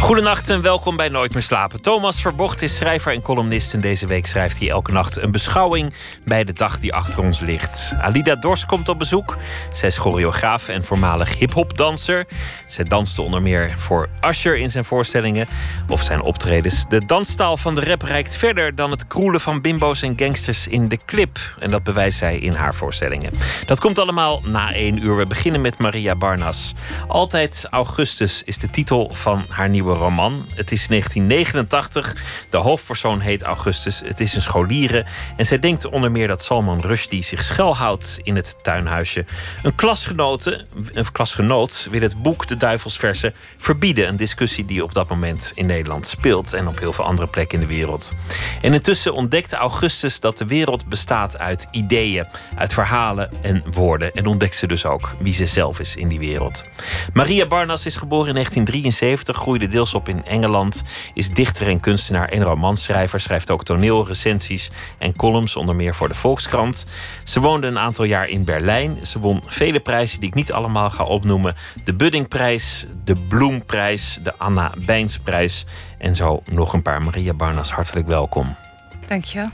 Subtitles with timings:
[0.00, 1.82] Goedenacht en welkom bij Nooit meer slapen.
[1.82, 5.94] Thomas Verbocht is schrijver en columnist en deze week schrijft hij elke nacht een beschouwing
[6.24, 7.94] bij de dag die achter ons ligt.
[8.00, 9.36] Alida Dors komt op bezoek.
[9.72, 12.26] Zij is choreograaf en voormalig hip-hop-danser.
[12.66, 15.46] Zij danste onder meer voor Usher in zijn voorstellingen
[15.88, 16.84] of zijn optredens.
[16.88, 20.88] De danstaal van de rap reikt verder dan het kroelen van bimbo's en gangsters in
[20.88, 21.38] de clip.
[21.58, 23.32] En dat bewijst zij in haar voorstellingen.
[23.66, 25.16] Dat komt allemaal na één uur.
[25.16, 26.74] We beginnen met Maria Barnas.
[27.08, 30.44] Altijd Augustus is de titel van haar nieuwe roman.
[30.54, 32.16] Het is 1989.
[32.50, 34.02] De hoofdpersoon heet Augustus.
[34.04, 35.06] Het is een scholiere.
[35.36, 39.24] En zij denkt onder meer dat Salman Rushdie zich schuilhoudt in het tuinhuisje.
[39.62, 39.72] Een,
[40.92, 44.08] een klasgenoot wil het boek De Duivelsversen verbieden.
[44.08, 46.52] Een discussie die op dat moment in Nederland speelt.
[46.52, 48.12] En op heel veel andere plekken in de wereld.
[48.60, 54.12] En intussen ontdekte Augustus dat de wereld bestaat uit ideeën, uit verhalen en woorden.
[54.12, 56.64] En ontdekt ze dus ook wie ze zelf is in die wereld.
[57.12, 60.82] Maria Barnas is geboren in 1973, groeide deels op in Engeland,
[61.14, 66.08] is dichter en kunstenaar en romanschrijver, schrijft ook toneel, recensies en columns, onder meer voor
[66.08, 66.86] de Volkskrant.
[67.24, 69.06] Ze woonde een aantal jaar in Berlijn.
[69.06, 71.54] Ze won vele prijzen die ik niet allemaal ga opnoemen:
[71.84, 75.66] de Buddingprijs, de Bloemprijs, de Anna Bijnsprijs
[75.98, 77.02] en zo nog een paar.
[77.02, 78.56] Maria Barnas, hartelijk welkom.
[79.08, 79.48] Dankjewel.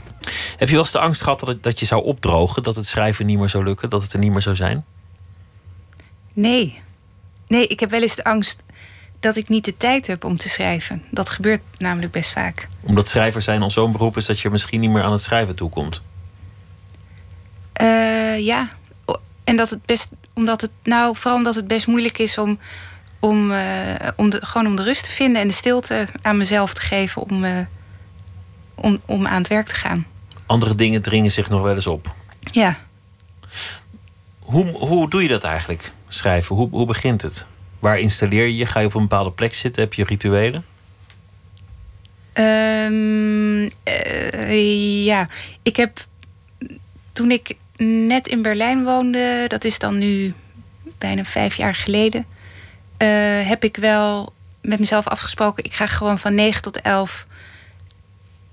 [0.57, 2.85] Heb je wel eens de angst gehad dat, het, dat je zou opdrogen, dat het
[2.85, 4.85] schrijven niet meer zou lukken, dat het er niet meer zou zijn?
[6.33, 6.81] Nee.
[7.47, 8.63] Nee, ik heb wel eens de angst
[9.25, 11.03] dat ik niet de tijd heb om te schrijven.
[11.09, 12.67] Dat gebeurt namelijk best vaak.
[12.81, 15.55] Omdat schrijver zijn al zo'n beroep is dat je misschien niet meer aan het schrijven
[15.55, 16.01] toekomt.
[17.81, 18.69] Uh, ja,
[19.43, 22.59] en dat het best, omdat het, nou, vooral omdat het best moeilijk is om,
[23.19, 23.59] om, uh,
[24.15, 27.21] om de, gewoon om de rust te vinden en de stilte aan mezelf te geven
[27.21, 27.51] om, uh,
[28.75, 30.05] om, om aan het werk te gaan.
[30.45, 32.13] Andere dingen dringen zich nog wel eens op.
[32.39, 32.77] Ja.
[34.39, 36.55] Hoe, hoe doe je dat eigenlijk, schrijven?
[36.55, 37.45] Hoe, hoe begint het?
[37.85, 38.65] Waar installeer je?
[38.65, 39.83] Ga je op een bepaalde plek zitten?
[39.83, 40.65] Heb je rituelen?
[42.33, 45.27] Um, uh, ja,
[45.63, 46.05] ik heb
[47.13, 50.33] toen ik net in Berlijn woonde, dat is dan nu
[50.97, 52.25] bijna vijf jaar geleden,
[52.97, 53.07] uh,
[53.47, 55.63] heb ik wel met mezelf afgesproken.
[55.63, 57.25] Ik ga gewoon van 9 tot 11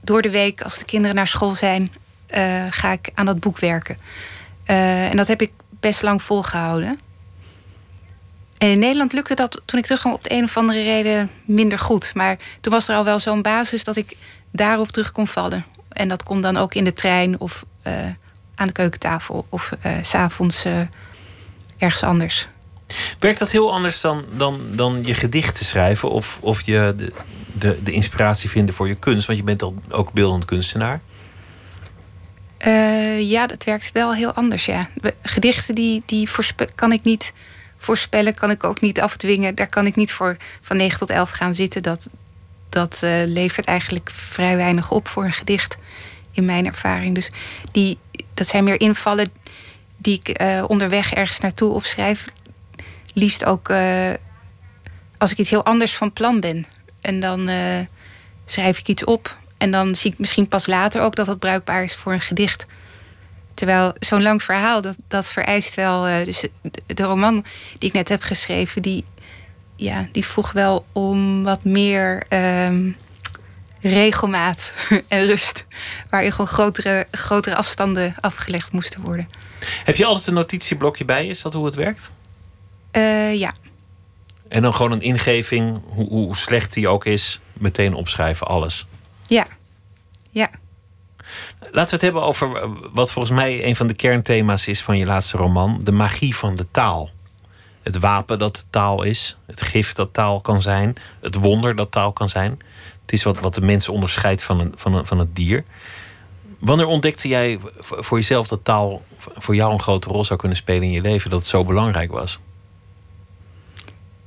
[0.00, 1.92] door de week, als de kinderen naar school zijn,
[2.36, 3.96] uh, ga ik aan dat boek werken.
[4.64, 6.98] en dat heb ik best lang volgehouden.
[8.62, 11.78] En in Nederland lukte dat toen ik terugkwam op de een of andere reden minder
[11.78, 12.14] goed.
[12.14, 14.16] Maar toen was er al wel zo'n basis dat ik
[14.52, 15.64] daarop terug kon vallen.
[15.88, 17.92] En dat kon dan ook in de trein of uh,
[18.54, 20.80] aan de keukentafel of uh, s'avonds uh,
[21.78, 22.48] ergens anders.
[23.18, 27.12] Werkt dat heel anders dan, dan, dan je gedichten schrijven of, of je de,
[27.52, 29.26] de, de inspiratie vinden voor je kunst?
[29.26, 31.00] Want je bent al ook beeldend kunstenaar.
[33.18, 34.88] ja, dat werkt wel heel anders, ja.
[35.22, 36.28] Gedichten die, die
[36.74, 37.32] kan ik niet
[37.82, 39.54] voorspellen kan ik ook niet afdwingen.
[39.54, 41.82] Daar kan ik niet voor van 9 tot 11 gaan zitten.
[41.82, 42.08] Dat,
[42.68, 45.76] dat uh, levert eigenlijk vrij weinig op voor een gedicht,
[46.32, 47.14] in mijn ervaring.
[47.14, 47.30] Dus
[47.72, 47.98] die,
[48.34, 49.32] dat zijn meer invallen
[49.96, 52.26] die ik uh, onderweg ergens naartoe opschrijf.
[53.14, 54.10] Liefst ook uh,
[55.18, 56.66] als ik iets heel anders van plan ben.
[57.00, 57.50] En dan
[58.44, 59.36] schrijf ik iets op.
[59.58, 62.66] En dan zie ik misschien pas later ook dat het bruikbaar is voor een gedicht.
[63.54, 66.08] Terwijl zo'n lang verhaal, dat, dat vereist wel.
[66.08, 66.46] Uh, dus
[66.86, 67.44] de, roman
[67.78, 69.04] die ik net heb geschreven, die,
[69.76, 72.96] ja, die vroeg wel om wat meer um,
[73.80, 74.72] regelmaat
[75.08, 75.66] en rust.
[76.10, 79.28] Waarin gewoon grotere, grotere afstanden afgelegd moesten worden.
[79.84, 81.26] Heb je altijd een notitieblokje bij?
[81.26, 82.12] Is dat hoe het werkt?
[82.92, 83.54] Uh, ja.
[84.48, 88.86] En dan gewoon een ingeving, hoe, hoe slecht die ook is, meteen opschrijven, alles.
[89.26, 89.46] Ja.
[90.30, 90.50] Ja.
[91.70, 94.98] Laten we het hebben over eh, wat volgens mij een van de kernthema's is van
[94.98, 97.10] je laatste roman: de magie van de taal.
[97.82, 102.12] Het wapen dat taal is, het gif dat taal kan zijn, het wonder dat taal
[102.12, 102.58] kan zijn.
[103.02, 105.64] Het is wat, wat de mens onderscheidt van, een, van, een, van het dier.
[106.58, 110.82] Wanneer ontdekte jij voor jezelf dat taal voor jou een grote rol zou kunnen spelen
[110.82, 112.40] in je leven, dat het zo belangrijk was?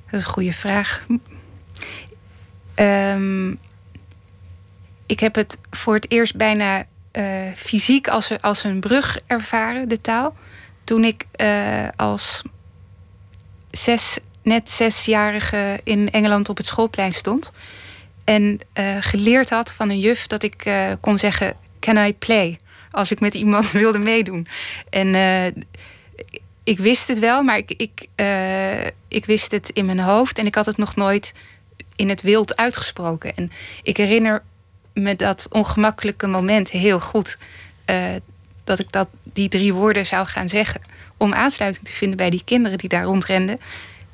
[0.06, 1.06] Dat is een goede vraag.
[2.76, 3.60] Um,
[5.06, 6.86] ik heb het voor het eerst bijna
[7.56, 10.36] fysiek als, als een brug ervaren, de taal.
[10.84, 12.42] Toen ik uh, als
[13.72, 17.52] zes, net zesjarige in Engeland op het schoolplein stond.
[18.24, 20.72] En uh, geleerd had van een juf dat ik
[21.02, 22.60] kon zeggen: Can I play?
[22.92, 24.48] Als ik met iemand wilde meedoen.
[24.90, 25.16] En
[26.66, 30.46] ik wist het wel, maar ik, ik, eh, ik wist het in mijn hoofd en
[30.46, 31.34] ik had het nog nooit
[31.96, 33.36] in het wild uitgesproken.
[33.36, 33.52] En
[33.84, 34.44] ik herinner
[34.96, 37.38] me dat ongemakkelijke moment heel goed.
[37.90, 38.06] Uh,
[38.64, 40.82] dat ik dat, die drie woorden zou gaan zeggen.
[41.18, 43.60] Om aansluiting te vinden bij die kinderen die daar rondrenden.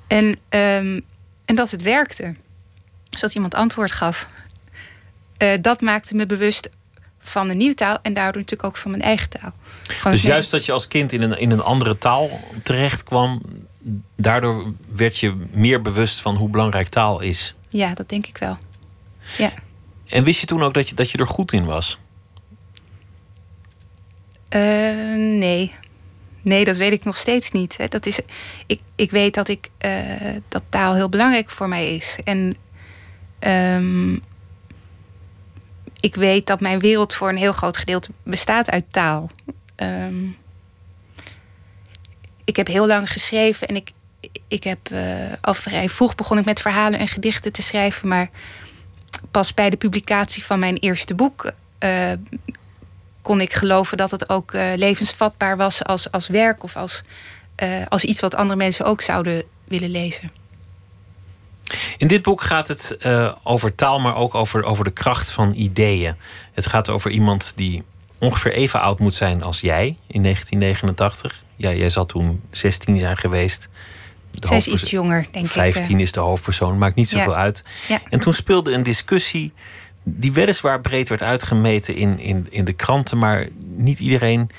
[0.08, 1.02] En, um,
[1.46, 2.36] en dat het werkte.
[3.10, 4.28] Dus dat iemand antwoord gaf.
[5.44, 6.70] Uh, dat maakte me bewust
[7.20, 9.54] van een nieuwe taal en daardoor natuurlijk ook van mijn eigen taal.
[10.12, 13.42] dus juist dat je als kind in een, in een andere taal terecht kwam,
[14.16, 17.56] daardoor werd je meer bewust van hoe belangrijk taal is.
[17.70, 18.58] Ja, dat denk ik wel.
[19.38, 19.52] Ja.
[20.12, 21.98] En wist je toen ook dat je, dat je er goed in was?
[24.50, 25.76] Uh, nee.
[26.42, 27.78] Nee, dat weet ik nog steeds niet.
[27.78, 27.88] Hè.
[27.88, 28.20] Dat is,
[28.66, 32.18] ik, ik weet dat, ik, uh, dat taal heel belangrijk voor mij is.
[32.24, 32.56] En
[33.40, 34.22] um,
[36.00, 39.30] ik weet dat mijn wereld voor een heel groot gedeelte bestaat uit taal.
[39.76, 40.38] Um,
[42.44, 43.92] ik heb heel lang geschreven en ik,
[44.48, 48.08] ik heb uh, al vrij vroeg begon ik met verhalen en gedichten te schrijven.
[48.08, 48.30] Maar
[49.32, 52.12] pas bij de publicatie van mijn eerste boek uh,
[53.22, 57.02] kon ik geloven dat het ook uh, levensvatbaar was als, als werk of als,
[57.90, 60.32] als iets wat andere mensen ook zouden willen lezen.
[61.98, 62.98] In dit boek gaat het
[63.44, 66.16] over taal, maar ook over, over de kracht van ideeën.
[66.54, 67.84] Het gaat over iemand die
[68.22, 71.44] ongeveer even oud moet zijn als jij in 1989.
[71.56, 73.70] Ja, jij zal toen 16 zijn geweest.
[74.40, 75.74] Zij is iets jonger, denk 15 ik.
[75.74, 77.38] 15 is de hoofdpersoon, maakt niet zoveel ja.
[77.38, 77.64] uit.
[77.88, 78.02] Ja.
[78.10, 79.54] En toen speelde een discussie
[80.04, 84.50] die weliswaar breed werd uitgemeten in, in, in de kranten, maar niet iedereen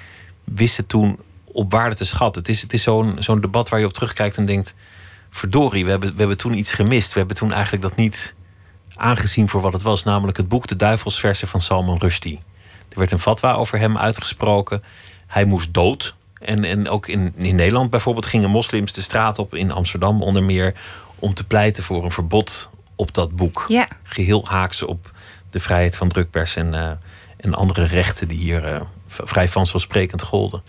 [0.44, 2.42] wist het toen op waarde te schatten.
[2.42, 4.74] Het is, het is zo'n zo'n debat waar je op terugkijkt en denkt
[5.30, 7.12] verdorie, we hebben, we hebben toen iets gemist.
[7.12, 8.34] We hebben toen eigenlijk dat niet
[8.94, 12.40] aangezien voor wat het was, namelijk het boek De Duivelsversen van Salman Rushdie.
[12.88, 14.82] Er werd een fatwa over hem uitgesproken.
[15.26, 16.14] Hij moest dood.
[16.44, 20.42] En, en ook in, in Nederland bijvoorbeeld gingen moslims de straat op in Amsterdam onder
[20.42, 20.74] meer
[21.18, 23.64] om te pleiten voor een verbod op dat boek.
[23.68, 23.88] Ja.
[24.02, 25.10] Geheel haaks op
[25.50, 26.90] de vrijheid van drukpers en, uh,
[27.36, 30.62] en andere rechten die hier uh, vrij vanzelfsprekend golden.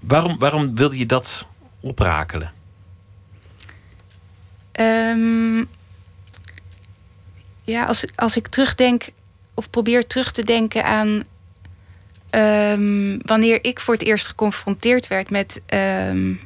[0.00, 1.48] Waarom, waarom wilde je dat
[1.80, 2.52] oprakelen?
[4.80, 5.68] Um,
[7.62, 9.08] ja, als, als ik terugdenk
[9.54, 11.24] of probeer terug te denken aan
[12.34, 16.40] um, wanneer ik voor het eerst geconfronteerd werd met, um,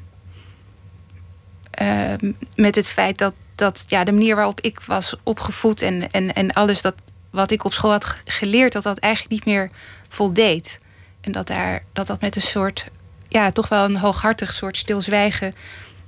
[2.54, 6.52] met het feit dat, dat ja, de manier waarop ik was opgevoed en, en, en
[6.52, 6.94] alles dat,
[7.30, 9.70] wat ik op school had geleerd, dat dat eigenlijk niet meer
[10.08, 10.78] voldeed.
[11.20, 12.86] En dat daar, dat, dat met een soort,
[13.28, 15.54] ja, toch wel een hooghartig soort stilzwijgen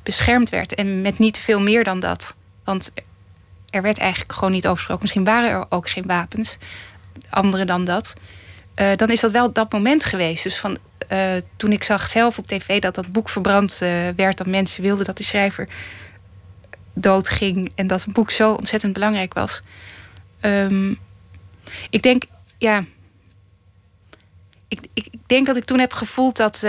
[0.02, 0.74] beschermd werd.
[0.74, 2.34] En met niet veel meer dan dat.
[2.64, 2.92] Want
[3.70, 5.02] er werd eigenlijk gewoon niet over gesproken.
[5.02, 6.58] Misschien waren er ook geen wapens,
[7.30, 8.14] andere dan dat.
[8.80, 10.42] Uh, dan is dat wel dat moment geweest.
[10.42, 10.78] Dus van,
[11.12, 14.38] uh, toen ik zag zelf op tv dat dat boek verbrand uh, werd...
[14.38, 15.68] dat mensen wilden dat de schrijver
[16.94, 17.72] doodging...
[17.74, 19.62] en dat een boek zo ontzettend belangrijk was.
[20.40, 20.98] Um,
[21.90, 22.22] ik denk,
[22.58, 22.84] ja...
[24.68, 26.60] Ik, ik, denk dat ik toen heb gevoeld dat,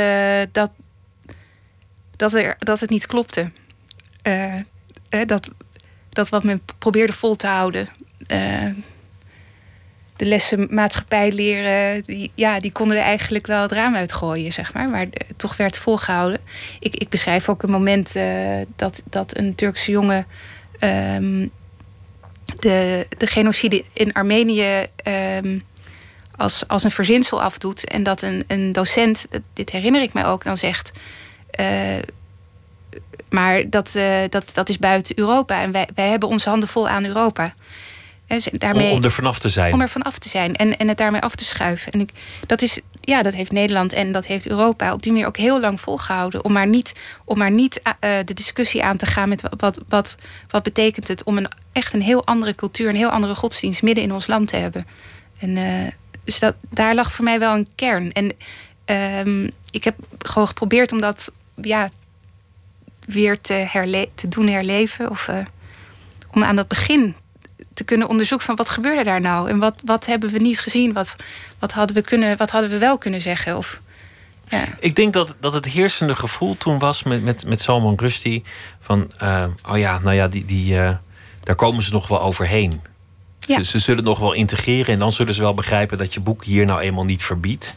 [0.51, 0.71] dat,
[2.15, 3.51] dat, er, dat het niet klopte.
[5.25, 5.49] Dat,
[6.09, 7.89] dat wat men probeerde vol te houden.
[10.19, 14.73] De lessen maatschappij leren, die, ja, die konden we eigenlijk wel het raam uitgooien, zeg
[14.73, 14.89] maar.
[14.89, 15.05] Maar
[15.35, 16.39] toch werd volgehouden.
[16.79, 20.25] Ik, ik beschrijf ook een moment uh, dat, dat een Turkse jongen
[20.79, 21.51] um,
[22.59, 24.85] de, de genocide in Armenië
[25.43, 25.63] um,
[26.35, 27.87] als, als een verzinsel afdoet.
[27.87, 30.91] En dat een, een docent, dit herinner ik mij ook, dan zegt.
[31.59, 31.97] Uh,
[33.29, 35.61] maar dat, dat, dat is buiten Europa.
[35.61, 37.53] En wij, wij hebben onze handen vol aan Europa.
[38.51, 39.73] Daarmee, om, om er vanaf te zijn.
[39.73, 41.91] Om er vanaf te zijn en, en het daarmee af te schuiven.
[41.91, 42.09] En ik,
[42.45, 45.59] dat, is, ja, dat heeft Nederland en dat heeft Europa op die manier ook heel
[45.59, 46.43] lang volgehouden.
[46.43, 46.93] Om maar niet,
[47.25, 50.17] om maar niet uh, de discussie aan te gaan met wat, wat,
[50.49, 54.03] wat betekent het om een, echt een heel andere cultuur, een heel andere godsdienst midden
[54.03, 54.87] in ons land te hebben.
[55.39, 55.87] En, uh,
[56.23, 58.11] dus dat, daar lag voor mij wel een kern.
[58.11, 58.31] En
[59.27, 61.31] um, ik heb gewoon geprobeerd om dat
[61.61, 61.89] ja,
[63.05, 65.09] weer te, herle te doen herleven.
[65.09, 65.29] Of
[66.31, 67.15] om aan dat begin
[67.79, 69.49] te kunnen onderzoeken van wat gebeurde daar nou?
[69.49, 70.93] En wat, wat hebben we niet gezien?
[70.93, 71.15] Wat,
[71.59, 73.57] wat, hadden we kunnen, wat hadden we wel kunnen zeggen?
[73.57, 73.81] Of,
[74.49, 74.63] ja.
[74.79, 78.43] Ik denk dat, dat het heersende gevoel toen was met, met, met Salman Rushdie...
[78.79, 80.91] van, uh, oh ja, nou ja, die, die, uh,
[81.43, 82.81] daar komen ze nog wel overheen.
[83.39, 83.55] Ja.
[83.55, 85.97] Ze, ze, zullen nog wel integreren en dan zullen ze wel begrijpen...
[85.97, 87.75] dat je boek hier nou eenmaal niet verbiedt.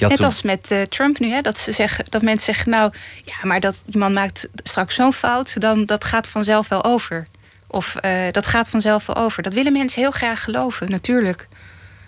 [0.00, 0.24] Net toen...
[0.24, 2.70] als met uh, Trump nu, hè, dat, ze zeggen, dat mensen zeggen...
[2.70, 2.92] nou,
[3.24, 5.60] ja, maar dat, die man maakt straks zo'n fout...
[5.60, 7.26] dan dat gaat vanzelf wel over.
[7.70, 9.42] Of uh, dat gaat vanzelf wel over.
[9.42, 11.48] Dat willen mensen heel graag geloven, natuurlijk.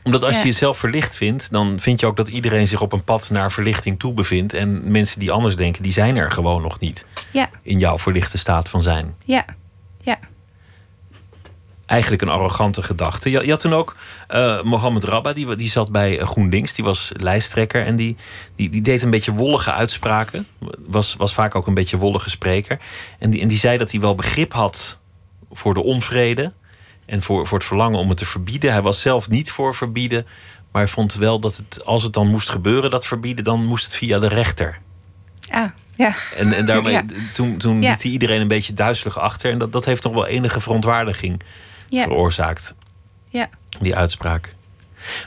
[0.02, 0.40] Omdat als Ja.
[0.40, 3.52] je jezelf verlicht vindt, dan vind je ook dat iedereen zich op een pad naar
[3.52, 4.54] verlichting toe bevindt.
[4.54, 8.38] En mensen die anders denken, die zijn er gewoon nog niet Ja, in jouw verlichte
[8.38, 9.14] staat van zijn.
[9.24, 9.44] ja,
[10.00, 10.18] ja.
[11.86, 13.30] Eigenlijk een arrogante gedachte.
[13.30, 13.96] Je, je had toen ook
[14.28, 18.16] eh Mohammed Rabba, die, die zat bij eh, GroenLinks, die was lijsttrekker en die,
[18.56, 20.46] die, die deed een beetje wollige uitspraken.
[20.78, 22.78] Was, was vaak ook een beetje wollige spreker.
[23.18, 25.00] En die, en die zei dat hij wel begrip had
[25.52, 26.52] voor de onvrede
[27.06, 28.72] en voor, voor het verlangen om het te verbieden.
[28.72, 30.26] Hij was zelf niet voor verbieden,
[30.72, 33.84] maar hij vond wel dat het, als het dan moest gebeuren, dat verbieden, dan moest
[33.84, 34.78] het via de rechter.
[35.50, 36.14] Ah, ja.
[36.36, 37.04] En, en daarmee, Ja.
[37.34, 37.90] toen, toen Ja.
[37.90, 39.50] liet hij iedereen een beetje duizelig achter.
[39.52, 41.40] En dat, dat heeft nog wel enige verontwaardiging
[41.88, 42.02] Ja.
[42.02, 42.74] veroorzaakt,
[43.28, 43.48] Ja.
[43.80, 44.54] die uitspraak.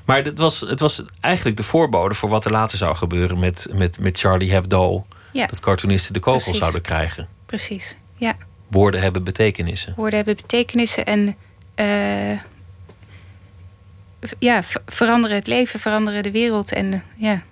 [0.05, 3.67] Maar het was, het was eigenlijk de voorbode voor wat er later zou gebeuren met,
[3.73, 5.05] met, met Charlie Hebdo.
[5.33, 6.57] Dat cartoonisten de Precies.
[6.57, 7.27] zouden krijgen.
[7.45, 7.97] Precies.
[8.15, 8.35] Ja.
[8.67, 9.93] Woorden hebben betekenissen.
[9.95, 11.35] Woorden hebben betekenissen en
[11.75, 12.39] eh,
[14.39, 16.71] ja, veranderen het leven, veranderen de wereld.
[16.71, 17.43] En eh, ja.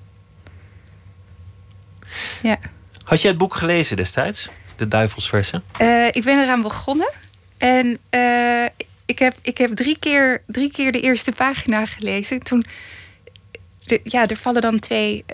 [2.42, 2.58] Ja.
[3.04, 4.50] Had jij het boek gelezen destijds?
[4.76, 5.64] De Duivelsversen?
[5.78, 7.14] Eh, ik ben eraan begonnen.
[7.58, 7.98] En
[9.06, 12.40] ik, heb, ik heb drie keer, drie keer de eerste pagina gelezen.
[12.40, 12.64] Toen,
[13.86, 15.26] de- ja, er vallen dan twee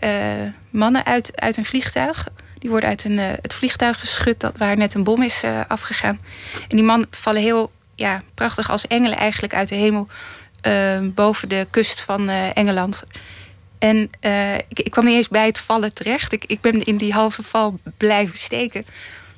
[0.70, 2.28] mannen uit, uit een vliegtuig.
[2.60, 5.62] Die worden uit een, eh, het vliegtuig geschud dat, waar net een bom is eh,
[5.68, 6.20] afgegaan.
[6.68, 10.08] En die mannen vallen heel ja, prachtig als engelen eigenlijk uit de hemel...
[10.62, 13.04] eh, boven de kust van Engeland.
[13.80, 14.10] En
[14.68, 16.34] ik, ik kwam niet eens bij het vallen terecht.
[16.34, 18.86] Ik, ik ben in die halve val blijven steken.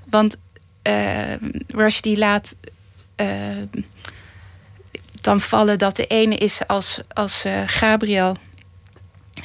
[0.10, 0.38] Want
[0.82, 1.34] eh
[1.68, 2.56] Rushdie laat
[5.22, 8.36] dan vallen dat de ene is als, als Gabriel.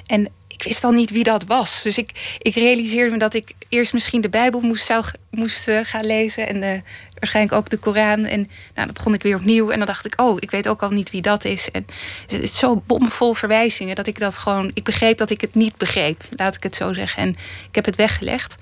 [0.07, 1.83] En ik wist al niet wie dat was.
[1.83, 5.81] Dus ik, ik realiseerde me dat ik eerst misschien de Bijbel moest, zou, moest eh,
[5.83, 6.49] gaan lezen.
[6.49, 6.81] En eh,
[7.19, 8.25] waarschijnlijk ook de Koran.
[8.25, 9.71] En nou, dan begon ik weer opnieuw.
[9.71, 11.71] En dan dacht ik, oh, ik weet ook al niet wie dat is.
[11.71, 11.87] En
[12.27, 14.71] het is zo bomvol verwijzingen dat ik dat gewoon...
[14.75, 17.23] Ik begreep dat ik het niet begreep, laat ik het zo zeggen.
[17.23, 17.29] En
[17.69, 18.57] ik heb het weggelegd.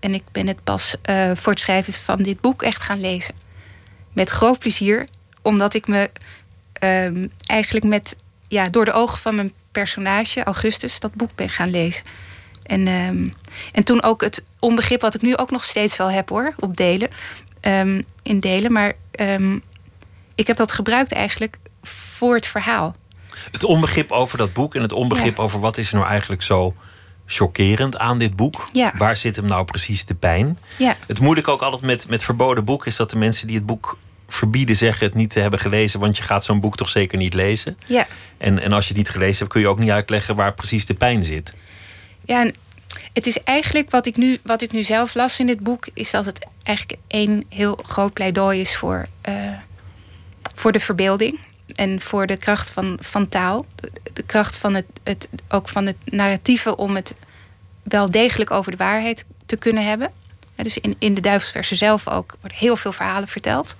[0.00, 3.34] En ik ben het pas eh, voor het schrijven van dit boek echt gaan lezen.
[4.12, 5.08] Met groot plezier,
[5.42, 6.10] omdat ik me
[6.72, 8.16] ehm, eigenlijk met,
[8.48, 12.04] ja, door de ogen van mijn personage, Augustus, dat boek ben gaan lezen.
[12.62, 13.28] En, ehm,
[13.72, 16.76] en toen ook het onbegrip wat ik nu ook nog steeds wel heb hoor, op
[16.76, 17.08] delen,
[17.60, 18.72] ehm, in delen.
[18.72, 19.58] Maar ehm,
[20.34, 22.94] ik heb dat gebruikt eigenlijk voor het verhaal.
[23.52, 25.42] Het onbegrip over dat boek en het onbegrip Ja.
[25.42, 26.74] over wat is er nou eigenlijk zo
[27.26, 28.68] chockerend aan dit boek.
[28.72, 28.92] Ja.
[28.96, 30.58] Waar zit hem nou precies de pijn?
[30.76, 33.66] Ja, Het moeilijke ook altijd met, met verboden boeken is dat de mensen die het
[33.66, 33.98] boek
[34.34, 37.34] verbieden zeggen het niet te hebben gelezen, want je gaat zo'n boek toch zeker niet
[37.34, 37.78] lezen.
[37.86, 38.06] ja.
[38.38, 40.86] En, en als je het niet gelezen hebt, kun je ook niet uitleggen waar precies
[40.86, 41.54] de pijn zit.
[42.24, 42.54] Ja, en
[43.12, 46.10] het is eigenlijk wat ik, nu, wat ik nu zelf las in dit boek, is
[46.10, 49.34] dat het eigenlijk één heel groot pleidooi is voor, eh,
[50.54, 51.38] voor de verbeelding.
[51.74, 53.66] En voor de kracht van, van taal.
[54.12, 57.14] De, kracht van het, het, ook van het narratieve om het
[57.82, 60.10] wel degelijk over de waarheid te kunnen hebben.
[60.56, 63.76] Ja, dus in, in de Duivelsversen zelf ook worden heel veel verhalen verteld.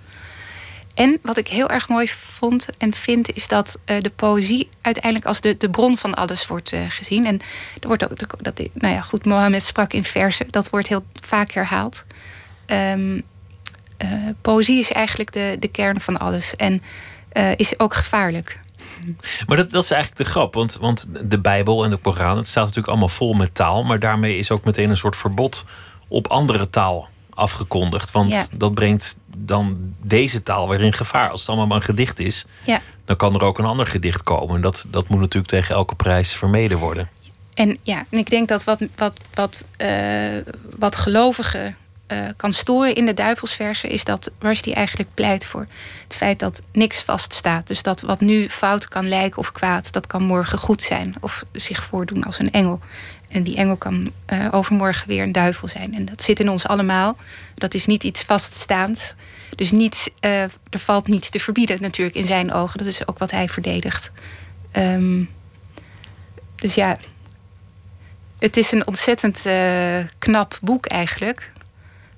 [0.95, 5.27] En wat ik heel erg mooi vond en vind, is dat eh, de poëzie uiteindelijk
[5.27, 7.27] als de, de bron van alles wordt eh, gezien.
[7.27, 7.41] En
[7.81, 11.51] er wordt ook, dat, nou ja, goed, Mohammed sprak in versen, dat wordt heel vaak
[11.51, 12.05] herhaald.
[12.67, 13.21] Ehm,
[13.97, 14.09] eh,
[14.41, 16.83] poëzie is eigenlijk de, de kern van alles en
[17.57, 18.61] is ook gevaarlijk.
[19.47, 22.47] Maar dat, dat is eigenlijk de grap, want, want de Bijbel en de Koran, het
[22.47, 25.65] staat natuurlijk allemaal vol met taal, maar daarmee is ook meteen een soort verbod
[26.09, 28.11] op andere taal afgekondigd.
[28.11, 28.47] Want Ja.
[28.53, 31.31] dat brengt dan deze taal weer in gevaar.
[31.31, 32.81] Als het allemaal maar een gedicht is, Ja.
[33.05, 34.55] dan kan er ook een ander gedicht komen.
[34.55, 37.09] En dat, dat moet natuurlijk tegen elke prijs vermeden worden.
[37.55, 39.89] En ja, en ik denk dat wat, wat, wat, eh,
[40.77, 41.77] wat gelovigen
[42.07, 43.91] eh, kan storen in de duivelsversen...
[43.91, 45.67] is dat Rushdie eigenlijk pleit voor
[46.03, 47.67] het feit dat niks vaststaat.
[47.67, 49.93] Dus dat wat nu fout kan lijken of kwaad...
[49.93, 52.81] dat kan morgen goed zijn of zich voordoen als een engel.
[53.35, 55.95] En die engel kan eh, overmorgen weer een duivel zijn.
[55.95, 57.17] En dat zit in ons allemaal.
[57.55, 59.15] Dat is niet iets vaststaands.
[59.57, 62.79] Dus niets, eh, er valt niets te verbieden natuurlijk in zijn ogen.
[62.79, 64.11] Dat is ook wat hij verdedigt.
[64.71, 65.25] Ehm,
[66.55, 66.99] dus ja,
[68.39, 71.53] het is een ontzettend eh, knap boek eigenlijk.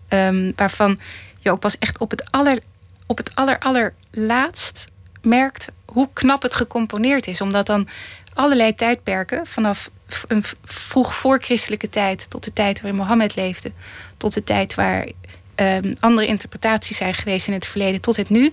[0.09, 1.01] Ehm, waarvan
[1.39, 2.59] je ook pas echt op het, aller,
[3.07, 4.87] op het aller, allerlaatst
[5.23, 7.41] merkt hoe knap het gecomponeerd is.
[7.41, 7.89] Omdat dan
[8.35, 9.91] allerlei tijdperken, vanaf
[10.29, 13.73] een vroeg voorchristelijke tijd tot de tijd waarin Mohammed leefde,
[14.17, 15.09] tot de tijd waar
[15.55, 18.53] ehm, andere interpretaties zijn geweest in het verleden, tot het nu,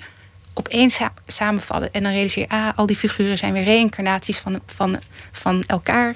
[0.54, 1.94] opeens sa- samenvallen.
[1.94, 5.00] En dan realiseer je, ah, al die figuren zijn weer reïncarnaties van, van,
[5.32, 6.16] van elkaar.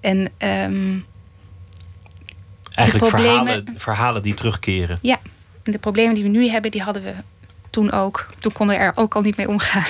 [0.00, 0.98] En ehm,
[2.74, 4.98] Eigenlijk verhalen, verhalen die terugkeren.
[5.02, 5.20] ja,
[5.62, 7.14] en de problemen die we nu hebben, die hadden we
[7.70, 8.26] toen ook.
[8.38, 9.84] Toen konden we er ook al niet mee omgaan.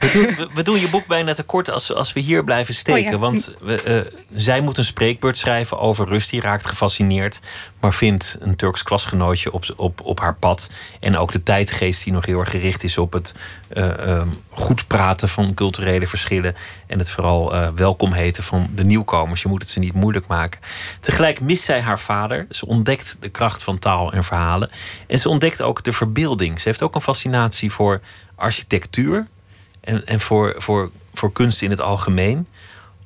[0.00, 3.04] We doen, we, doen je boek bijna te kort als, als we hier blijven steken.
[3.04, 3.18] Oh ja.
[3.18, 6.30] Want we, eh, zij moet een spreekbeurt schrijven over rust.
[6.30, 7.40] Die raakt gefascineerd.
[7.80, 10.70] Maar vindt een Turks klasgenootje op, op, op haar pad.
[11.00, 13.34] En ook de tijdgeest die nog heel erg gericht is op het
[13.68, 16.56] eh, ehm, goed praten van culturele verschillen.
[16.86, 19.42] En het vooral eh, welkom heten van de nieuwkomers.
[19.42, 20.60] Je moet het ze niet moeilijk maken.
[21.00, 22.46] Tegelijk mist zij haar vader.
[22.50, 24.70] Ze ontdekt de kracht van taal en verhalen.
[25.06, 26.60] En ze ontdekt ook de verbeelding.
[26.60, 28.00] Ze heeft ook een fascinatie voor
[28.34, 29.26] architectuur
[29.82, 32.46] en, en voor, voor, voor kunst in het algemeen.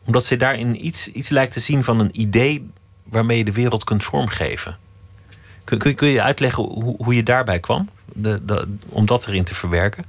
[0.05, 2.71] Omdat ze daarin iets, iets lijkt te zien van een idee
[3.03, 4.79] waarmee je de wereld kunt vormgeven.
[5.65, 7.89] Kun, kun, kun je uitleggen hoe, hoe je daarbij kwam?
[8.13, 10.05] De, om dat erin te verwerken?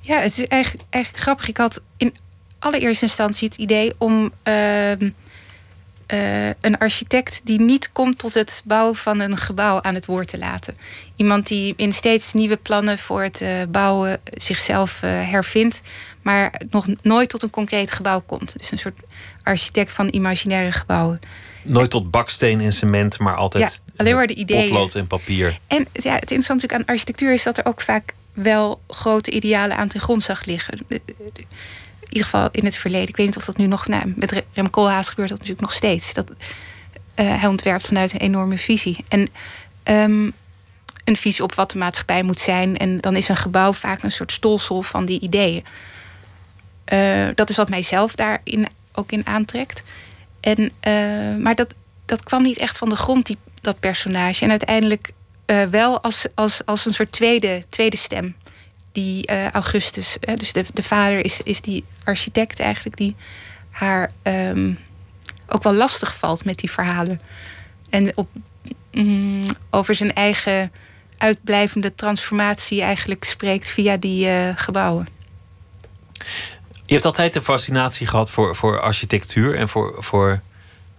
[0.00, 1.48] Ja, het is eigenlijk, eigenlijk grappig.
[1.48, 2.14] Ik had in
[2.58, 5.10] allereerste instantie het idee om ehm,
[6.08, 10.28] eh, een architect die niet komt tot het bouwen van een gebouw aan het woord
[10.28, 10.76] te laten.
[11.16, 15.80] Iemand die in steeds nieuwe plannen voor het eh, bouwen zichzelf eh, hervindt,
[16.22, 18.58] maar nog nooit tot een concreet gebouw komt.
[18.58, 18.98] Dus een soort
[19.42, 21.20] architect van imaginaire gebouwen.
[21.64, 24.64] Nooit tot baksteen en cement, maar altijd Ja, alleen maar de ideeën.
[24.68, 25.58] potlood en papier.
[25.66, 29.76] En ja, het interessante natuurlijk aan architectuur is dat er ook vaak wel grote idealen
[29.76, 30.78] aan ten grondslag liggen.
[30.88, 31.44] De- de- de-
[32.08, 33.08] In ieder geval in het verleden.
[33.08, 33.86] Ik weet niet of dat nu nog...
[33.86, 36.14] Nou, met Re- Rem Koolhaas gebeurt dat natuurlijk nog steeds.
[36.14, 36.30] Dat,
[37.14, 39.04] eh, hij ontwerpt vanuit een enorme visie.
[39.08, 39.28] En
[39.82, 40.30] ehm,
[41.04, 42.76] een visie op wat de maatschappij moet zijn.
[42.76, 45.64] En dan is een gebouw vaak een soort stolsel van die ideeën.
[46.84, 49.82] Eh, dat is wat mijzelf daarin ook in aantrekt.
[50.40, 51.74] En, eh, maar dat,
[52.04, 54.44] dat kwam niet echt van de grond, die, dat personage.
[54.44, 55.10] En uiteindelijk
[55.70, 58.34] wel als, als, als een soort tweede, tweede stem.
[58.98, 62.96] Die eh, Augustus, hè, dus de, de vader is, is die architect eigenlijk...
[62.96, 63.16] die
[63.70, 64.74] haar ehm,
[65.48, 67.20] ook wel lastig valt met die verhalen.
[67.90, 68.28] En op,
[68.92, 70.72] mm, over zijn eigen
[71.18, 75.08] uitblijvende transformatie eigenlijk spreekt via die eh, gebouwen.
[76.84, 80.40] Je hebt altijd een fascinatie gehad voor, voor architectuur en voor, voor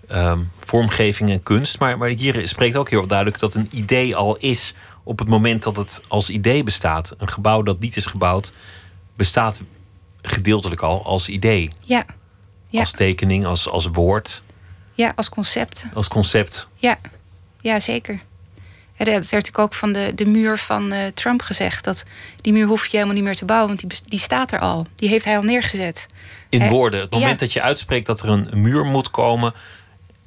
[0.07, 1.79] ehm, vormgeving en kunst.
[1.79, 4.73] Maar, maar hier spreekt ook heel duidelijk dat een idee al is
[5.09, 7.15] op het moment dat het als idee bestaat.
[7.17, 8.53] Een gebouw dat niet is gebouwd,
[9.15, 9.61] bestaat
[10.21, 11.69] gedeeltelijk al als idee.
[11.83, 12.05] Ja,
[12.69, 12.79] ja.
[12.79, 14.43] Als tekening, als, als woord,
[14.93, 15.85] ja als concept.
[15.93, 16.67] als concept.
[16.75, 16.97] Ja,
[17.61, 18.13] ja zeker.
[18.97, 21.83] Ja, dat werd natuurlijk ook van de, de muur van eh, Trump gezegd.
[21.83, 22.03] Dat
[22.41, 24.85] die muur hoef je helemaal niet meer te bouwen, want die, die staat er al.
[24.95, 26.07] Die heeft hij al neergezet.
[26.49, 27.37] In woorden, het moment ja.
[27.37, 29.53] dat je uitspreekt dat er een muur moet komen,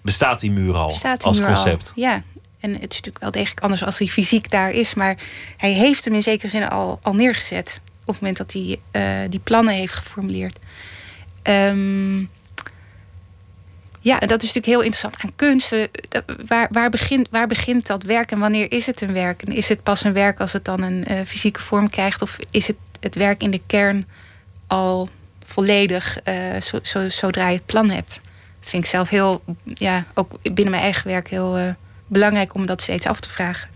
[0.03, 1.93] bestaat die muur al die als muur concept.
[1.97, 2.03] Al.
[2.03, 2.23] Ja,
[2.63, 4.95] en het is natuurlijk wel degelijk anders als die fysiek daar is.
[4.95, 5.17] Maar
[5.57, 7.81] hij heeft hem in zekere zin al, al neergezet.
[8.05, 10.59] Op het moment dat hij eh, die plannen heeft geformuleerd.
[11.43, 12.19] Ehm,
[14.01, 15.71] ja, dat is natuurlijk heel interessant aan kunst.
[16.09, 19.43] Dat- Waar, waar, begint, waar begint dat werk en wanneer is het een werk?
[19.43, 22.23] En is het pas een werk als het dan een eh, fysieke vorm krijgt?
[22.23, 24.07] Of is het het werk in de kern
[24.67, 25.09] al
[25.45, 28.21] volledig eh, zo, zo, zodra je het plan hebt?
[28.61, 31.77] Dat vind ik zelf heel, ja, ook binnen mijn eigen werk heel
[32.13, 33.69] belangrijk om dat steeds af te vragen.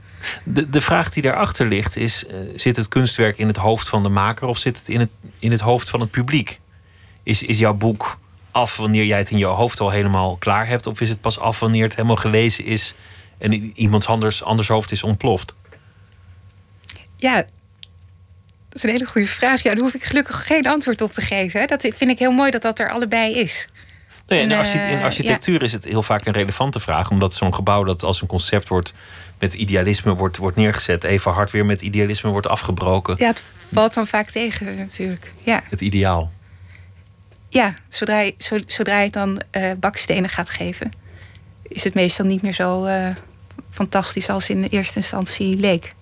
[0.44, 4.02] De, de vraag die daarachter ligt is: eh, zit het kunstwerk in het hoofd van
[4.02, 6.60] de maker of zit het in het, in het hoofd van het publiek?
[7.22, 8.18] Is, is jouw boek
[8.50, 11.38] af wanneer jij het in je hoofd al helemaal klaar hebt, of is het pas
[11.38, 12.94] af wanneer het helemaal gelezen is
[13.38, 15.54] en i- iemands anders, anders hoofd is ontploft?
[17.16, 17.46] Ja, dat
[18.72, 19.62] is een hele goede vraag.
[19.62, 21.60] Ja, daar hoef ik gelukkig geen antwoord op te geven.
[21.60, 21.66] hè.
[21.66, 23.68] Dat vind ik heel mooi dat dat er allebei is.
[24.26, 27.54] Nee, in, archi- in eh, architectuur is het heel vaak een relevante vraag, omdat zo'n
[27.54, 28.92] gebouw dat als een concept wordt
[29.38, 33.14] met idealisme wordt, wordt neergezet, even hard weer met idealisme wordt afgebroken.
[33.18, 33.42] Ja, het
[33.74, 35.32] valt dan vaak tegen natuurlijk.
[35.44, 36.30] Ja, Het ideaal.
[37.48, 40.92] ja zodra, je, zo- zodra je het dan eh, bakstenen gaat geven...
[41.62, 43.08] is het meestal niet meer zo eh,
[43.70, 45.94] fantastisch als in de eerste instantie leek.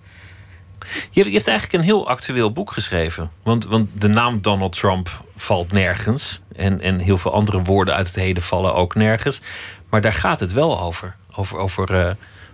[0.79, 3.31] Je hebt, je hebt eigenlijk een heel actueel boek geschreven.
[3.43, 6.41] Want, want de naam Donald Trump valt nergens.
[6.55, 9.41] En, en heel veel andere woorden uit het heden vallen ook nergens.
[9.89, 11.15] Maar daar gaat het wel over.
[11.35, 12.13] Over, over eh,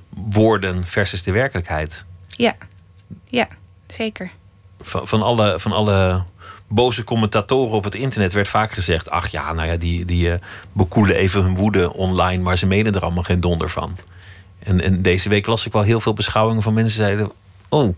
[0.10, 2.06] woorden versus de werkelijkheid.
[2.28, 2.56] Ja,
[3.28, 3.48] ja
[3.88, 4.32] zeker.
[4.82, 6.24] Van, van, alle, van alle
[6.68, 9.10] boze commentatoren op het internet werd vaak gezegd...
[9.10, 10.40] ach ja, nou ja, die, die eh,
[10.72, 12.44] bekoelen even hun woede online...
[12.44, 13.98] maar ze menen er allemaal geen donder van.
[14.60, 17.32] En, en deze week las ik wel heel veel beschouwingen van mensen die zeiden...
[17.72, 17.96] oh,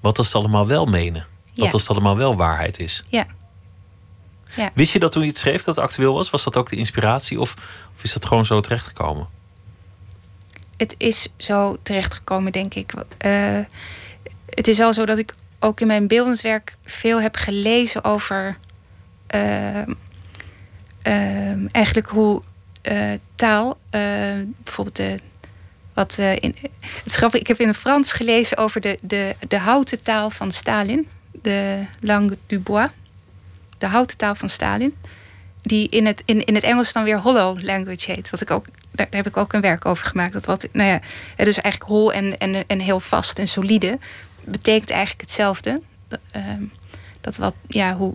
[0.00, 1.26] wat als het allemaal wel menen?
[1.54, 1.70] Wat Ja.
[1.72, 3.04] als het allemaal wel waarheid is?
[3.08, 3.26] Ja.
[4.56, 4.70] Ja.
[4.74, 6.30] Wist je dat toen je het schreef dat het actueel was?
[6.30, 7.40] Was dat ook de inspiratie?
[7.40, 7.54] Of,
[7.96, 9.28] of is dat gewoon zo terechtgekomen?
[10.80, 12.92] het is zo terechtgekomen, denk ik.
[13.18, 13.58] Eh,
[14.46, 18.56] het is wel zo dat ik ook in mijn beeldend werk veel heb gelezen over
[19.26, 19.92] ehm,
[21.02, 22.42] ehm, eigenlijk hoe
[22.82, 24.00] eh, taal, eh,
[24.64, 25.18] bijvoorbeeld de.
[25.94, 26.56] Wat, eh, in,
[27.04, 30.52] het grappig, ik heb in het Frans gelezen over de, de, de houten taal van
[30.52, 31.08] Stalin,
[31.42, 32.88] de langue du bois.
[33.78, 34.94] de houten taal van Stalin.
[35.62, 38.30] Die in het, in, in het Engels dan weer hollow language heet.
[38.30, 40.32] Wat ik ook, daar, heb ik ook een werk over gemaakt.
[40.32, 41.00] Dat wat, nou ja,
[41.36, 43.98] is eigenlijk hol en, en, en heel vast en solide.
[44.44, 45.82] Betekent eigenlijk hetzelfde.
[46.08, 46.62] Dat, ehm,
[47.20, 48.14] dat wat, ja, hoe,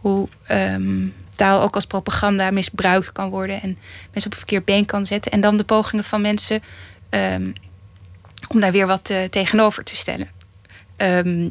[0.00, 3.62] hoe ehm, taal ook als propaganda misbruikt kan worden.
[3.62, 3.78] En
[4.10, 5.32] mensen op een verkeerd been kan zetten.
[5.32, 6.60] En dan de pogingen van mensen
[7.10, 7.52] um,
[8.48, 10.28] om daar weer wat uh, tegenover te stellen.
[10.96, 11.50] Um,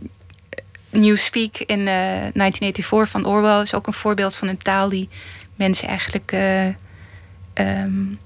[0.89, 5.10] Newspeak in uh, eh, 1984 van Orwell is ook een voorbeeld van een taal die
[5.56, 6.65] mensen eigenlijk uh,
[7.54, 8.20] um,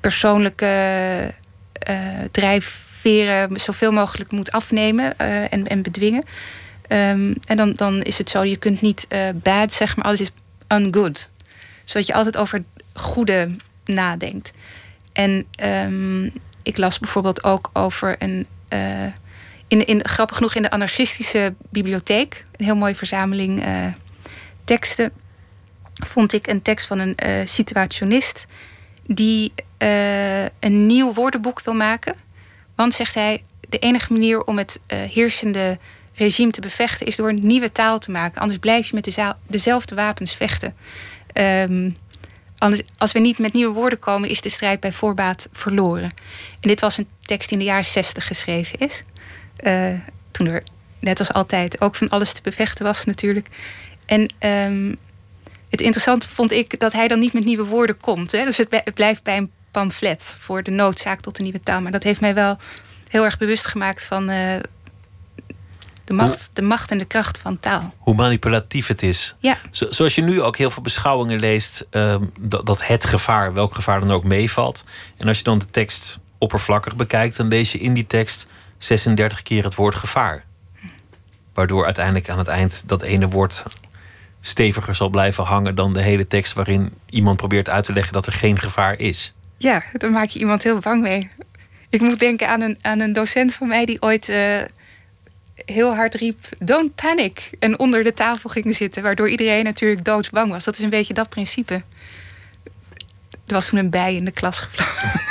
[0.00, 1.34] persoonlijke
[2.30, 6.24] drijfveren zoveel mogelijk moet afnemen en, en bedwingen.
[6.88, 10.30] En dan, dan is het zo, je kunt niet bad zeg maar, alles is
[10.68, 11.28] ungood.
[11.84, 14.52] Zodat je altijd over het goede nadenkt.
[15.12, 18.46] En um, ik las bijvoorbeeld ook over een.
[18.68, 19.06] Uh,
[19.68, 23.86] in, in, grappig genoeg in de anarchistische bibliotheek, een heel mooie verzameling uh,
[24.64, 25.12] teksten,
[25.94, 28.46] vond ik een tekst van een uh, situationist
[29.06, 29.52] die
[30.58, 32.14] een nieuw woordenboek wil maken.
[32.74, 35.78] Want, zegt hij, de enige manier om het heersende
[36.14, 38.40] regime te bevechten is door een nieuwe taal te maken.
[38.40, 40.74] Anders blijf je met de dezelfde wapens vechten.
[41.34, 41.96] Um,
[42.62, 46.12] Anders, als we niet met nieuwe woorden komen, is de strijd bij voorbaat verloren.
[46.60, 49.02] En dit was een tekst die in de jaren zestig geschreven is.
[49.60, 49.98] Uh,
[50.30, 50.62] toen er,
[50.98, 53.48] net als altijd, ook van alles te bevechten was natuurlijk.
[54.06, 54.96] En um,
[55.70, 58.32] het interessante vond ik dat hij dan niet met nieuwe woorden komt.
[58.32, 58.44] Hè?
[58.44, 61.80] Dus het, blijft bij een pamflet voor de noodzaak tot een nieuwe taal.
[61.80, 62.56] Maar dat heeft mij wel
[63.08, 64.54] heel erg bewust gemaakt van uh,
[66.04, 67.94] de macht, de macht en de kracht van taal.
[67.98, 69.34] Hoe manipulatief het is.
[69.38, 69.56] Ja.
[69.70, 73.74] Zo, zoals je nu ook heel veel beschouwingen leest, um, dat, dat het gevaar, welk
[73.74, 74.84] gevaar dan ook, meevalt.
[75.16, 78.46] En als je dan de tekst oppervlakkig bekijkt, dan lees je in die tekst
[78.78, 80.44] 36 keer het woord gevaar.
[81.54, 83.62] Waardoor uiteindelijk aan het eind dat ene woord
[84.40, 88.26] steviger zal blijven hangen dan de hele tekst waarin iemand probeert uit te leggen dat
[88.26, 89.34] er geen gevaar is.
[89.56, 91.30] Ja, dan maak je iemand heel bang mee.
[91.88, 94.28] Ik moet denken aan een, aan een docent van mij die ooit.
[94.28, 94.60] Uh,
[95.64, 97.50] heel hard riep: Don't panic.
[97.58, 100.64] En onder de tafel ging zitten, waardoor iedereen natuurlijk doodsbang was.
[100.64, 101.82] Dat is een beetje dat principe.
[103.46, 105.20] Er was toen een bij in de klas gevlogen.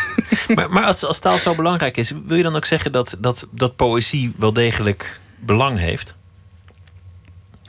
[0.56, 3.48] Maar, maar als, als taal zo belangrijk is, wil je dan ook zeggen dat, dat,
[3.52, 6.16] dat poëzie wel degelijk belang heeft?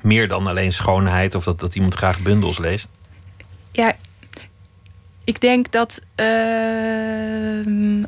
[0.00, 2.88] Meer dan alleen schoonheid of dat, dat iemand graag bundels leest?
[3.72, 3.96] Ja,
[5.24, 6.02] ik denk dat.
[6.16, 8.04] Uh,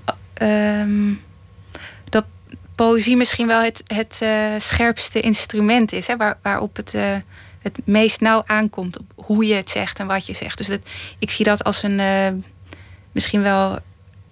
[2.75, 6.07] poëzie misschien wel het, het uh, scherpste instrument is.
[6.07, 7.17] Hè, waar, waarop het uh,
[7.63, 8.99] het meest nauw aankomt.
[8.99, 10.59] Op hoe je het zegt en wat je zegt.
[10.59, 10.81] Dus dat,
[11.19, 12.29] ik zie dat als een uh,
[13.13, 13.79] misschien wel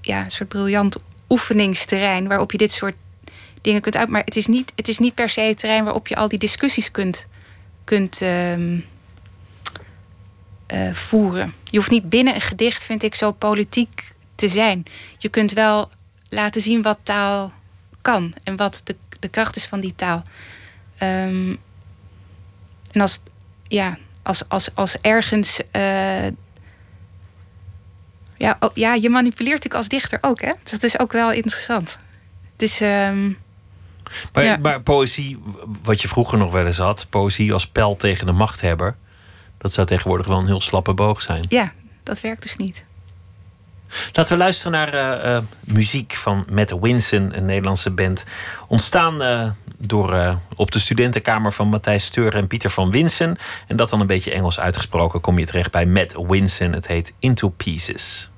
[0.00, 0.96] ja, een soort briljant
[1.28, 2.28] oefeningsterrein.
[2.28, 2.94] Waarop je dit soort
[3.60, 4.08] dingen kunt uit.
[4.08, 6.38] Maar het is niet, het is niet per se het terrein waarop je al die
[6.38, 7.26] discussies kunt,
[7.84, 8.80] kunt uh,
[10.92, 11.54] voeren.
[11.64, 14.84] Je hoeft niet binnen een gedicht, vind ik, zo politiek te zijn.
[15.18, 15.90] Je kunt wel
[16.28, 17.52] laten zien wat taal
[18.02, 20.22] kan en wat de, de kracht is van die taal.
[21.02, 21.58] Um,
[22.90, 23.22] en als,
[23.68, 25.60] ja, als, als, als ergens.
[25.76, 26.26] Uh,
[28.36, 30.52] ja, oh, ja, je manipuleert natuurlijk als dichter ook, hè?
[30.62, 31.98] Dus dat is ook wel interessant.
[32.56, 32.80] Dus.
[32.80, 33.38] Um,
[34.32, 34.56] maar, ja.
[34.56, 35.38] maar poëzie,
[35.82, 38.96] wat je vroeger nog wel eens had, poëzie als pijl tegen de machthebber,
[39.58, 41.44] dat zou tegenwoordig wel een heel slappe boog zijn.
[41.48, 42.84] Ja, dat werkt dus niet.
[44.12, 48.24] Laten we luisteren naar uh, uh, muziek van Matt Winson, een Nederlandse band.
[48.68, 53.36] Ontstaan uh, door op de studentenkamer van Matthijs Steur en Pieter van Winsen.
[53.68, 56.72] En dat dan een beetje Engels uitgesproken, kom je terecht bij Matt Winson.
[56.72, 58.31] Het heet Into Pieces.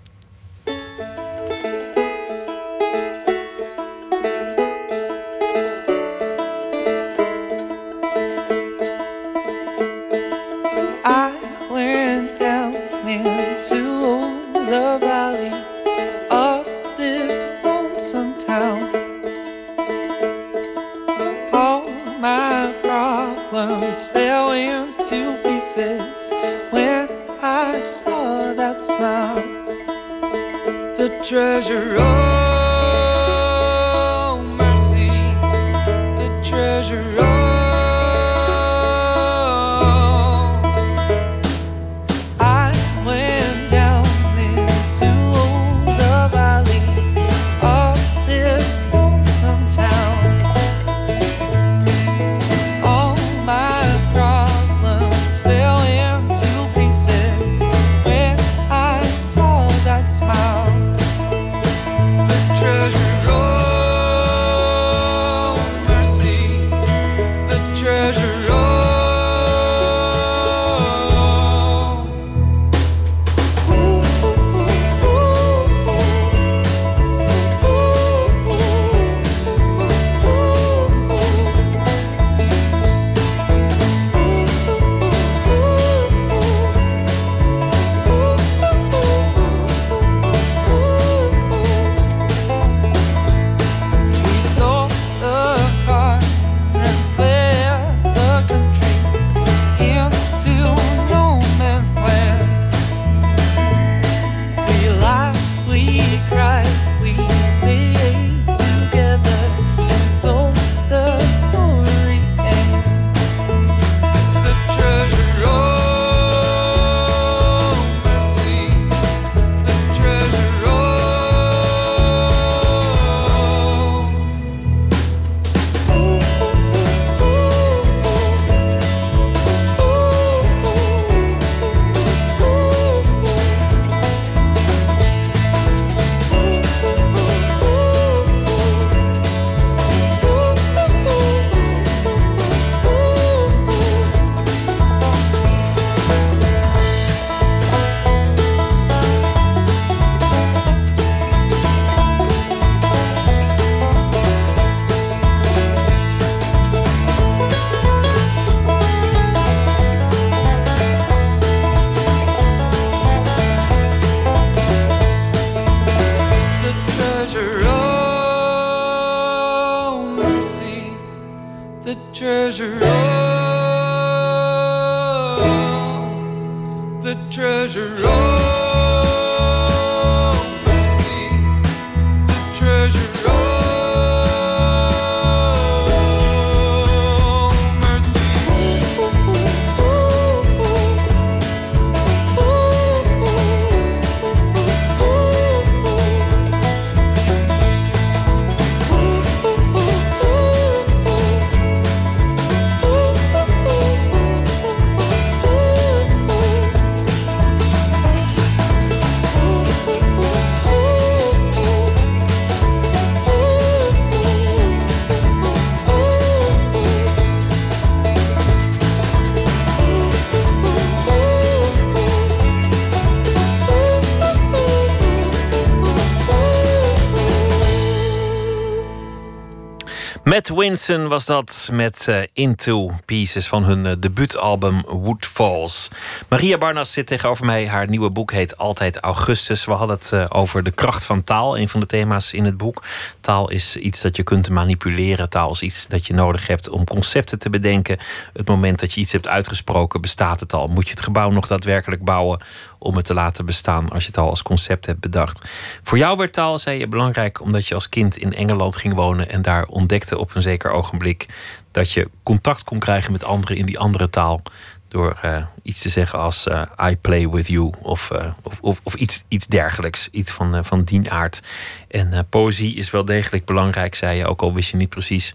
[230.56, 235.88] Winson was dat met eh, Into Pieces van hun eh, debuutalbum Wood Falls.
[236.28, 237.68] Maria Barnas zit tegenover mij.
[237.68, 239.64] Haar nieuwe boek heet Altijd Augustus.
[239.64, 242.56] We hadden het eh, over de kracht van taal, een van de thema's in het
[242.56, 242.82] boek.
[243.20, 245.28] Taal is iets dat je kunt manipuleren.
[245.28, 247.98] Taal is iets dat je nodig hebt om concepten te bedenken.
[248.32, 250.66] Het moment dat je iets hebt uitgesproken, bestaat het al.
[250.66, 252.40] Moet je het gebouw nog daadwerkelijk bouwen
[252.84, 255.48] om het te laten bestaan als je het al als concept hebt bedacht.
[255.82, 259.28] Voor jou werd taal, zei je, belangrijk omdat je als kind in Engeland ging wonen
[259.28, 261.26] en daar ontdekte op een zeker ogenblik
[261.70, 264.42] dat je contact kon krijgen met anderen in die andere taal.
[264.88, 268.80] Door eh, iets te zeggen als eh, I play with you of, eh, of, of,
[268.82, 270.08] of, iets, iets dergelijks.
[270.10, 271.42] Iets van, van die aard.
[271.88, 274.26] En poëzie is wel degelijk belangrijk, zei je.
[274.26, 275.34] Ook al wist je niet precies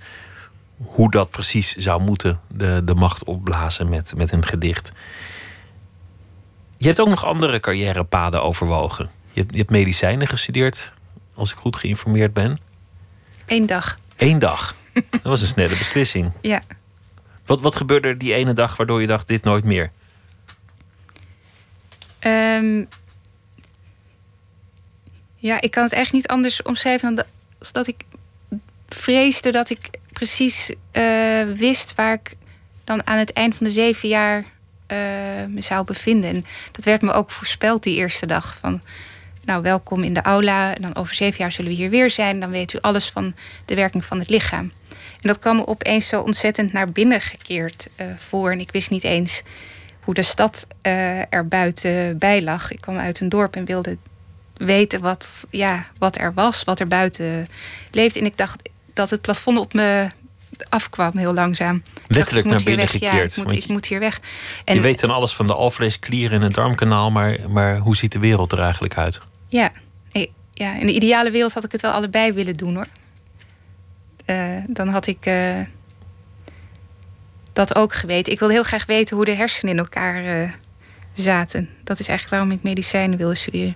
[0.85, 2.39] hoe dat precies zou moeten.
[2.47, 4.91] De, de macht opblazen met, met een gedicht.
[6.79, 9.09] Je hebt ook nog andere carrièrepaden overwogen.
[9.31, 10.93] Je hebt, je hebt medicijnen gestudeerd,
[11.33, 12.59] als ik goed geïnformeerd ben.
[13.45, 13.97] Eén dag.
[14.15, 14.75] Eén dag.
[15.09, 16.31] Dat was een snelle beslissing.
[16.41, 16.61] Ja.
[17.45, 19.91] Wat, wat gebeurde er die ene dag waardoor je dacht: dit nooit meer?
[22.19, 22.83] Ehm,
[25.35, 27.25] ja, ik kan het echt niet anders omschrijven dan
[27.71, 28.03] dat, ik
[28.89, 32.35] vreesde dat ik precies eh, wist waar ik
[32.83, 34.45] dan aan het eind van de zeven jaar
[35.47, 36.29] me zou bevinden.
[36.29, 38.57] En dat werd me ook voorspeld die eerste dag.
[38.59, 38.81] Van,
[39.45, 40.75] nou, welkom in de aula.
[40.75, 42.39] En dan over zeven jaar zullen we hier weer zijn.
[42.39, 43.33] Dan weet u alles van
[43.65, 44.71] de werking van het lichaam.
[44.89, 48.51] En dat kwam me opeens zo ontzettend naar binnen gekeerd eh, voor.
[48.51, 49.41] En ik wist niet eens
[50.03, 52.71] hoe de stad uh, er buiten bij lag.
[52.71, 53.97] Ik kwam uit een dorp en wilde
[54.53, 57.47] weten wat, ja, wat er was, wat er buiten
[57.91, 58.19] leefde.
[58.19, 60.07] En ik dacht dat het plafond op me
[60.69, 61.83] afkwam heel langzaam.
[62.11, 62.91] Letterlijk naar binnen weg.
[62.91, 63.35] gekeerd.
[63.35, 64.19] Ja, ik, moet, ik moet hier weg.
[64.65, 68.11] En je weet dan alles van de alvleesklier en het darmkanaal, maar, maar hoe ziet
[68.11, 69.21] de wereld er eigenlijk uit?
[69.47, 69.71] Ja,
[70.59, 72.87] ja, in de ideale wereld had ik het wel allebei willen doen hoor.
[74.25, 75.59] Uh, dan had ik uh,
[77.53, 78.33] dat ook geweten.
[78.33, 80.51] Ik wil heel graag weten hoe de hersenen in elkaar uh,
[81.13, 81.69] zaten.
[81.83, 83.75] Dat is eigenlijk waarom ik medicijnen wilde studeren.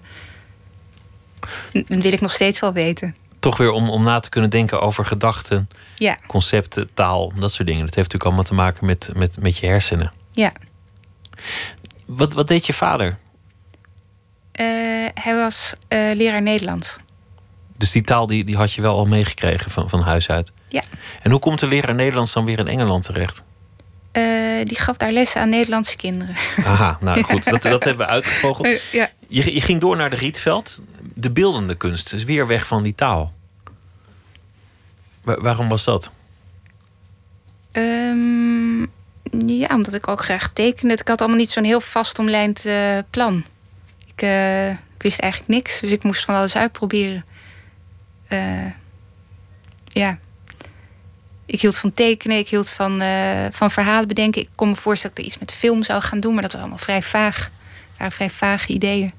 [1.71, 3.15] Dat wil ik nog steeds wel weten.
[3.43, 6.17] Toch weer om, om na te kunnen denken over gedachten, ja.
[6.27, 7.85] concepten, taal, dat soort dingen.
[7.85, 10.11] Dat heeft natuurlijk allemaal te maken met, met, met je hersenen.
[10.31, 10.51] Ja.
[12.05, 13.21] Wat, wat deed je vader?
[15.13, 16.97] hij was leraar Nederlands.
[17.77, 20.51] Dus die taal die, die had je wel al meegekregen van, van huis uit?
[20.67, 20.81] Ja.
[21.21, 23.43] En hoe komt de leraar Nederlands dan weer in Engeland terecht?
[24.13, 26.35] Uh, die gaf daar lessen aan Nederlandse kinderen.
[26.65, 28.81] Aha, nou goed, dat, dat hebben we uitgevogeld.
[28.91, 29.09] Ja.
[29.27, 30.81] je, je ging door naar de Rietveld.
[31.13, 33.33] De beeldende kunst, dus weer weg van die taal.
[35.21, 36.11] Waar, waarom was dat?
[37.71, 38.91] Um,
[39.47, 40.93] ja, omdat ik ook graag tekende.
[40.93, 43.45] Ik had allemaal niet zo'n heel vast omlijnd uh, plan.
[44.05, 44.21] Ik,
[44.95, 47.25] ik, wist eigenlijk niks, dus ik moest van alles uitproberen.
[48.29, 48.65] Uh,
[49.85, 50.19] ja.
[51.45, 53.01] Ik hield van tekenen, ik hield van,
[53.51, 54.41] van verhalen bedenken.
[54.41, 56.61] Ik kon me voorstellen dat ik iets met film zou gaan doen, maar dat was
[56.61, 57.49] allemaal vrij vaag.
[57.97, 59.11] waren vrij vage ideeën.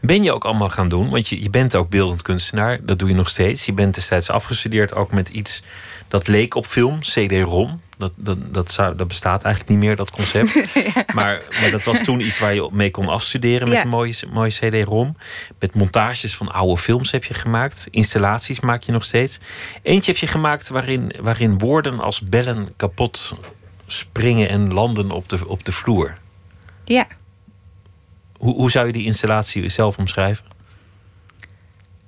[0.00, 1.10] Ben je ook allemaal gaan doen?
[1.10, 3.66] Want je, je bent ook beeldend kunstenaar, dat doe je nog steeds.
[3.66, 5.62] Je bent destijds afgestudeerd ook met iets
[6.10, 7.80] dat leek op film, CD-ROM.
[7.96, 10.52] Dat, dat, dat, zou, dat bestaat eigenlijk niet meer, dat concept.
[10.94, 11.04] ja.
[11.14, 13.82] maar, maar dat was toen iets waar je mee kon afstuderen met ja.
[13.82, 15.16] een mooie, mooie CD-ROM.
[15.58, 17.88] Met montages van oude films heb je gemaakt.
[17.90, 19.40] Installaties maak je nog steeds.
[19.82, 23.34] Eentje heb je gemaakt waarin, waarin woorden als bellen kapot
[23.86, 26.16] springen en landen op de, op de vloer.
[26.84, 27.06] Ja.
[28.40, 30.44] Hoe, hoe zou je die installatie zelf omschrijven?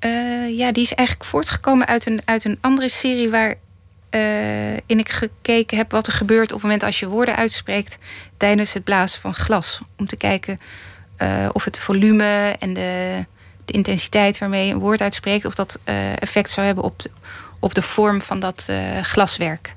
[0.05, 3.55] Uh, ja, die is eigenlijk voortgekomen uit een, uit een andere serie waar
[4.11, 7.99] uh, in ik gekeken heb wat er gebeurt op het moment als je woorden uitspreekt
[8.37, 9.81] tijdens het blazen van glas.
[9.99, 10.59] Om te kijken
[11.19, 13.25] uh, of het volume en de,
[13.65, 15.79] de, intensiteit waarmee je een woord uitspreekt, of dat
[16.19, 17.11] effect zou hebben op de,
[17.61, 18.69] op de vorm van dat
[19.03, 19.75] glaswerk.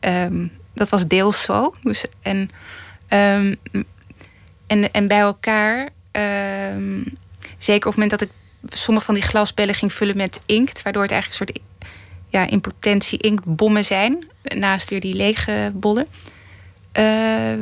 [0.00, 1.74] Um, dat was deels zo.
[1.82, 2.50] Dus, en,
[3.08, 3.54] ehm,
[4.66, 5.97] en, en bij elkaar, ehm,
[7.58, 8.30] zeker op het moment dat ik
[8.68, 11.66] sommige van die glasbellen ging vullen met inkt, waardoor het eigenlijk een soort
[12.28, 16.06] ja, in potentie inktbommen zijn, naast weer die lege bollen.
[16.92, 17.52] Eh,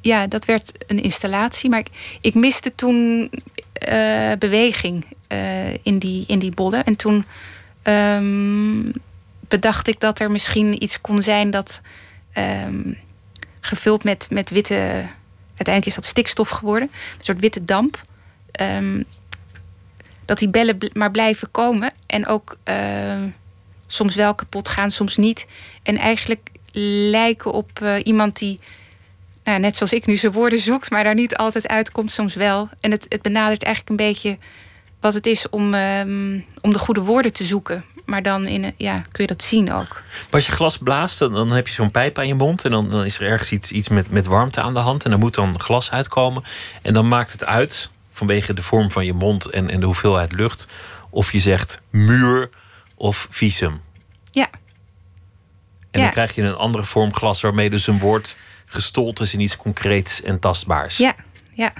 [0.00, 1.70] ja, dat werd een installatie.
[1.70, 1.88] Maar ik,
[2.20, 3.30] ik miste toen
[3.72, 6.84] eh, beweging eh, in, die, in die bollen.
[6.84, 7.24] En toen
[7.82, 8.92] ehm,
[9.48, 11.80] bedacht ik dat er misschien iets kon zijn dat
[12.32, 12.92] ehm,
[13.60, 15.04] gevuld met, met witte.
[15.56, 18.02] Uiteindelijk is dat stikstof geworden, een soort witte damp.
[18.56, 19.02] Ehm,
[20.24, 22.58] dat die bellen maar blijven komen en ook
[23.86, 25.46] soms wel kapot gaan, soms niet.
[25.82, 26.50] En eigenlijk
[27.10, 28.60] lijken op eh, iemand die,
[29.44, 32.68] nou, net zoals ik nu, zijn woorden zoekt, maar daar niet altijd uitkomt, soms wel.
[32.80, 34.38] En het, het benadert eigenlijk een beetje
[35.00, 37.84] wat het is om, ehm, om de goede woorden te zoeken.
[38.04, 40.02] Maar dan in, ja, kun je dat zien ook.
[40.10, 42.64] Maar als je glas blaast, dan, dan heb je zo'n pijp aan je mond.
[42.64, 45.04] En dan, dan is er ergens iets, iets met, met warmte aan de hand.
[45.04, 46.42] En dan moet dan glas uitkomen.
[46.82, 50.32] En dan maakt het uit, vanwege de vorm van je mond en, en de hoeveelheid
[50.32, 50.66] lucht.
[51.10, 52.50] Of je zegt muur
[52.94, 53.80] of visum.
[54.30, 54.48] Ja,
[55.90, 56.06] En Ja.
[56.06, 59.56] dan krijg je een andere vorm glas waarmee dus een woord gestold is in iets
[59.56, 60.96] concreets en tastbaars.
[60.96, 61.14] ja,
[61.52, 61.72] ja.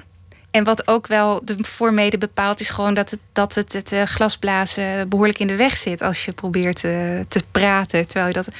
[0.51, 4.03] En wat ook wel de voormede bepaalt, is gewoon dat het, dat het, het eh,
[4.03, 6.90] glasblazen behoorlijk in de weg zit als je probeert eh,
[7.29, 8.05] te praten.
[8.07, 8.44] Terwijl je dat.
[8.44, 8.55] Dus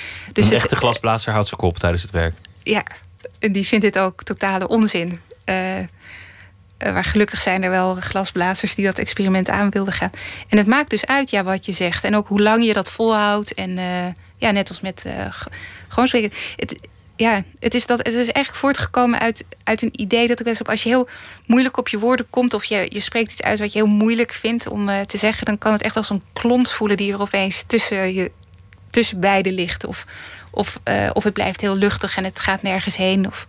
[0.45, 2.35] een het- echte glasblazer houdt zijn kop tijdens het werk.
[2.63, 2.83] ja,
[3.39, 5.21] en die vindt dit ook totale onzin.
[5.45, 5.57] Eh,
[6.79, 10.11] eh, waar gelukkig zijn er wel glasblazers die dat experiment aan wilden gaan.
[10.49, 12.05] En het maakt dus uit ja, wat je zegt.
[12.05, 13.55] En ook hoe lang je dat volhoudt.
[13.55, 15.27] En eh, ja, net als met eh,
[15.89, 16.33] gewoon spreken.
[16.57, 16.79] Het,
[17.17, 20.61] ja, het is, dat, het is eigenlijk voortgekomen uit, uit een idee dat ik best
[20.61, 20.69] op...
[20.69, 21.09] als je heel
[21.47, 22.55] moeilijk op je woorden komt...
[22.55, 25.47] of je, je spreekt iets uit wat je heel moeilijk vindt om te zeggen...
[25.47, 28.31] dan kan het echt als een klont voelen die er opeens tussen, je,
[28.91, 29.87] tussen beiden ligt.
[29.87, 30.07] Of,
[30.51, 30.81] of,
[31.13, 33.27] of het blijft heel luchtig en het gaat nergens heen.
[33.27, 33.47] Of...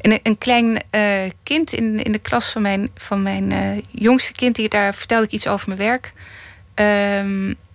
[0.00, 4.32] En een, klein eh, kind in, in de klas van mijn, van mijn eh, jongste
[4.32, 4.56] kind...
[4.56, 6.12] Die, daar vertelde ik iets over mijn werk.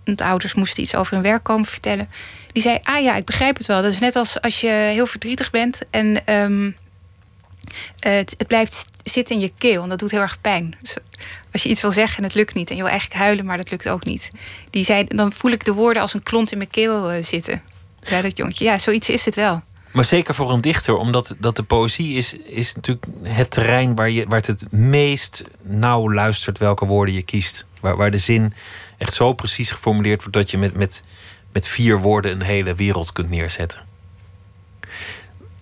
[0.04, 2.08] Want de ouders moesten iets over hun werk komen vertellen.
[2.52, 3.82] Die zei, ah ja, ik begrijp het wel.
[3.82, 5.78] Dat is net als als je heel verdrietig bent...
[5.90, 6.70] en ehm,
[8.00, 10.76] het, het blijft zitten in je keel en dat doet heel erg pijn.
[10.80, 10.96] Dus
[11.52, 12.70] als je iets wil zeggen en het lukt niet...
[12.70, 14.30] en je wil eigenlijk huilen, maar dat lukt ook niet.
[14.70, 17.62] Die zei, dan voel ik de woorden als een klont in mijn keel eh, zitten.
[18.00, 18.64] Zei dat jongetje.
[18.64, 19.62] Ja, zoiets is het wel.
[19.92, 24.10] Maar zeker voor een dichter, omdat dat de poëzie is, is natuurlijk het terrein waar,
[24.10, 27.66] je, waar het het meest nauw luistert welke woorden je kiest.
[27.80, 28.54] Waar, waar de zin
[28.98, 31.04] echt zo precies geformuleerd wordt dat je met, met,
[31.52, 33.80] met vier woorden een hele wereld kunt neerzetten.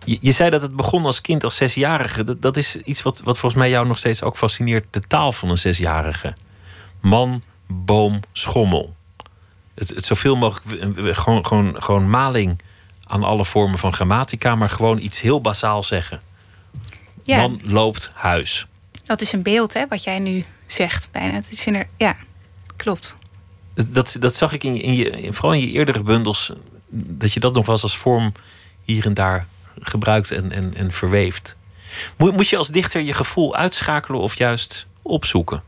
[0.05, 2.25] Je, zei dat het begon als kind, als zesjarige.
[2.25, 4.87] Dat, dat is iets wat, wat volgens mij jou nog steeds ook fascineert.
[4.91, 6.37] De taal van een zesjarige.
[7.01, 8.95] Man, boom, schommel.
[9.75, 12.61] Het, het zoveel mogelijk, gewoon, gewoon, gewoon maling
[13.11, 16.21] aan alle vormen van grammatica, maar gewoon iets heel basaal zeggen.
[17.25, 18.67] Ja, Man loopt huis.
[19.05, 21.33] dat is een beeld, hè, wat jij nu zegt bijna.
[21.35, 22.17] Het is inder- ja,
[22.77, 23.17] klopt.
[23.89, 26.53] Dat, dat zag ik in je, in je, vooral in je eerdere bundels,
[26.89, 28.33] dat je dat nog wel eens als vorm
[28.85, 29.47] hier en daar
[29.81, 31.57] gebruikt en, en, en verweeft.
[32.17, 35.63] Moet, moet je als dichter je gevoel uitschakelen of juist opzoeken?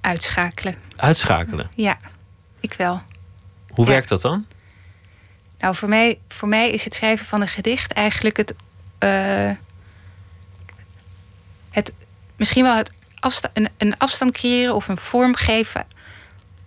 [0.00, 0.74] Uitschakelen.
[0.96, 1.70] Uitschakelen.
[1.74, 1.98] Ja,
[2.60, 3.02] ik wel.
[3.68, 3.90] Hoe Ja.
[3.92, 4.46] werkt dat dan?
[5.62, 8.54] Nou, voor mij, voor mij is het schrijven van een gedicht eigenlijk het.
[8.98, 9.50] eh,
[11.70, 11.92] het
[12.36, 12.92] misschien wel het
[13.52, 15.86] een, een afstand creëren of een vorm geven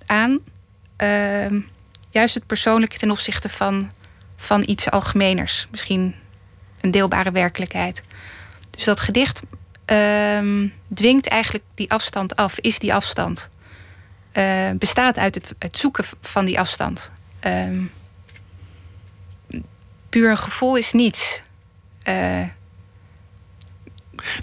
[0.06, 0.40] aan.
[0.96, 1.60] ehm,
[2.10, 3.92] juist het persoonlijke ten opzichte van,
[4.38, 5.68] van iets algemeners.
[5.72, 6.16] Misschien
[6.82, 8.02] een deelbare werkelijkheid.
[8.70, 9.42] Dus dat gedicht
[9.86, 13.50] ehm, dwingt eigenlijk die afstand af, is die afstand.
[14.32, 17.12] Eh, bestaat uit het, het zoeken van die afstand.
[17.40, 17.84] Ehm,
[20.20, 21.42] puur een gevoel is niets.
[22.04, 22.44] Eh,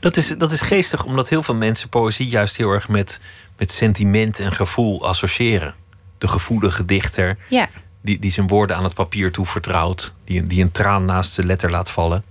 [0.00, 3.20] Dat is, dat is geestig, omdat heel veel mensen poëzie juist heel erg met,
[3.56, 5.74] met sentiment en gevoel associëren.
[6.18, 7.68] De gevoelige dichter, ja,
[8.00, 11.70] die, die zijn woorden aan het papier toevertrouwt, die, die een traan naast de letter
[11.70, 12.24] laat vallen.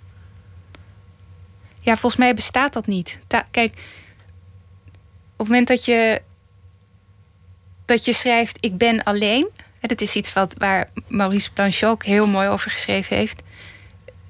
[1.79, 3.19] ja, volgens mij bestaat dat niet.
[3.27, 6.21] Ta- kijk, op het moment dat je,
[7.85, 9.47] dat je schrijft: Ik ben alleen.
[9.82, 13.41] Dat is iets wat, waar Maurice Blanchot ook heel mooi over geschreven heeft.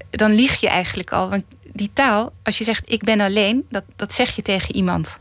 [0.10, 1.30] Dan lieg je eigenlijk al.
[1.30, 1.44] Want
[1.74, 5.18] die taal, als je zegt: Ik ben alleen, dat, dat zeg je tegen iemand.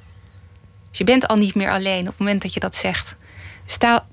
[0.89, 3.17] Dus je bent al niet meer alleen op het moment dat je dat zegt.
[3.67, 4.07] Dus taal,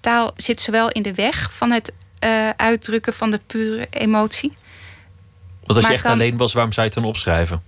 [0.00, 4.56] taal zit zowel in de weg van het eh, uitdrukken van de pure emotie.
[5.64, 7.62] Want als je echt alleen was, waarom zou je het dan opschrijven?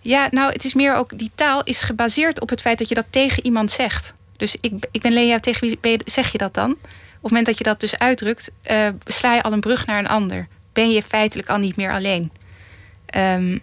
[0.00, 2.94] Ja, nou, het is meer ook, die taal is gebaseerd op het feit dat je
[2.94, 4.14] dat tegen iemand zegt.
[4.36, 6.70] Dus ik, ik ben Lea, tegen wie zeg je dat dan?
[6.70, 6.78] Op
[7.12, 10.08] het moment dat je dat dus uitdrukt, eh, sla je al een brug naar een
[10.08, 10.48] ander.
[10.72, 12.30] Ben je feitelijk al niet meer alleen.
[13.06, 13.58] Ehm,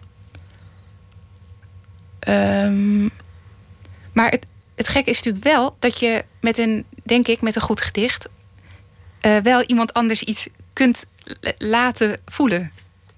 [2.20, 3.04] ehm,
[4.14, 4.46] maar het,
[4.76, 8.30] het gekke is natuurlijk wel dat je met een, denk ik, met een goed gedicht,
[9.22, 11.06] eh, wel iemand anders iets kunt
[11.58, 12.72] laten voelen.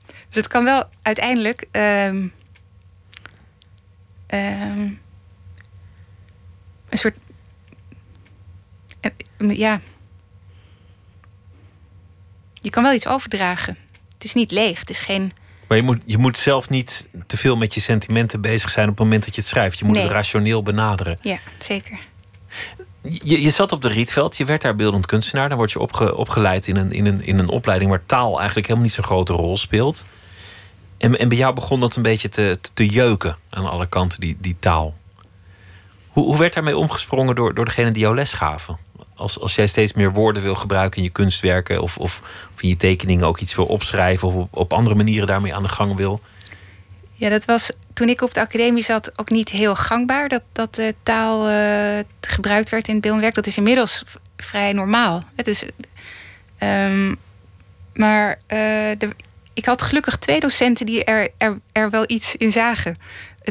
[0.06, 1.68] Dus het kan wel uiteindelijk.
[1.72, 2.28] ehm,
[6.90, 7.16] een soort.
[9.38, 9.82] Eh, Ja.
[12.54, 13.78] Je kan wel iets overdragen.
[14.14, 14.80] Het is niet leeg.
[14.80, 15.34] Het is geen.
[15.68, 18.98] Maar je moet, je moet zelf niet te veel met je sentimenten bezig zijn op
[18.98, 19.80] het moment dat je het schrijft.
[19.80, 20.04] Je moet Nee.
[20.04, 21.18] het rationeel benaderen.
[21.22, 22.00] Ja, zeker.
[23.02, 25.50] Je, je zat op de Rietveld, je werd daar beeldend kunstenaar.
[25.50, 28.68] Dan word je opge- opgeleid in een, in, een, in een opleiding waar taal eigenlijk
[28.68, 30.06] helemaal niet zo'n grote rol speelt.
[30.98, 34.20] En, en bij jou begon dat een beetje te, te, te jeuken aan alle kanten,
[34.20, 34.96] die, die taal.
[36.08, 38.78] Hoe, hoe werd daarmee omgesprongen door, door degene die jou les gaven?
[39.16, 42.22] Als, als jij steeds meer woorden wil gebruiken in je kunstwerken of, of,
[42.54, 45.64] of in je tekeningen ook iets wil opschrijven of op, op andere manieren daarmee aan
[45.64, 46.22] de gang wil.
[47.14, 50.76] Ja, dat was toen ik op de academie zat ook niet heel gangbaar dat, dat
[50.76, 53.36] de taal eh, gebruikt werd in het beeldend werk.
[53.36, 54.04] Dat is inmiddels
[54.38, 55.22] vrij normaal.
[55.36, 55.66] Het is,
[56.58, 57.16] ehm,
[57.94, 58.58] maar eh,
[58.98, 59.10] de,
[59.54, 62.96] ik had gelukkig twee docenten die er, er, er wel iets in zagen.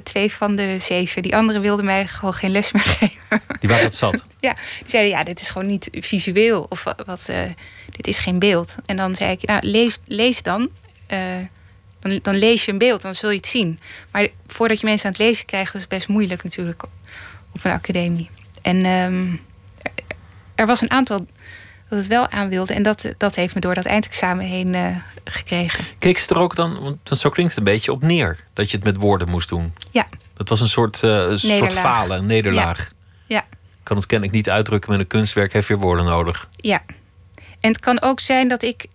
[0.03, 1.22] Twee van de zeven.
[1.22, 3.40] Die anderen wilden mij gewoon geen les meer geven.
[3.61, 4.24] Die waren dat zat.
[4.40, 7.38] Ja, die zeiden ja, dit is gewoon niet visueel of wa- wat, eh,
[7.90, 8.76] dit is geen beeld.
[8.86, 10.70] En dan zei ik, nou, lees, lees dan.
[11.07, 11.18] Eh,
[12.01, 12.18] dan.
[12.22, 13.78] Dan lees je een beeld, dan zul je het zien.
[14.11, 16.82] Maar voordat je mensen aan het lezen krijgt, dat is best moeilijk natuurlijk
[17.53, 18.30] op een academie.
[18.62, 19.26] En ehm,
[20.55, 21.26] er was een aantal
[21.95, 22.74] dat het wel aan wilde.
[22.74, 25.84] En dat, dat heeft me door dat eindexamen heen eh, gekregen.
[25.99, 28.76] Keek ze er ook dan, want zo klinkt het een beetje op neer dat je
[28.76, 29.74] het met woorden moest doen.
[29.90, 32.90] Ja, Dat was een soort, een soort falen, een nederlaag.
[33.26, 33.45] ja.
[33.78, 36.49] Ik kan het kennelijk niet uitdrukken met een kunstwerk, heeft weer woorden nodig.
[36.57, 36.82] Ja.
[37.61, 38.86] En het kan ook zijn dat ik.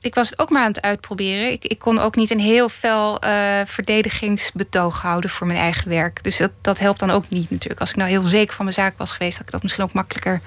[0.00, 1.50] Ik was het ook maar aan het uitproberen.
[1.52, 6.22] Ik, ik kon ook niet een heel fel eh, verdedigingsbetoog houden voor mijn eigen werk.
[6.24, 7.80] Dus dat, dat helpt dan ook niet natuurlijk.
[7.80, 9.92] Als ik nou heel zeker van mijn zaak was geweest, had ik dat misschien ook
[9.92, 10.40] makkelijker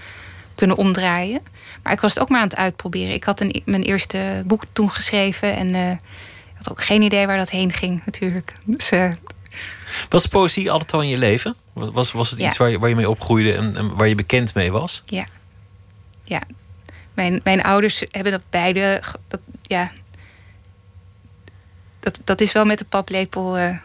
[0.55, 1.41] kunnen omdraaien.
[1.87, 3.13] Maar ik was het ook maar aan het uitproberen.
[3.13, 7.27] Ik had een, mijn eerste boek toen geschreven en eh, ik had ook geen idee
[7.27, 8.53] waar dat heen ging natuurlijk.
[8.65, 9.11] Dus eh,
[10.09, 11.55] Was poëzie altijd al in je leven?
[11.73, 12.47] Was, was het Ja.
[12.47, 15.01] iets waar je, waar je mee opgroeide en, en waar je bekend mee was?
[15.05, 15.25] Ja.
[16.23, 16.41] Ja.
[17.13, 19.01] Mijn, mijn ouders hebben dat beide.
[19.27, 19.91] Dat, ja.
[21.99, 23.77] Dat, dat is wel met de paplepel eh,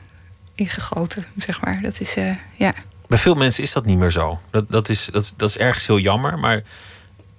[0.55, 1.81] ingegoten, zeg maar.
[1.83, 2.15] Dat is,
[2.57, 2.75] ja.
[3.09, 4.41] Bij veel mensen is dat niet meer zo.
[4.51, 6.63] Dat, dat, is, dat, dat is ergens heel jammer, maar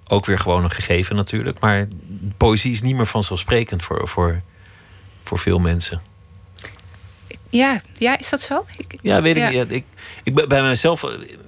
[0.08, 1.58] ook weer gewoon een gegeven natuurlijk.
[1.60, 1.88] Maar
[2.36, 4.40] poëzie is niet meer vanzelfsprekend voor, voor,
[5.24, 6.02] voor veel mensen.
[7.48, 8.64] Ja, ja, is dat zo?
[8.76, 9.72] Ik, Ja, weet ik niet.
[9.72, 9.84] Ik,
[10.22, 11.04] ik, ben- bij mijzelf,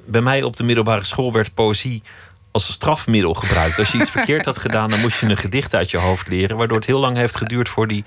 [0.07, 2.03] bij mij op de middelbare school werd poëzie
[2.51, 3.79] als een strafmiddel gebruikt.
[3.79, 6.57] Als je iets verkeerd had gedaan, dan moest je een gedicht uit je hoofd leren.
[6.57, 8.05] Waardoor het heel lang heeft geduurd voor die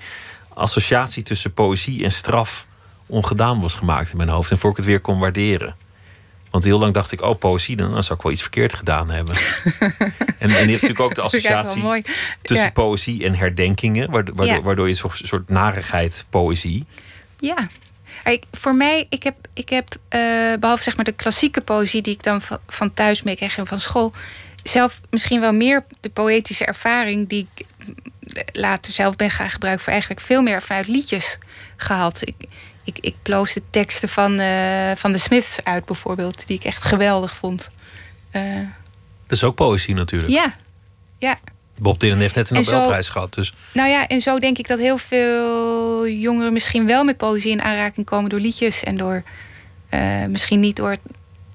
[0.54, 2.66] associatie tussen poëzie en straf
[3.06, 4.50] ongedaan was gemaakt in mijn hoofd.
[4.50, 5.76] En voor ik het weer kon waarderen.
[6.50, 9.10] Want heel lang dacht ik, oh, poëzie, dan, dan zou ik wel iets verkeerd gedaan
[9.10, 9.34] hebben.
[9.88, 10.00] en,
[10.38, 11.82] en die heeft natuurlijk ook de associatie
[12.42, 12.72] tussen Ja.
[12.72, 14.10] poëzie en herdenkingen.
[14.10, 14.62] Waardoor, waardoor, Ja.
[14.62, 16.84] waardoor je een soort, soort narigheid poëzie.
[17.38, 17.68] Ja.
[18.24, 20.20] Ik, voor mij, ik heb, ik heb eh,
[20.60, 23.80] behalve zeg maar de klassieke poëzie die ik dan van, van thuis meekreeg en van
[23.80, 24.12] school,
[24.62, 27.66] zelf misschien wel meer de poëtische ervaring die ik
[28.32, 31.38] eh, later zelf ben gaan gebruiken voor eigenlijk veel meer vanuit liedjes
[31.76, 32.20] gehad.
[32.24, 32.34] Ik,
[32.84, 36.82] ik, ik ploos de teksten van, eh, van de Smiths uit bijvoorbeeld, die ik echt
[36.82, 37.70] geweldig vond.
[38.30, 38.42] Eh,
[39.26, 40.32] Dat is ook poëzie natuurlijk.
[40.32, 40.54] ja,
[41.18, 41.38] ja.
[41.78, 43.34] Bob Dylan heeft net een zo- Nobelprijs gehad.
[43.34, 47.50] Dus Nou ja, en zo denk ik dat heel veel jongeren misschien wel met poëzie
[47.50, 49.22] in aanraking komen door liedjes en door
[49.88, 50.96] eh, misschien niet door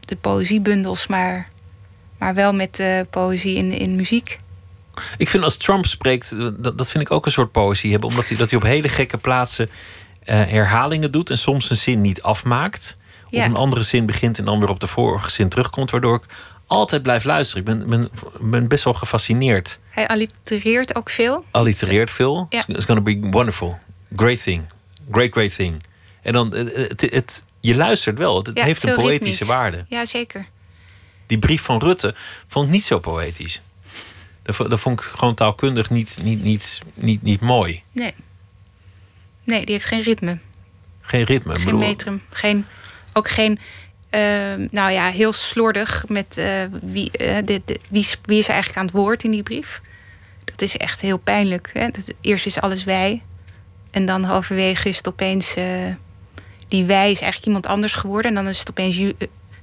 [0.05, 1.49] de poëziebundels, maar,
[2.17, 4.37] maar wel met de poëzie in, in muziek.
[5.17, 8.09] ik vind als Trump spreekt, dat, dat vind ik ook een soort poëzie hebben.
[8.09, 9.69] Omdat hij, dat hij op hele gekke plaatsen
[10.33, 11.29] herhalingen doet.
[11.29, 12.97] En soms een zin niet afmaakt.
[13.25, 13.45] Of Ja.
[13.45, 15.91] een andere zin begint en dan weer op de vorige zin terugkomt.
[15.91, 16.23] Waardoor ik
[16.67, 17.63] altijd blijf luisteren.
[17.73, 18.09] Ik ben, ben,
[18.41, 19.79] ben best wel gefascineerd.
[19.89, 21.45] Hij allitereert ook veel.
[21.51, 22.45] Allitereert veel.
[22.49, 22.63] Ja.
[22.67, 23.79] It's gonna be wonderful.
[24.15, 24.63] Great thing.
[25.11, 25.83] Great, great thing.
[26.21, 28.37] En dan, eh, het, het, je luistert wel.
[28.37, 29.47] Het, Ja, heeft een poëtische ritmisch.
[29.47, 29.85] waarde.
[29.89, 30.47] Ja, zeker.
[31.27, 32.15] Die brief van Rutte
[32.47, 33.61] vond ik niet zo poëtisch.
[34.41, 37.81] Dat vond ik gewoon taalkundig niet, niet, niet, niet, niet mooi.
[37.91, 38.13] Nee.
[39.45, 40.37] Nee, die heeft geen ritme,
[41.01, 41.55] Geen ritme.
[41.55, 42.21] Geen bedoel, metrum.
[42.29, 42.65] Geen,
[43.13, 43.59] ook geen,
[44.09, 44.21] eh,
[44.71, 46.47] nou ja, heel slordig met eh,
[46.81, 49.81] wie, eh, de, de, wie, is- wie is eigenlijk aan het woord in die brief.
[50.45, 51.69] Dat is echt heel pijnlijk.
[51.73, 51.89] Hè?
[51.89, 53.21] Dat, eerst is alles wij.
[53.91, 55.55] En dan halverwege is het opeens...
[55.55, 55.65] eh,
[56.67, 58.29] die wij is eigenlijk iemand anders geworden.
[58.31, 59.09] En dan is het opeens eh,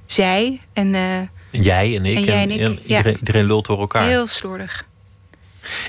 [0.05, 0.61] zij.
[0.73, 1.19] En eh,
[1.49, 2.15] Jij en ik.
[2.17, 2.97] En jij en ik, ja.
[2.97, 4.07] iedereen, iedereen lult door elkaar.
[4.07, 4.85] heel slordig.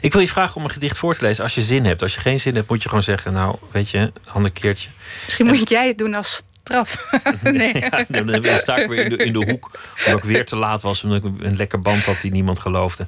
[0.01, 2.03] Ik wil je vragen om een gedicht voor te lezen als je zin hebt.
[2.03, 4.89] Als je geen zin hebt, moet je gewoon zeggen: Nou, weet je, een ander keertje.
[5.25, 7.11] Misschien moet jij het doen als straf.
[7.43, 7.79] nee.
[7.79, 9.70] Ja, dan dan sta ik weer in de, in de hoek.
[10.07, 11.05] Omdat ik weer te laat was.
[11.05, 13.07] Omdat ik een lekker band had die niemand geloofde.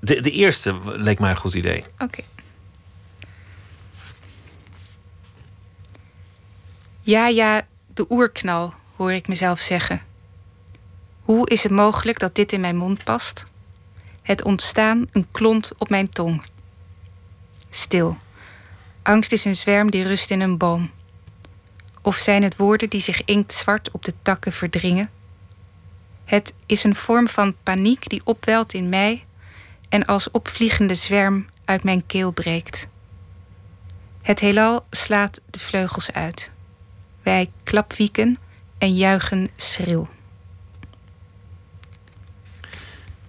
[0.00, 1.84] De, de eerste leek mij een goed idee.
[1.98, 2.22] Oké.
[7.02, 10.02] Ja, ja, de oerknal, hoor ik mezelf zeggen.
[11.22, 13.44] Hoe is het mogelijk dat dit in mijn mond past?
[14.22, 16.42] Het ontstaan een klont op mijn tong.
[17.70, 18.18] Stil.
[19.02, 20.90] Angst is een zwerm die rust in een boom.
[22.02, 25.10] Of zijn het woorden die zich inktzwart op de takken verdringen?
[26.24, 29.24] Het is een vorm van paniek die opwelt in mij
[29.88, 32.88] en als opvliegende zwerm uit mijn keel breekt.
[34.22, 36.50] Het heelal slaat de vleugels uit.
[37.22, 38.38] Wij klapwieken
[38.78, 40.08] en juichen schril.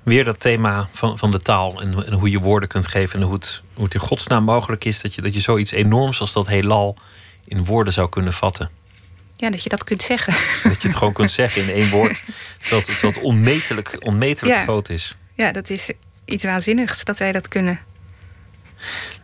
[0.03, 3.19] Weer dat thema van, van de taal en, en hoe je woorden kunt geven.
[3.19, 6.19] En hoe het, hoe het in godsnaam mogelijk is dat je, dat je zoiets enorms
[6.19, 6.97] als dat heelal
[7.45, 8.69] in woorden zou kunnen vatten.
[9.35, 10.33] Ja, dat je dat kunt zeggen.
[10.69, 12.23] Dat je het gewoon kunt zeggen in één woord.
[12.59, 14.63] Terwijl het, terwijl het onmetelijk, onmetelijk Ja.
[14.63, 15.15] groot is.
[15.35, 15.91] Ja, dat is
[16.25, 17.79] iets waanzinnigs dat wij dat kunnen.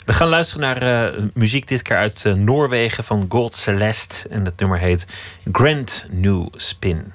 [0.06, 4.30] We gaan luisteren naar eh, muziek dit keer uit eh, Noorwegen van Gold Celeste.
[4.30, 5.08] En het nummer heet
[5.52, 7.14] Grand New Spin.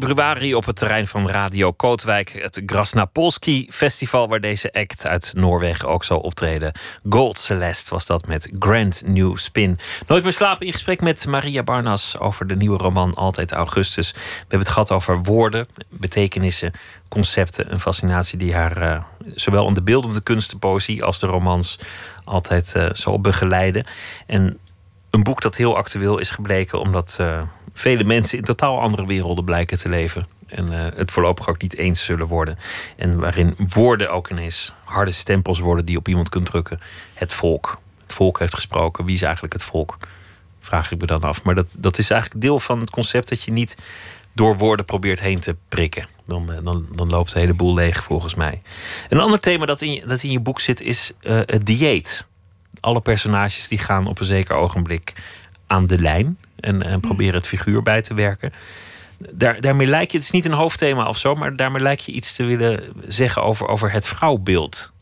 [0.00, 2.28] Februari op het terrein van Radio Kootwijk.
[2.42, 6.72] Het Grasnapolski Festival, waar deze act uit Noorwegen ook zal optreden.
[7.08, 9.78] Gold Celeste was dat met Grand New Spin.
[10.06, 14.12] Nooit meer slapen in gesprek met Maria Barnas over de nieuwe roman Altijd Augustus.
[14.12, 16.72] We hebben het gehad over woorden, betekenissen,
[17.08, 17.72] concepten.
[17.72, 19.02] Een fascinatie die haar uh,
[19.34, 21.78] zowel in de beeldende kunsten, poëzie als de romans
[22.24, 23.86] altijd uh, zal begeleiden.
[24.26, 24.58] En
[25.10, 27.42] een boek dat heel actueel is gebleken, omdat uh,
[27.74, 30.26] vele mensen in totaal andere werelden blijken te leven.
[30.46, 32.58] En uh, het voorlopig ook niet eens zullen worden.
[32.96, 36.80] En waarin woorden ook ineens harde stempels worden die op iemand kunt drukken.
[37.14, 37.78] Het volk.
[38.02, 39.04] Het volk heeft gesproken.
[39.04, 39.96] Wie is eigenlijk het volk?
[40.60, 41.42] Vraag ik me dan af.
[41.42, 43.76] Maar dat, dat is eigenlijk deel van het concept dat je niet
[44.32, 46.06] door woorden probeert heen te prikken.
[46.26, 48.62] Dan, dan, dan loopt de hele boel leeg volgens mij.
[49.08, 52.26] Een ander thema dat in, dat in je boek zit is uh, het dieet
[52.80, 55.12] alle personages die gaan op een zeker ogenblik
[55.66, 58.52] aan de lijn en, en proberen het figuur bij te werken.
[59.18, 62.12] Daar, daarmee lijkt je, het is niet een hoofdthema of zo, maar daarmee lijkt je
[62.12, 64.92] iets te willen zeggen over, over het vrouwbeeld.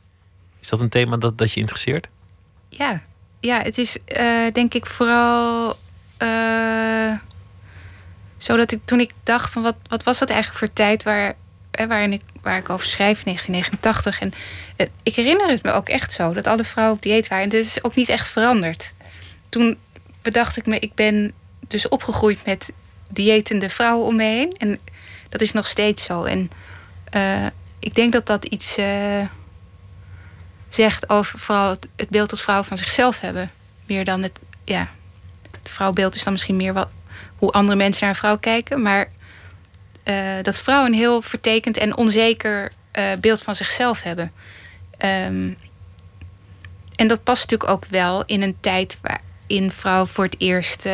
[0.61, 2.09] Is dat een thema dat, dat je interesseert?
[2.69, 3.03] Ja,
[3.41, 5.77] ja het is uh, denk ik vooral
[6.19, 7.13] uh,
[8.37, 11.35] zo dat ik toen ik dacht van wat, wat was dat eigenlijk voor tijd waar,
[11.71, 14.21] hè, waarin ik, waar ik over schrijf, 1989.
[14.21, 14.33] En
[14.77, 17.45] uh, ik herinner het me ook echt zo, dat alle vrouwen op dieet waren.
[17.45, 18.93] En dit is ook niet echt veranderd.
[19.49, 19.79] Toen
[20.23, 21.33] bedacht ik me, ik ben
[21.69, 22.73] dus opgegroeid met
[23.09, 24.55] diëtende vrouwen om me heen.
[24.57, 24.79] En
[25.29, 26.25] dat is nog steeds zo.
[26.25, 26.51] En
[27.15, 27.47] uh,
[27.79, 29.21] ik denk dat dat iets uh,
[30.69, 33.51] zegt over vooral het, beeld dat vrouwen van zichzelf hebben.
[33.87, 34.89] Meer dan het, ja,
[35.51, 36.91] het vrouwbeeld is dan misschien meer wat,
[37.37, 38.83] hoe andere mensen naar een vrouw kijken.
[38.83, 39.09] Maar
[40.05, 42.73] uh, dat vrouwen een heel vertekend en onzeker
[43.21, 44.33] beeld van zichzelf hebben.
[44.99, 45.57] Um,
[46.97, 50.87] en dat past natuurlijk ook wel in een tijd waarin vrouwen voor het eerst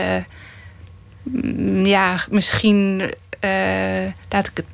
[1.85, 3.01] ja, misschien
[3.45, 4.67] uh, laat ik het.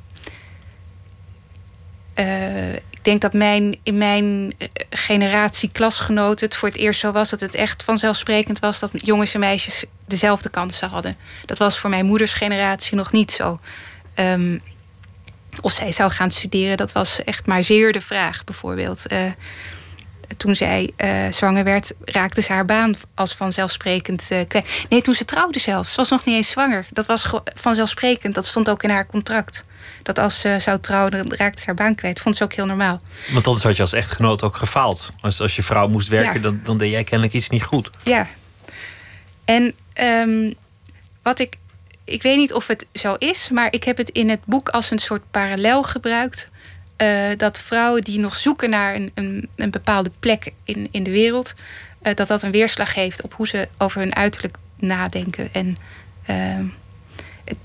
[2.15, 4.53] Uh, ik denk dat mijn, in mijn
[4.89, 9.33] generatie klasgenoten het voor het eerst zo was dat het echt vanzelfsprekend was dat jongens
[9.33, 11.17] en meisjes dezelfde kansen hadden.
[11.45, 13.59] Dat was voor mijn moeders generatie nog niet zo.
[14.15, 14.61] Um,
[15.61, 19.03] of zij zou gaan studeren, dat was echt maar zeer de vraag, bijvoorbeeld.
[19.11, 19.19] Uh,
[20.37, 24.85] toen zij uh, zwanger werd, raakte ze haar baan als vanzelfsprekend uh, kwijt.
[24.89, 25.89] Nee, toen ze trouwde zelfs.
[25.89, 26.85] Ze was nog niet eens zwanger.
[26.89, 28.35] Dat was vanzelfsprekend.
[28.35, 29.65] Dat stond ook in haar contract.
[30.03, 32.19] Dat als ze zou trouwen, dan raakte ze haar baan kwijt.
[32.19, 33.01] Vond ze ook heel normaal.
[33.31, 35.11] Want anders had je als echtgenoot ook gefaald.
[35.19, 36.39] Als, als je vrouw moest werken, ja.
[36.39, 37.89] dan, dan deed jij kennelijk iets niet goed.
[38.03, 38.27] Ja.
[39.45, 40.53] En um,
[41.23, 41.55] wat ik...
[42.03, 44.91] Ik weet niet of het zo is, maar ik heb het in het boek als
[44.91, 46.49] een soort parallel gebruikt
[46.97, 51.11] uh, dat vrouwen die nog zoeken naar een, een, een bepaalde plek in, in de
[51.11, 51.53] wereld,
[52.03, 55.49] uh, dat dat een weerslag heeft op hoe ze over hun uiterlijk nadenken.
[55.53, 55.77] En
[56.29, 56.69] uh,
[57.43, 57.57] het,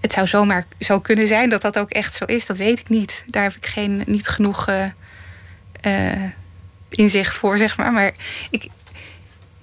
[0.00, 2.88] het, zou zomaar zo kunnen zijn dat dat ook echt zo is, dat weet ik
[2.88, 3.24] niet.
[3.26, 4.68] Daar heb ik geen, niet genoeg
[6.88, 7.92] inzicht voor, zeg maar.
[7.92, 8.12] Maar
[8.50, 8.68] ik,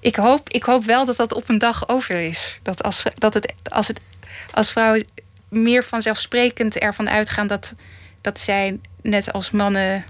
[0.00, 2.58] ik, hoop, ik hoop wel dat dat op een dag over is.
[2.62, 4.00] Dat als, dat het, als, het,
[4.50, 5.04] als vrouwen
[5.48, 7.74] meer vanzelfsprekend ervan uitgaan dat,
[8.20, 10.04] dat zij net als mannen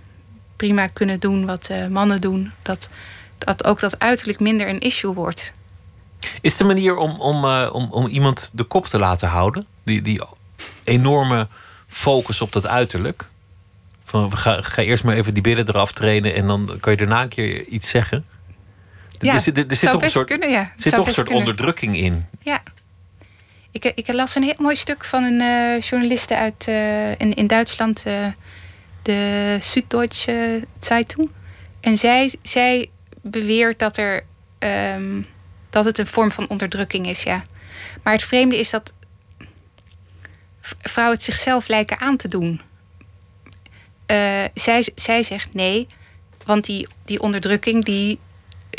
[0.56, 2.52] prima kunnen doen wat uh, mannen doen.
[2.62, 2.88] Dat,
[3.38, 5.52] dat ook dat uiterlijk minder een issue wordt.
[6.40, 9.66] Is de manier om, om, uh, om, om iemand de kop te laten houden?
[9.84, 10.22] Die, die
[10.84, 11.48] enorme
[11.86, 13.24] focus op dat uiterlijk.
[14.04, 17.22] Van, ga, ga eerst maar even die billen eraf trainen en dan kan je daarna
[17.22, 18.24] een keer iets zeggen.
[19.18, 20.72] Ja, er, zit, er zit toch een soort, kunnen, ja.
[20.76, 22.26] zit toch een soort onderdrukking in.
[22.42, 22.62] Ja.
[23.70, 27.46] Ik, ik las een heel mooi stuk van een uh, journaliste uit uh, in, in
[27.46, 28.04] Duitsland
[29.06, 31.30] de Süddeutsche Zeitung.
[31.80, 32.90] En zij, zij
[33.20, 34.24] beweert dat, er,
[34.94, 35.26] um,
[35.70, 37.44] dat het een vorm van onderdrukking is, ja.
[38.02, 38.94] Maar het vreemde is dat
[40.60, 42.60] vrouwen het zichzelf lijken aan te doen.
[44.06, 45.86] Uh, zij, zij zegt nee,
[46.44, 48.18] want die, die onderdrukking die,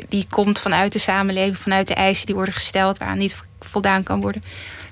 [0.09, 4.21] die komt vanuit de samenleving, vanuit de eisen die worden gesteld, waaraan niet voldaan kan
[4.21, 4.43] worden.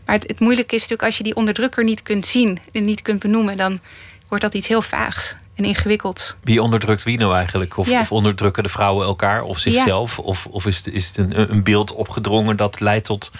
[0.05, 3.01] Maar het, het moeilijke is natuurlijk als je die onderdrukker niet kunt zien en niet
[3.01, 3.79] kunt benoemen, dan
[4.27, 6.35] wordt dat iets heel vaags en ingewikkeld.
[6.43, 7.77] Wie onderdrukt wie nou eigenlijk?
[7.77, 7.99] Of, Ja.
[8.01, 10.19] of onderdrukken de vrouwen elkaar of zichzelf?
[10.19, 13.31] Of, of is het, is het een, een beeld opgedrongen dat leidt tot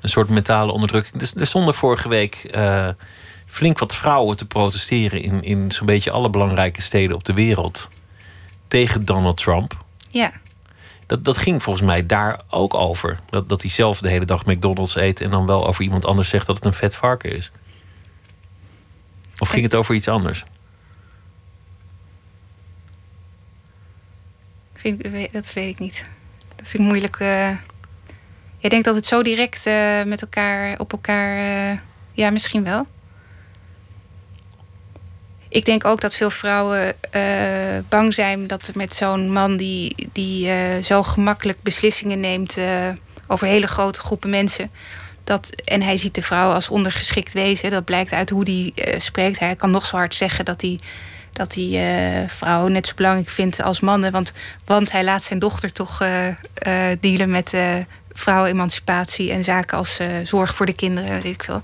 [0.00, 1.16] een soort mentale onderdrukking?
[1.16, 2.88] Dus er stonden vorige week eh,
[3.46, 7.90] flink wat vrouwen te protesteren in, in zo'n beetje alle belangrijke steden op de wereld
[8.68, 9.84] tegen Donald Trump.
[10.10, 10.32] Ja,
[11.06, 13.18] Dat, dat ging volgens mij daar ook over.
[13.30, 16.28] Dat, dat hij zelf de hele dag McDonald's eet en dan wel over iemand anders
[16.28, 17.50] zegt dat het een vet varken is.
[19.42, 20.44] Of ging het over iets anders?
[24.74, 26.06] vind ik, dat weet ik niet.
[26.56, 27.18] Dat vind ik moeilijk.
[27.20, 27.50] Uh...
[28.58, 31.38] Ik denk dat het zo direct uh, met elkaar op elkaar.
[31.72, 31.78] Uh...
[32.12, 32.86] Ja, misschien wel.
[35.48, 37.22] ik denk ook dat veel vrouwen eh,
[37.88, 42.88] bang zijn dat er met zo'n man die, die eh, zo gemakkelijk beslissingen neemt eh,
[43.26, 44.70] over hele grote groepen mensen.
[45.32, 47.70] Dat, en hij ziet de vrouw als ondergeschikt wezen.
[47.70, 49.38] Dat blijkt uit hoe hij eh, spreekt.
[49.38, 50.80] Hij kan nog zo hard zeggen dat hij,
[51.32, 54.12] dat hij eh, vrouwen net zo belangrijk vindt als mannen.
[54.12, 54.32] Want,
[54.64, 57.54] want hij laat zijn dochter toch eh, dealen met
[58.12, 61.62] vrouwenemancipatie en zaken als zorg voor de kinderen, weet ik veel.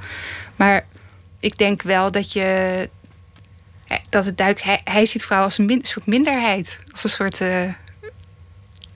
[0.56, 0.86] Maar
[1.40, 2.88] ik denk wel dat je
[4.08, 4.62] dat het duikt.
[4.62, 6.78] Hij, hij ziet vrouwen als een soort minderheid.
[6.92, 7.38] Als een soort.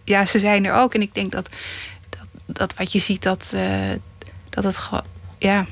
[0.04, 0.94] ja, ze zijn er ook.
[0.94, 1.48] En ik denk dat,
[2.46, 3.54] dat, wat je ziet, dat,
[4.55, 5.05] dat het gewoon.
[5.38, 5.66] Ja,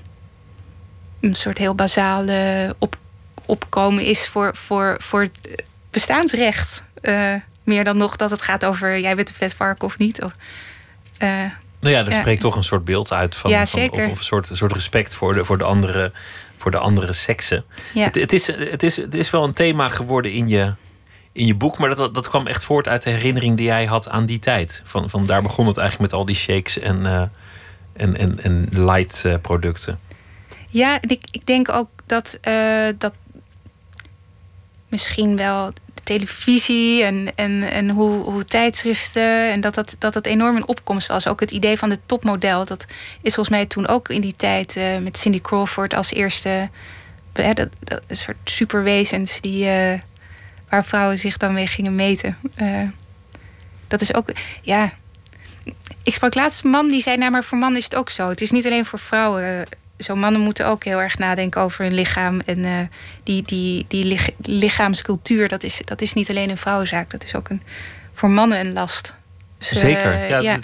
[1.20, 2.96] een soort heel basale op,
[3.46, 6.82] opkomen is voor, voor, voor het bestaansrecht.
[7.00, 10.22] Eh, meer dan nog dat het gaat over jij bent een vet varken of niet.
[10.22, 10.32] Of,
[11.18, 11.28] eh,
[11.80, 12.10] Nou ja, Ja.
[12.20, 14.72] spreekt toch een soort beeld uit van, Ja, van- of, of een soort, een soort
[14.72, 16.12] respect voor de, voor de andere,
[16.56, 17.64] voor de andere seksen.
[17.94, 18.04] ja.
[18.04, 20.74] Het, het, is, het, is, het is wel een thema geworden in je,
[21.32, 24.08] in je boek, maar dat, dat kwam echt voort uit de herinnering die jij had
[24.08, 24.82] aan die tijd.
[24.84, 27.22] Van, van daar begon het eigenlijk met al die shakes en, eh,
[28.00, 29.98] en, en, en light eh, producten.
[30.68, 33.14] Ja, ik, ik denk ook dat, eh, dat
[34.88, 40.26] misschien wel de televisie en, en, en hoe, hoe tijdschriften en dat dat, dat dat
[40.26, 41.28] enorm in opkomst was.
[41.28, 42.86] Ook het idee van het topmodel, dat
[43.22, 46.70] is volgens mij toen ook in die tijd eh, met Cindy Crawford als eerste
[47.32, 49.64] eh, dat, dat, een soort superwezens die,
[50.68, 52.36] waar vrouwen zich dan mee gingen meten.
[53.88, 54.28] Dat is ook,
[54.62, 54.92] ja.
[56.02, 58.28] Ik sprak laatst een man die zei, nou maar voor mannen is het ook zo.
[58.28, 59.66] Het is niet alleen voor vrouwen.
[59.98, 62.40] Zo mannen moeten ook heel erg nadenken over hun lichaam.
[62.46, 62.72] En eh,
[63.24, 67.10] die, die, die lich- lichaamscultuur, dat is, dat is niet alleen een vrouwenzaak.
[67.10, 67.62] Dat is ook een,
[68.14, 69.14] voor mannen een last.
[69.58, 70.42] Dus, eh, Zeker.
[70.42, 70.58] Ja,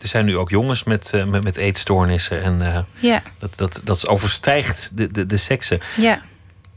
[0.00, 4.06] Er zijn nu ook jongens met, eh, met, met eetstoornissen en ja, dat, dat, dat
[4.08, 5.80] overstijgt de, de, de seksen.
[5.96, 6.22] ja.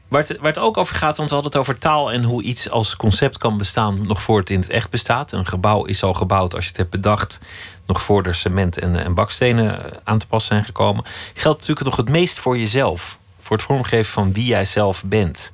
[0.07, 2.69] Waar het, het ook over gaat, want we hadden het over taal en hoe iets
[2.69, 5.31] als concept kan bestaan nog voor het in het echt bestaat.
[5.31, 7.41] Een gebouw is al gebouwd als je het hebt bedacht,
[7.85, 11.03] nog voor er cement en, en bakstenen eh, aan te pas zijn gekomen.
[11.33, 15.53] Geldt natuurlijk nog het meest voor jezelf, voor het vormgeven van wie jij zelf bent.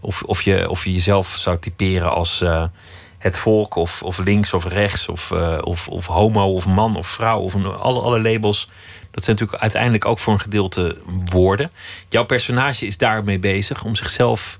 [0.00, 2.64] Of, of, je, of je jezelf zou typeren als eh,
[3.18, 7.06] het volk, of, of links of rechts, of, eh, of, of homo of man of
[7.06, 8.68] vrouw, of alle, alle labels.
[9.10, 11.70] Dat zijn natuurlijk uiteindelijk ook voor een gedeelte woorden.
[12.08, 14.58] Jouw personage is daarmee bezig om zichzelf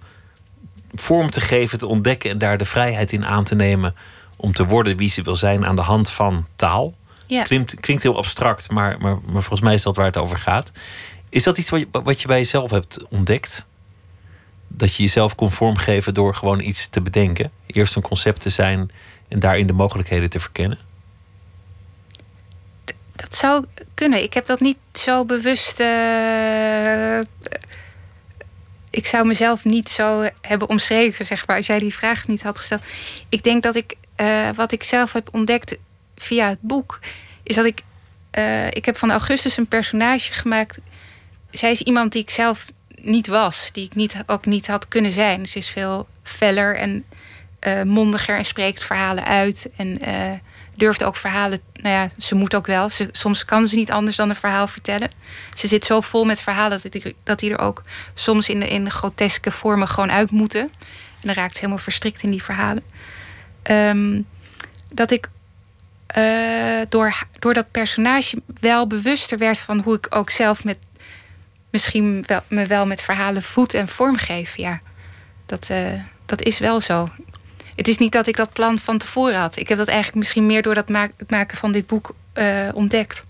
[0.95, 3.95] vorm te geven, te ontdekken en daar de vrijheid in aan te nemen
[4.37, 6.95] om te worden wie ze wil zijn aan de hand van taal.
[7.27, 7.43] ja.
[7.43, 10.73] Klinkt, klinkt heel abstract, maar, maar, maar volgens mij is dat waar het over gaat.
[11.29, 13.67] Is dat iets wat je, wat je bij jezelf hebt ontdekt?
[14.69, 17.51] Dat je jezelf kon vormgeven door gewoon iets te bedenken?
[17.67, 18.91] Eerst een concept te zijn
[19.29, 20.79] en daarin de mogelijkheden te verkennen?
[23.21, 23.65] Dat zou
[23.95, 24.23] kunnen.
[24.23, 25.81] Ik heb dat niet zo bewust.
[25.81, 27.19] eh,
[28.91, 32.59] ik zou mezelf niet zo hebben omschreven, zeg maar, als jij die vraag niet had
[32.59, 32.83] gesteld.
[33.29, 35.77] Ik denk dat ik, eh, wat ik zelf heb ontdekt
[36.17, 36.99] via het boek,
[37.43, 37.83] is dat ik.
[38.31, 40.79] eh, ik heb van Augustus een personage gemaakt.
[41.51, 45.13] Zij is iemand die ik zelf niet was, die ik niet, ook niet had kunnen
[45.13, 45.49] zijn.
[45.49, 47.05] Ze is veel feller en
[47.89, 49.71] mondiger en spreekt verhalen uit.
[49.77, 49.99] En
[50.81, 51.61] durft ook verhalen.
[51.73, 52.89] Nou ja, ze moet ook wel.
[53.13, 55.11] Soms kan ze niet anders dan een verhaal vertellen.
[55.57, 57.83] Ze zit zo vol met verhalen dat, die- dat die er ook
[58.15, 60.61] soms in de, in groteske vormen gewoon uit moeten.
[60.63, 62.83] En dan raakt ze helemaal verstrikt in die verhalen.
[63.63, 64.23] Ehm,
[64.93, 65.29] dat ik
[66.07, 70.79] eh, door, door dat personage wel bewuster werd van hoe ik ook zelf met
[71.71, 74.57] misschien wel, me wel met verhalen voed en vormgeef.
[74.57, 74.81] Ja,
[75.47, 75.93] dat, eh,
[76.27, 77.09] dat is wel zo.
[77.81, 79.57] Het is niet dat ik dat plan van tevoren had.
[79.57, 83.25] Ik heb dat eigenlijk misschien meer door dat het maken van dit boek eh, ontdekt.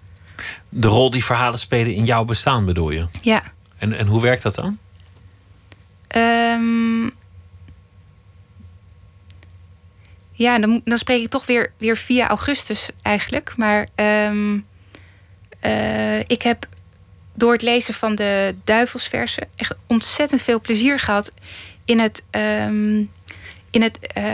[0.68, 3.06] De rol die verhalen spelen in jouw bestaan, bedoel je?
[3.20, 3.42] Ja.
[3.78, 4.78] En, en hoe werkt dat dan?
[6.06, 7.02] Ehm,
[10.32, 13.52] ja, dan, dan spreek ik toch weer, weer via augustus eigenlijk.
[13.56, 14.58] Maar ehm,
[15.60, 16.66] eh, ik heb
[17.34, 21.32] door het lezen van de duivelsversen echt ontzettend veel plezier gehad
[21.84, 23.02] in het, ehm,
[23.70, 24.24] in het, eh,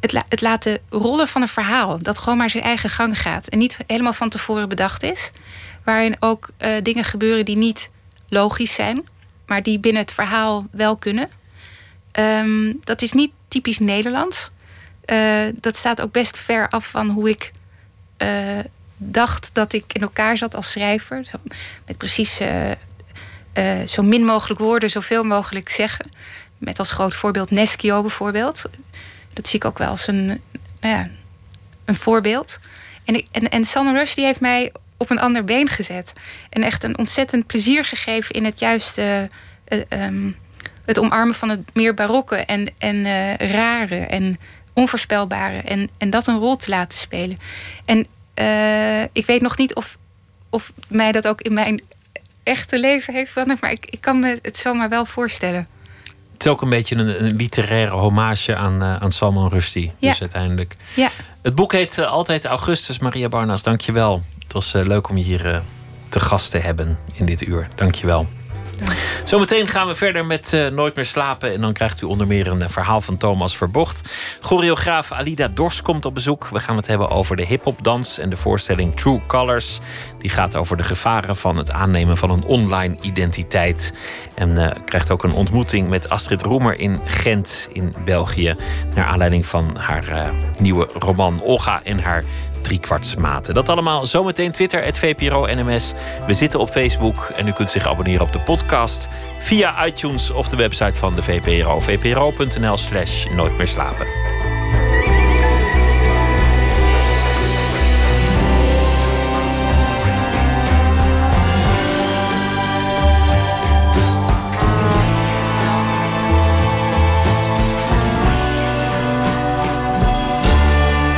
[0.00, 2.02] het, het laten rollen van een verhaal.
[2.02, 5.30] Dat gewoon maar zijn eigen gang gaat en niet helemaal van tevoren bedacht is.
[5.84, 7.90] Waarin ook eh, dingen gebeuren die niet
[8.28, 9.08] logisch zijn,
[9.46, 11.28] maar die binnen het verhaal wel kunnen.
[12.12, 14.50] Ehm, dat is niet typisch Nederlands.
[15.04, 17.52] Eh, dat staat ook best ver af van hoe ik
[18.96, 21.24] dacht dat ik in elkaar zat als schrijver.
[21.30, 21.38] Zo,
[21.86, 22.40] met precies
[23.86, 26.10] zo min mogelijk woorden, zoveel mogelijk zeggen.
[26.58, 28.62] Met als groot voorbeeld Neskio bijvoorbeeld.
[29.32, 30.26] Dat zie ik ook wel als een,
[30.80, 31.08] nou ja,
[31.84, 32.58] een voorbeeld.
[33.04, 36.12] En, ik, en, en Salman Rushdie heeft mij op een ander been gezet.
[36.50, 39.30] En echt een ontzettend plezier gegeven in het juiste
[39.64, 40.30] eh, ehm,
[40.84, 44.38] het omarmen van het meer barokke en, en eh, rare en
[44.72, 45.60] onvoorspelbare.
[45.60, 47.38] En, en dat een rol te laten spelen.
[47.84, 49.96] En eh, ik weet nog niet of,
[50.50, 51.82] of mij dat ook in mijn
[52.42, 53.60] echte leven heeft veranderd.
[53.60, 55.68] Maar ik, ik kan me het zomaar wel voorstellen.
[56.36, 59.92] Het is ook een beetje een, een literaire hommage aan, eh, aan Salman Rushdie.
[59.98, 60.10] Ja.
[60.10, 60.76] Dus uiteindelijk.
[60.94, 61.10] Ja,
[61.42, 62.98] Het boek heet eh, Altijd Augustus.
[62.98, 64.22] Maria Barnas, dank je wel.
[64.42, 65.62] Het was eh, leuk om je hier
[66.08, 67.68] te gast te hebben in dit uur.
[67.74, 68.26] Dank je wel.
[69.24, 71.52] Zometeen gaan we verder met eh, Nooit meer slapen.
[71.52, 74.16] En dan krijgt u onder meer een eh, verhaal van Thomas Verbocht.
[74.40, 76.48] Choreograaf Alida Dors komt op bezoek.
[76.48, 79.78] We gaan het hebben over de hip-hopdans en de voorstelling True Colors.
[80.18, 83.94] Die gaat over de gevaren van het aannemen van een online identiteit.
[84.34, 88.56] En eh, krijgt ook een ontmoeting met Astrid Roemer in Gent in België.
[88.94, 92.24] Naar aanleiding van haar nieuwe roman Olga en haar
[92.66, 93.54] driekwartsmaten.
[93.54, 95.92] Dat allemaal zometeen Twitter, het VPRO NMS.
[96.26, 99.08] We zitten op Facebook en u kunt zich abonneren op de podcast
[99.38, 101.80] via iTunes of de website van de VPRO.
[101.80, 104.06] vpro.nl slash nooit meer slapen.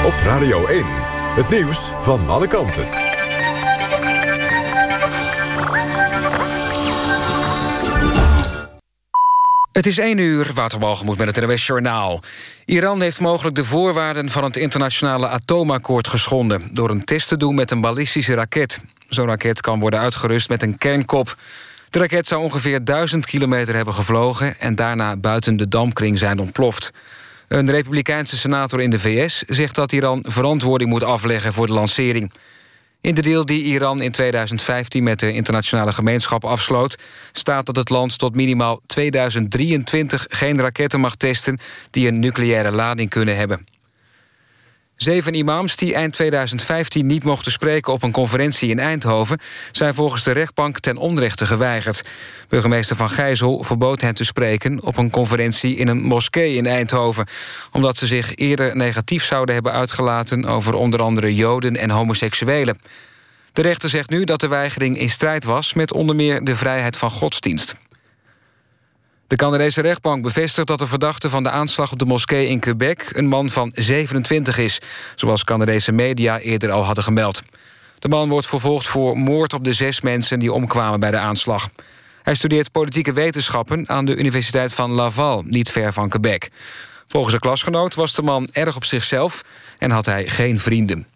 [0.04, 1.07] Op Radio 1.
[1.38, 2.88] Het nieuws van alle kanten.
[9.72, 12.22] Het is 1 uur, Waterbalgemoed met het NWS Journaal.
[12.64, 16.70] Iran heeft mogelijk de voorwaarden van het internationale atoomakkoord geschonden...
[16.72, 18.80] door een test te doen met een ballistische raket.
[19.08, 21.36] Zo'n raket kan worden uitgerust met een kernkop.
[21.90, 24.60] De raket zou ongeveer 1000 kilometer hebben gevlogen...
[24.60, 26.92] en daarna buiten de dampkring zijn ontploft.
[27.48, 32.32] Een republikeinse senator in de VS zegt dat Iran verantwoording moet afleggen voor de lancering.
[33.00, 36.98] In de deal die Iran in 2015 met de internationale gemeenschap afsloot...
[37.32, 41.58] staat dat het land tot minimaal 2023 geen raketten mag testen...
[41.90, 43.66] die een nucleaire lading kunnen hebben.
[44.98, 49.38] Zeven imams die eind 2015 niet mochten spreken op een conferentie in Eindhoven...
[49.72, 52.02] zijn volgens de rechtbank ten onrechte geweigerd.
[52.48, 54.82] Burgemeester Van Gijzel verbood hen te spreken...
[54.82, 57.26] op een conferentie in een moskee in Eindhoven...
[57.72, 60.44] omdat ze zich eerder negatief zouden hebben uitgelaten...
[60.44, 62.78] over onder andere joden en homoseksuelen.
[63.52, 65.74] De rechter zegt nu dat de weigering in strijd was...
[65.74, 67.76] met onder meer de vrijheid van godsdienst.
[69.28, 73.10] De Canadese rechtbank bevestigt dat de verdachte van de aanslag op de moskee in Quebec
[73.12, 74.80] een man van 27 is,
[75.14, 77.42] zoals Canadese media eerder al hadden gemeld.
[77.98, 81.68] De man wordt vervolgd voor moord op de zes mensen die omkwamen bij de aanslag.
[82.22, 86.48] Hij studeert politieke wetenschappen aan de Universiteit van Laval, niet ver van Quebec.
[87.06, 89.44] Volgens een klasgenoot was de man erg op zichzelf
[89.78, 91.06] en had hij geen vrienden.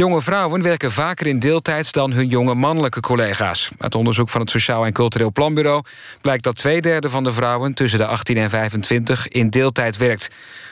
[0.00, 3.70] Jonge vrouwen werken vaker in deeltijds dan hun jonge mannelijke collega's.
[3.78, 5.82] Uit onderzoek van het Sociaal en Cultureel Planbureau...
[6.20, 10.30] blijkt dat twee derde van de vrouwen tussen de 18 en 25 in deeltijd werkt.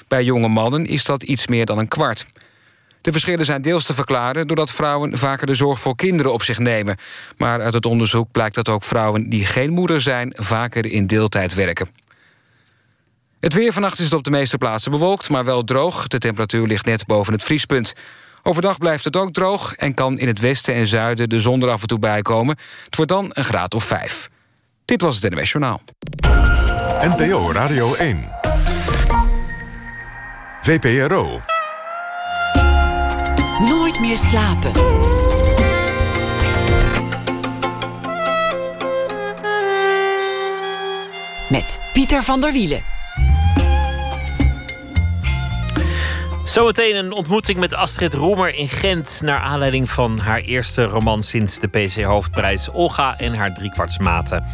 [0.08, 2.26] Bij jonge mannen is dat iets meer dan een kwart.
[3.00, 6.58] De verschillen zijn deels te verklaren doordat vrouwen vaker de zorg voor kinderen op zich
[6.58, 6.96] nemen.
[7.36, 10.34] Maar uit het onderzoek blijkt dat ook vrouwen die geen moeder zijn...
[10.36, 11.88] vaker in deeltijd werken.
[13.40, 16.06] Het weer vannacht is op de meeste plaatsen bewolkt, maar wel droog.
[16.06, 17.94] De temperatuur ligt net boven het vriespunt.
[18.48, 21.68] Overdag blijft het ook droog en kan in het westen en zuiden de zon er
[21.68, 22.58] af en toe bij komen.
[22.84, 24.30] Het wordt dan een graad of vijf.
[24.84, 25.80] Dit was het NWS Journaal.
[27.00, 28.28] NPO Radio 1.
[30.62, 31.40] VPRO.
[33.60, 34.72] Nooit meer slapen.
[41.50, 42.97] Met Pieter van der Wielen.
[46.48, 49.20] Zometeen een ontmoeting met Astrid Roemer in Gent...
[49.24, 52.70] naar aanleiding van haar eerste roman sinds de PC-hoofdprijs...
[52.70, 54.44] Olga en haar driekwartsmaten.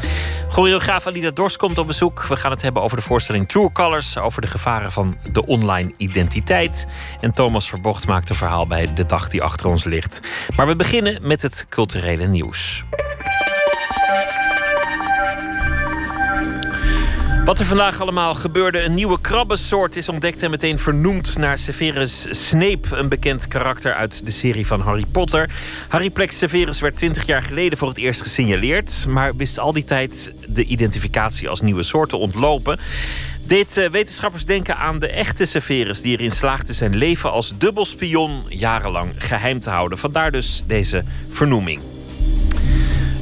[0.49, 2.27] Choreograaf Alida Dors komt op bezoek.
[2.27, 4.19] We gaan het hebben over de voorstelling True Colors...
[4.19, 6.87] over de gevaren van de online identiteit.
[7.21, 10.21] En Thomas Verbocht maakt een verhaal bij De Dag die achter ons ligt.
[10.57, 12.85] Maar we beginnen met het culturele nieuws.
[17.45, 18.83] Wat er vandaag allemaal gebeurde.
[18.83, 22.97] Een nieuwe krabbensoort is ontdekt en meteen vernoemd naar Severus Snape.
[22.97, 25.51] Een bekend karakter uit de serie van Harry Potter.
[25.89, 29.07] Harry Plex Severus werd 20 jaar geleden voor het eerst gesignaleerd.
[29.09, 32.79] Maar wist al die tijd de identificatie als nieuwe soort te ontlopen.
[33.47, 36.01] Deed eh, wetenschappers denken aan de echte Severus...
[36.01, 39.99] die erin slaagde zijn leven als dubbelspion jarenlang geheim te houden.
[39.99, 41.94] Vandaar dus deze vernoeming.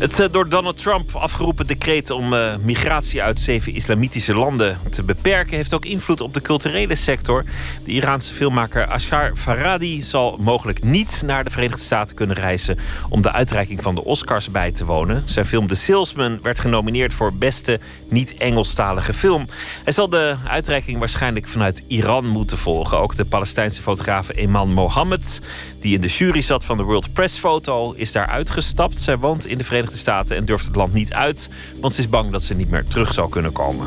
[0.02, 5.02] Het eh, door Donald Trump afgeroepen decreet om uh, migratie uit zeven islamitische landen te
[5.02, 7.44] beperken heeft ook invloed op de culturele sector.
[7.84, 12.78] De Iraanse filmmaker Ashar Farhadi zal mogelijk niet naar de Verenigde Staten kunnen reizen
[13.08, 15.22] om de uitreiking van de Oscars bij te wonen.
[15.24, 19.46] Zijn film The Salesman werd genomineerd voor beste niet-Engelstalige film.
[19.84, 22.98] Hij zal de uitreiking waarschijnlijk vanuit Iran moeten volgen.
[22.98, 25.40] Ook de Palestijnse fotograaf Eman Mohammed,
[25.80, 29.00] die in de jury zat van de World Press Photo, is daar uitgestapt.
[29.00, 31.48] Zij woont in de Verenigde Staten en durft het land niet uit,
[31.80, 33.86] want ze is bang dat ze niet meer terug zou kunnen komen.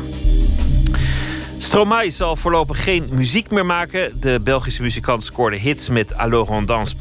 [1.58, 4.20] Stromae zal voorlopig geen muziek meer maken.
[4.20, 6.94] De Belgische muzikant scoorde hits met Alors on danse,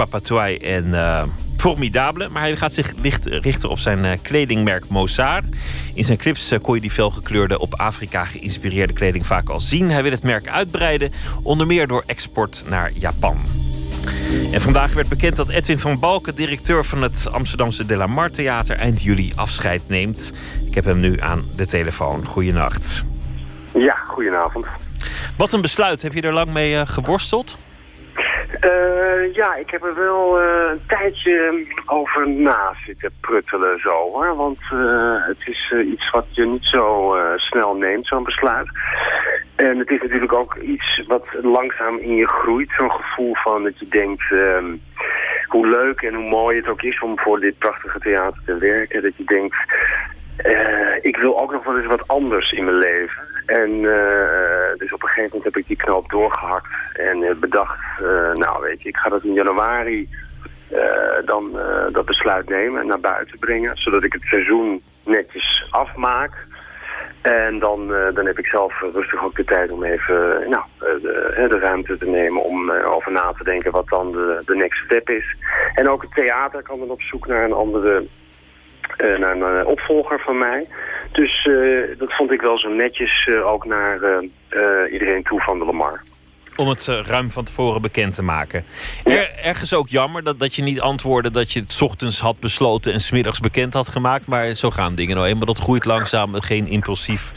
[0.62, 1.24] en uh,
[1.58, 2.30] Formidable.
[2.30, 5.46] Maar hij gaat zich licht richten op zijn uh, kledingmerk Mozart.
[5.94, 9.90] In zijn clips uh, kon je die felgekleurde, op Afrika geïnspireerde kleding vaak al zien.
[9.92, 13.38] Hij wil het merk uitbreiden, onder meer door export naar Japan.
[14.52, 18.32] En vandaag werd bekend dat Edwin van Balken, directeur van het Amsterdamse De La Mar
[18.32, 20.34] Theater, eind juli afscheid neemt.
[20.66, 22.26] Ik heb hem nu aan de telefoon.
[22.26, 23.06] Goedenacht.
[23.74, 24.66] Ja, goedenavond.
[25.38, 26.02] Wat een besluit.
[26.02, 27.58] Heb je er lang mee uh, geworsteld?
[28.66, 34.36] Uh, ja, ik heb er wel uh, een tijdje over na zitten pruttelen zo hoor.
[34.36, 38.68] Want uh, het is iets wat je niet zo snel neemt, zo'n besluit.
[39.56, 42.72] En het is natuurlijk ook iets wat langzaam in je groeit.
[42.78, 44.82] Zo'n gevoel van dat je denkt um,
[45.48, 49.02] hoe leuk en hoe mooi het ook is om voor dit prachtige theater te werken.
[49.02, 49.58] Dat je denkt,
[51.02, 53.35] ik wil ook nog wel eens wat anders in mijn leven.
[53.46, 57.80] En uh, dus op een gegeven moment heb ik die knoop doorgehakt en uh, bedacht,
[58.02, 60.10] uh, nou weet je, ik ga dat in januari
[61.26, 61.60] dan
[61.92, 66.48] dat besluit nemen en naar buiten brengen, zodat ik het seizoen netjes afmaak.
[67.22, 71.60] En dan, dan heb ik zelf rustig ook de tijd om even nou, de, de
[71.60, 75.36] ruimte te nemen om over na te denken wat dan de, de next step is.
[75.74, 78.06] En ook het theater kan dan op zoek naar een andere
[78.98, 80.66] naar een uh, opvolger van mij.
[81.12, 84.00] Dus uh, dat vond ik wel zo netjes ook naar
[84.92, 86.02] iedereen toe van de Lamar.
[86.56, 88.66] Om het ruim van tevoren bekend te maken.
[89.04, 92.94] Er, ergens ook jammer dat, dat je niet antwoordde dat je het ochtends had besloten
[92.94, 94.28] en smiddags bekend had gemaakt.
[94.28, 95.46] Maar zo gaan dingen nou eenmaal.
[95.46, 97.32] Dat groeit langzaam, geen impulsief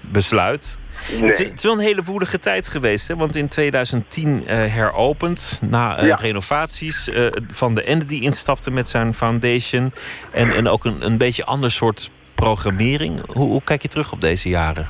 [0.00, 0.78] besluit.
[1.08, 1.30] Nee.
[1.30, 3.08] Het, is, het, is, wel een hele woelige tijd geweest.
[3.08, 3.16] Hè?
[3.16, 5.60] Want in 2010 uh, heropend.
[5.64, 6.16] Na uh, ja.
[6.16, 9.92] renovaties uh, van de Ende die instapte met zijn foundation.
[10.30, 13.20] En, en ook een, een beetje ander soort programmering.
[13.26, 14.88] Hoe, hoe kijk je terug op deze jaren?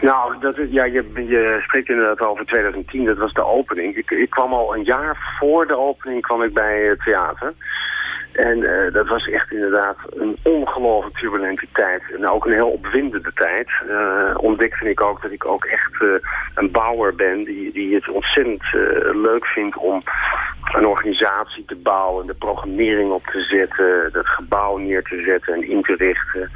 [0.00, 3.04] Nou, dat is, ja, je, je spreekt inderdaad over 2010.
[3.04, 3.96] Dat was de opening.
[3.96, 7.54] Ik, ik kwam al een jaar voor de opening kwam ik bij het theater.
[8.36, 12.02] En uh, dat was echt inderdaad een ongelooflijk turbulente tijd.
[12.16, 13.68] En ook een heel opwindende tijd.
[13.88, 16.14] Uh, ontdekte ik ook dat ik ook echt uh,
[16.54, 18.62] een bouwer ben die, die het ontzettend
[19.12, 20.02] leuk vindt om
[20.74, 25.68] een organisatie te bouwen, de programmering op te zetten, het gebouw neer te zetten en
[25.68, 26.50] in te richten.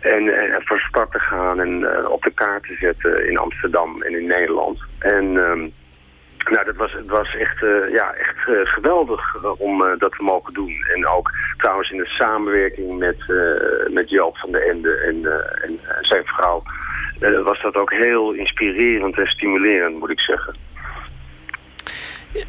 [0.00, 4.18] En, en van start te gaan en op de kaart te zetten in Amsterdam en
[4.18, 4.78] in Nederland.
[4.98, 5.24] En...
[5.24, 5.72] Um,
[6.50, 10.22] nou, dat was, het was echt, uh, ja, echt uh, geweldig uh, om dat te
[10.22, 10.74] mogen doen.
[10.94, 13.16] En ook trouwens in de samenwerking met,
[13.90, 15.24] met Joop van de Ende en,
[15.62, 16.62] en zijn vrouw...
[17.44, 20.56] was dat ook heel inspirerend en stimulerend, moet ik zeggen.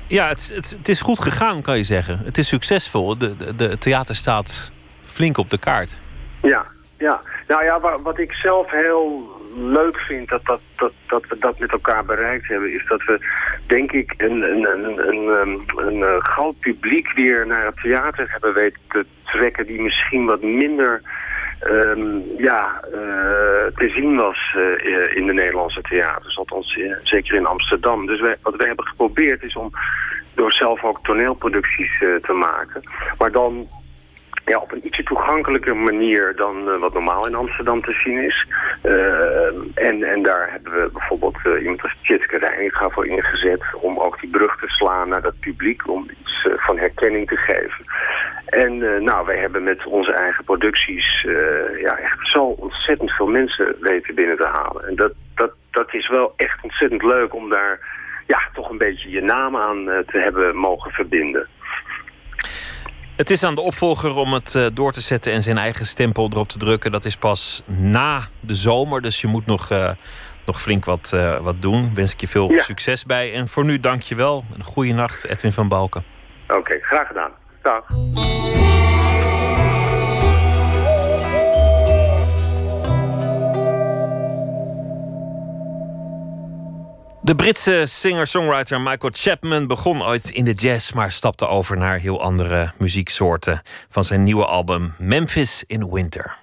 [0.08, 2.22] Ja, het, het, het is goed gegaan, kan je zeggen.
[2.24, 3.18] Het is succesvol.
[3.18, 4.72] De, de, de theater staat
[5.06, 6.00] flink op de kaart.
[6.42, 6.66] Ja,
[6.98, 7.22] ja.
[7.48, 11.60] Nou ja, wat, wat ik zelf heel leuk vind dat, dat, dat, dat we dat
[11.60, 12.74] met elkaar bereikt hebben...
[12.74, 13.26] is dat we,
[13.68, 18.54] denk ik, een, een, een, een, een, een groot publiek weer naar het theater hebben
[18.54, 19.66] weten te trekken...
[19.66, 21.02] die misschien wat minder
[21.64, 22.98] um, ja, uh,
[23.76, 26.38] te zien was uh, in de Nederlandse theaters.
[26.38, 28.06] Althans, zeker in Amsterdam.
[28.06, 29.72] Dus wij, wat wij hebben geprobeerd is om
[30.34, 32.84] door zelf ook toneelproducties te maken.
[33.18, 33.68] Maar dan
[34.48, 38.48] ja, op een ietsje toegankelijker manier dan uh, wat normaal in Amsterdam te zien is.
[38.84, 43.64] Uh, en, en daar hebben we bijvoorbeeld uh, iemand als Tjitske Reininga voor ingezet...
[43.82, 47.86] om ook die brug te slaan naar dat publiek, om iets van herkenning te geven.
[48.46, 51.22] En nou, wij hebben met onze eigen producties
[51.82, 54.88] ja, echt zo ontzettend veel mensen weten binnen te halen.
[54.88, 57.80] En dat, dat, dat is wel echt ontzettend leuk om daar
[58.28, 61.48] ja, toch een beetje je naam aan te hebben mogen verbinden.
[63.18, 66.30] Het is aan de opvolger om het uh, door te zetten en zijn eigen stempel
[66.32, 66.92] erop te drukken.
[66.92, 69.90] Dat is pas na de zomer, dus je moet nog, uh,
[70.46, 71.94] nog flink wat, uh, wat doen.
[71.94, 72.62] Wens ik je veel ja.
[72.62, 73.34] succes bij.
[73.34, 74.46] En voor nu dank je wel.
[74.54, 76.04] Een goede nacht, Edwin van Balken.
[76.48, 77.32] Oké, okay, graag gedaan.
[77.62, 77.86] Dag.
[87.28, 92.22] De Britse singer-songwriter Michael Chapman begon ooit in de jazz, maar stapte over naar heel
[92.22, 93.62] andere muzieksoorten.
[93.90, 96.38] Van zijn nieuwe album Memphis in Winter.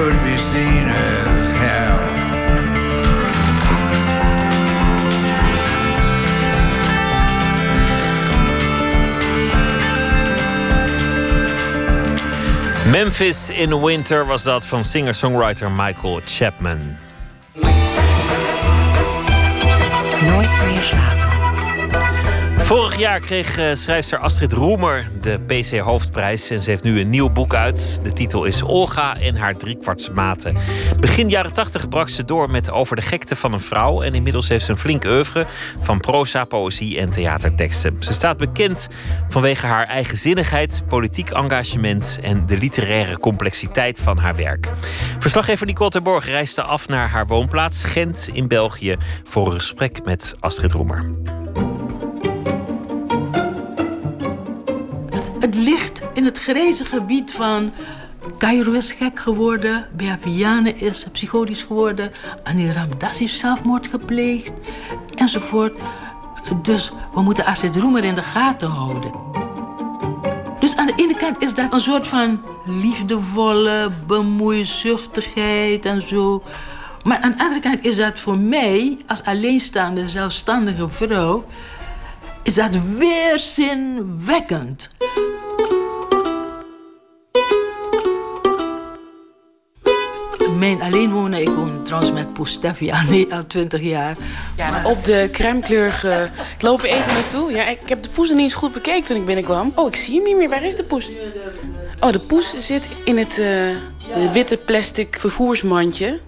[0.00, 2.00] Could be seen as hell.
[12.90, 16.96] Memphis in Winter was dat van singer-songwriter Michael Chapman.
[20.20, 21.29] Nooit meer slapen.
[22.70, 26.50] Vorig jaar kreeg eh, schrijfster Astrid Roemer de PC Hoofdprijs.
[26.50, 28.00] En ze heeft nu een nieuw boek uit.
[28.02, 30.56] De titel is Olga en haar driekwartsmaten.
[31.00, 34.02] Begin jaren tachtig brak ze door met Over de gekte van een vrouw.
[34.02, 35.46] En inmiddels heeft ze een flink oeuvre
[35.80, 37.96] van proza, poëzie en theaterteksten.
[37.98, 38.88] Ze staat bekend
[39.28, 42.18] vanwege haar eigenzinnigheid, politiek engagement...
[42.22, 44.68] en de literaire complexiteit van haar werk.
[45.18, 48.96] Verslaggever Nicole Terborg reisde af naar haar woonplaats Gent in België...
[49.24, 51.38] voor een gesprek met Astrid Roemer.
[56.20, 57.72] In het grijze gebied van
[58.38, 62.12] Cairo is gek geworden, Bea Vianen is psychotisch geworden,
[62.44, 64.52] Anil Ramdas heeft zelfmoord gepleegd,
[65.14, 65.80] enzovoort.
[66.62, 69.12] Dus we moeten Astrid Roemer in de gaten houden.
[70.60, 76.42] Dus aan de ene kant is dat een soort van liefdevolle bemoeizuchtigheid en zo.
[77.04, 81.44] Maar aan de andere kant is dat voor mij, als alleenstaande zelfstandige vrouw,
[82.42, 84.90] is dat weerzinwekkend.
[90.60, 92.92] Mijn alleen wonen, ik woon trouwens met Poes Steffi
[93.30, 94.16] al 20 jaar.
[94.56, 96.30] Ja, op de crèmekleurige...
[96.56, 97.50] Ik loop er even naartoe.
[97.50, 99.72] Ja, ik heb de poes niet eens goed bekeken toen ik binnenkwam.
[99.74, 100.48] Oh, ik zie hem niet meer.
[100.48, 101.10] Waar is de poes?
[102.00, 103.76] Oh, de poes zit in het uh,
[104.32, 106.20] witte plastic vervoersmandje.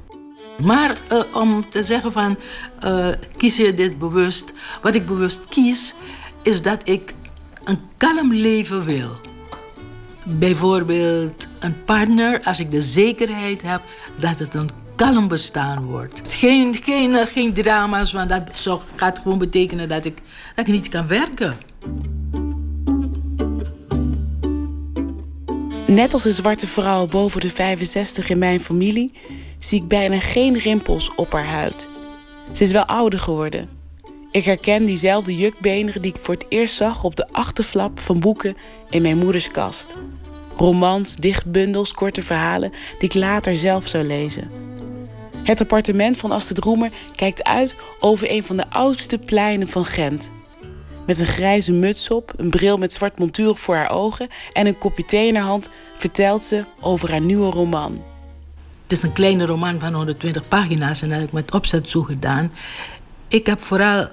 [0.62, 2.36] Maar uh, om te zeggen van,
[2.84, 4.52] uh, kies je dit bewust?
[4.82, 5.94] Wat ik bewust kies,
[6.42, 7.14] is dat ik
[7.64, 9.31] een kalm leven wil.
[10.24, 13.82] Bijvoorbeeld een partner, als ik de zekerheid heb
[14.18, 16.20] dat het een kalm bestaan wordt.
[16.34, 18.42] Geen, geen, geen drama's, want dat
[18.96, 20.18] gaat gewoon betekenen dat ik,
[20.54, 21.52] dat ik niet kan werken.
[25.86, 29.12] Net als een zwarte vrouw boven de 65 in mijn familie
[29.58, 31.88] zie ik bijna geen rimpels op haar huid.
[32.52, 33.81] Ze is wel ouder geworden.
[34.32, 38.56] Ik herken diezelfde jukbeenderen die ik voor het eerst zag op de achterflap van boeken
[38.90, 39.94] in mijn moeders kast.
[40.56, 44.50] Romans, dichtbundels, korte verhalen die ik later zelf zou lezen.
[45.44, 50.30] Het appartement van Astrid Roemer kijkt uit over een van de oudste pleinen van Gent.
[51.06, 54.78] Met een grijze muts op, een bril met zwart montuur voor haar ogen en een
[54.78, 55.68] kopje thee in haar hand
[55.98, 58.02] vertelt ze over haar nieuwe roman.
[58.82, 62.02] Het is een kleine roman van 120 pagina's en dat heb ik met opzet zo
[62.02, 62.52] gedaan.
[63.28, 64.08] Ik heb vooral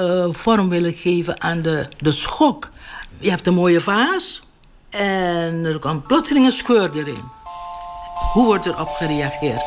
[0.00, 2.70] uh, vorm willen geven aan de, de schok.
[3.18, 4.40] Je hebt een mooie vaas
[4.90, 7.24] en er komt plotseling een scheur erin.
[8.32, 9.64] Hoe wordt erop gereageerd?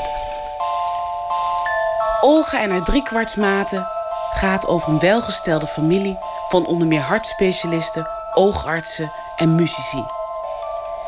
[2.21, 3.87] Olga en haar driekwartsmaten
[4.31, 6.17] gaat over een welgestelde familie
[6.49, 10.03] van onder meer hartspecialisten, oogartsen en muzici.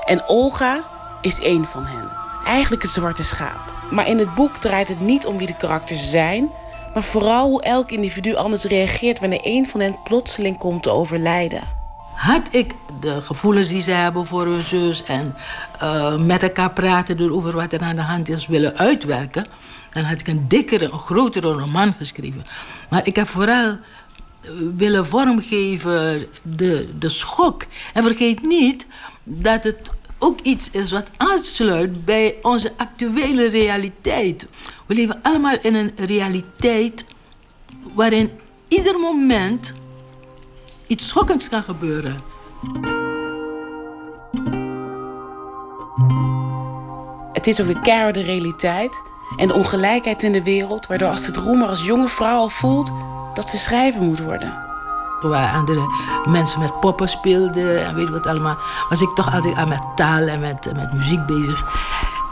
[0.06, 0.82] En Olga
[1.22, 2.12] is één van hen.
[2.46, 3.60] Eigenlijk het zwarte schaap.
[3.92, 6.52] Maar in het boek draait het niet om wie de karakters zijn,
[6.94, 11.80] maar vooral hoe elk individu anders reageert wanneer een van hen plotseling komt te overlijden.
[12.16, 15.36] Had ik de gevoelens die ze hebben voor hun zus en
[15.82, 19.46] uh, met elkaar praten over wat er aan de hand is willen uitwerken,
[19.94, 22.42] dan had ik een dikkere, een grotere roman geschreven.
[22.90, 27.66] Maar ik heb vooral eh, willen vormgeven de, de schok.
[27.94, 28.86] En vergeet niet
[29.24, 29.92] dat het
[30.24, 34.48] ook iets is wat aansluit bij onze actuele realiteit.
[34.86, 37.06] We leven allemaal in een realiteit
[37.94, 38.32] waarin
[38.68, 39.72] ieder moment
[40.88, 42.16] iets schokkends kan gebeuren.
[47.34, 49.02] Het is over de keiharde realiteit
[49.38, 52.92] en de ongelijkheid in de wereld, waardoor Astrid Roemer als jonge vrouw al voelt
[53.34, 54.71] dat ze schrijver moet worden
[55.30, 55.88] waar andere
[56.30, 58.58] mensen met poppen speelden en weet wat allemaal,
[58.90, 61.64] was ik toch altijd aan met taal en met, met muziek bezig.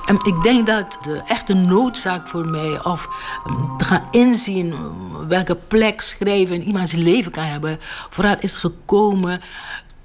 [0.05, 3.07] En ik denk dat de echte noodzaak voor mij, of
[3.47, 4.73] um, te gaan inzien
[5.27, 7.77] welke plek schrijven in iemands leven kan hebben,
[8.09, 9.41] vooral is gekomen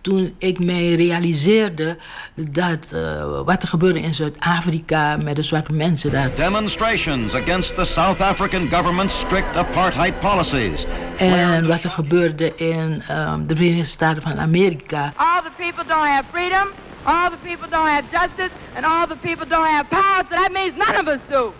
[0.05, 1.97] toen ik mij realiseerde
[2.35, 6.13] dat uh, wat er gebeurde in Zuid-Afrika met de zwarte mensen.
[6.13, 6.37] Dat...
[6.37, 10.87] Demonstrations against the South African government's strict apartheid policies.
[11.17, 15.13] En wat er gebeurde in um, de Verenigde Staten van Amerika.
[15.17, 16.69] All the people don't have freedom,
[17.03, 20.51] all the people don't have justice, and all the people don't have power, so that
[20.53, 21.53] means none of us do.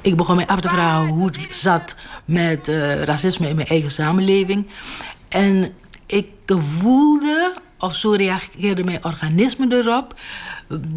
[0.00, 3.90] Ik begon mij af te vragen hoe het zat met uh, racisme in mijn eigen
[3.90, 4.66] samenleving.
[5.28, 5.74] En
[6.10, 10.14] ik voelde, of zo reageerde mijn organisme erop,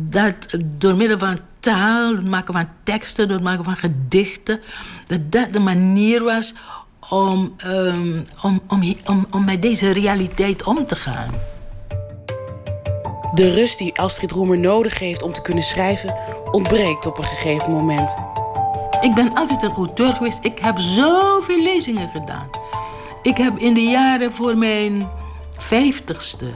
[0.09, 0.35] dat
[0.65, 4.61] door middel van taal, door het maken van teksten, door het maken van gedichten,
[5.07, 6.53] dat dat de manier was
[7.09, 11.31] om, um, om, om, om, om met deze realiteit om te gaan.
[13.31, 16.15] De rust die Astrid Roemer nodig heeft om te kunnen schrijven,
[16.51, 18.15] ontbreekt op een gegeven moment.
[19.01, 20.37] Ik ben altijd een auteur geweest.
[20.41, 22.49] Ik heb zoveel lezingen gedaan.
[23.23, 25.09] Ik heb in de jaren voor mijn
[25.57, 26.53] vijftigste...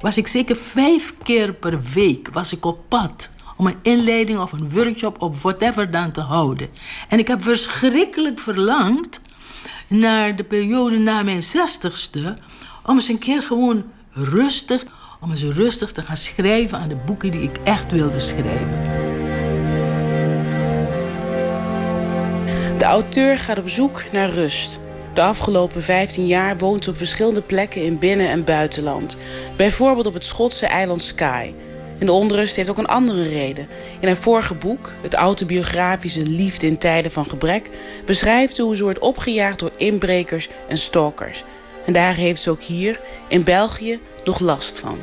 [0.00, 3.28] was ik zeker vijf keer per week was ik op pad...
[3.56, 6.68] om een inleiding of een workshop of whatever dan te houden.
[7.08, 9.20] En ik heb verschrikkelijk verlangd
[9.88, 12.36] naar de periode na mijn zestigste...
[12.86, 14.84] om eens een keer gewoon rustig...
[15.20, 18.82] om eens rustig te gaan schrijven aan de boeken die ik echt wilde schrijven.
[22.78, 24.82] De auteur gaat op zoek naar rust
[25.14, 29.16] De afgelopen 15 jaar woont ze op verschillende plekken in binnen- en buitenland.
[29.56, 31.52] Bijvoorbeeld op het Schotse eiland Skye.
[31.98, 33.68] En de onrust heeft ook een andere reden.
[34.00, 37.70] In haar vorige boek, het autobiografische Liefde in tijden van gebrek,
[38.06, 41.44] beschrijft ze hoe ze wordt opgejaagd door inbrekers en stalkers.
[41.86, 44.98] En daar heeft ze ook hier, in België, nog last van.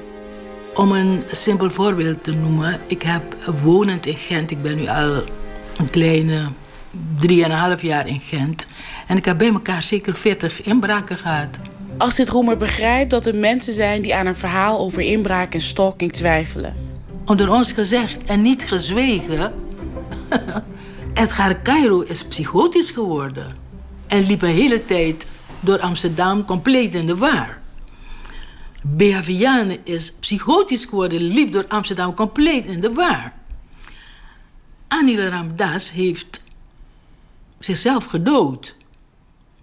[0.76, 5.24] Om een simpel voorbeeld te noemen, ik heb wonend in Gent, ik ben nu al
[5.78, 6.48] een kleine
[7.20, 8.68] drieënhalf jaar in Gent.
[9.08, 11.60] En ik heb bij elkaar zeker 40 inbraken gehad.
[11.98, 16.12] Astrid Roemer begrijpt dat er mensen zijn die aan een verhaal over inbraak en stalking
[16.12, 16.76] twijfelen.
[17.26, 19.54] Onder ons gezegd en niet gezwegen,
[21.14, 23.48] Edgar Cairo is psychotisch geworden.
[24.08, 25.26] En liep een hele tijd
[25.60, 27.60] door Amsterdam compleet in de war.
[28.84, 33.34] Bea Vianen is psychotisch geworden, liep door Amsterdam compleet in de war.
[34.88, 36.41] Anil Ramdas heeft
[37.66, 38.76] zichzelf gedood.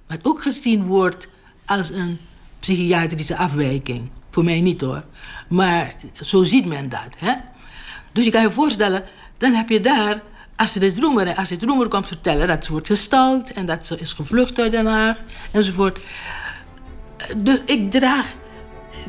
[0.06, 1.28] Wat ook gezien wordt
[1.66, 2.18] als een
[2.60, 4.10] psychiatrische afwijking.
[4.30, 5.04] Voor mij niet hoor.
[5.48, 7.08] Maar zo ziet men dat.
[7.18, 7.32] Hè?
[8.12, 9.04] Dus je kan je voorstellen,
[9.38, 10.22] dan heb je daar
[10.56, 11.34] Astrid Roemer.
[11.34, 14.86] Astrid Roemer komt vertellen dat ze wordt gestalkt en dat ze is gevlucht uit Den
[14.86, 15.16] Haag
[15.50, 16.00] enzovoort.
[17.36, 18.26] Dus ik draag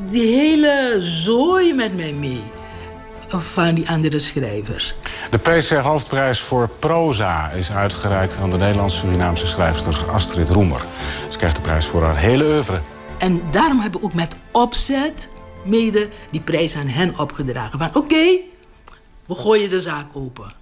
[0.10, 2.44] die hele zooi met mij mee
[3.30, 4.96] van die andere schrijvers.
[5.30, 10.86] De PC Hoofdprijs voor proza is uitgereikt aan de Nederlands-Surinaamse schrijfster Astrid Roemer.
[11.30, 12.80] Ze krijgt de prijs voor haar hele oeuvre.
[13.18, 15.30] En daarom hebben we ook met opzet
[15.66, 17.80] mede die prijs aan hen opgedragen.
[17.80, 18.40] Van oké,
[19.26, 20.54] we gooien de zaak open.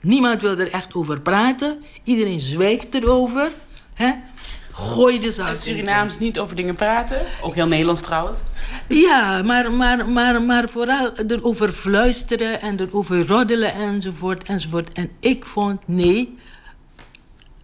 [0.00, 1.84] Niemand wil er echt over praten.
[2.04, 3.52] Iedereen zwijgt erover.
[3.94, 4.12] Hè?
[4.78, 7.26] Gooi de zaak En Surinaams niet over dingen praten.
[7.42, 8.38] Ook heel Nederlands trouwens.
[8.88, 14.92] Ja, maar, maar, maar, maar vooral erover fluisteren en erover roddelen enzovoort enzovoort.
[14.92, 16.38] En ik vond, nee,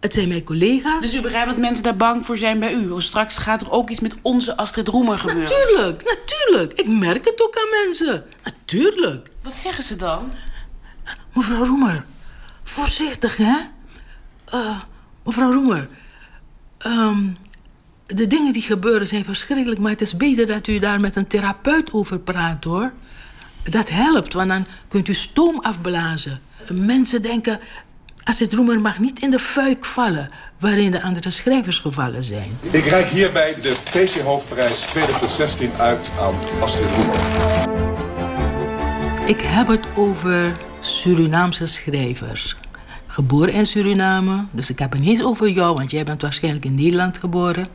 [0.00, 1.00] het zijn mijn collega's.
[1.00, 2.88] Dus u begrijpt dat mensen daar bang voor zijn bij u.
[2.88, 5.42] Want straks gaat er ook iets met onze Astrid Roemer gebeuren.
[5.42, 6.72] Natuurlijk, natuurlijk.
[6.72, 8.24] Ik merk het ook aan mensen.
[8.44, 9.30] Natuurlijk.
[9.42, 10.32] Wat zeggen ze dan?
[11.32, 12.04] Mevrouw Roemer,
[12.62, 13.56] voorzichtig, hè?
[14.54, 14.80] Uh,
[15.24, 15.88] mevrouw Roemer,
[16.86, 17.36] um,
[18.06, 21.26] de dingen die gebeuren zijn verschrikkelijk, maar het is beter dat u daar met een
[21.26, 22.92] therapeut over praat, hoor.
[23.62, 26.40] Dat helpt, want dan kunt u stoom afblazen.
[26.72, 27.60] Mensen denken,
[28.24, 32.58] als het roemer mag niet in de fuik vallen waarin de andere schrijvers gevallen zijn.
[32.70, 37.18] Ik reik hierbij de PC Hoofdprijs 2016 uit aan Astrid Roemer.
[39.26, 42.56] Ik heb het over Surinaamse schrijvers.
[43.14, 46.74] Geboren in Suriname, dus ik heb het niet over jou, want jij bent waarschijnlijk in
[46.74, 47.66] Nederland geboren.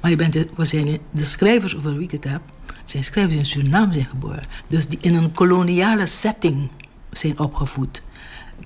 [0.00, 2.40] Maar je bent de, we zijn de schrijvers over wie ik het heb,
[2.84, 4.42] zijn schrijvers in Suriname zijn geboren.
[4.68, 6.70] Dus die in een koloniale setting
[7.10, 8.02] zijn opgevoed.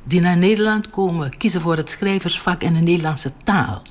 [0.05, 3.83] Die naar Nederland komen, kiezen voor het schrijversvak in de Nederlandse taal.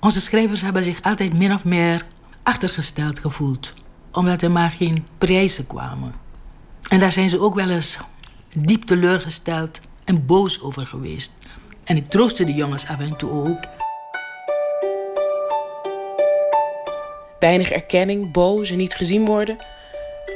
[0.00, 2.06] Onze schrijvers hebben zich altijd min of meer
[2.42, 3.72] achtergesteld gevoeld,
[4.12, 6.14] omdat er maar geen prijzen kwamen.
[6.88, 7.98] En daar zijn ze ook wel eens
[8.54, 11.32] diep teleurgesteld en boos over geweest.
[11.84, 13.64] En ik troostte de jongens af en toe ook.
[17.38, 19.56] Weinig erkenning, boos en niet gezien worden.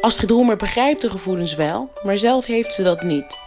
[0.01, 3.39] Astrid Roemer begrijpt de gevoelens wel, maar zelf heeft ze dat niet.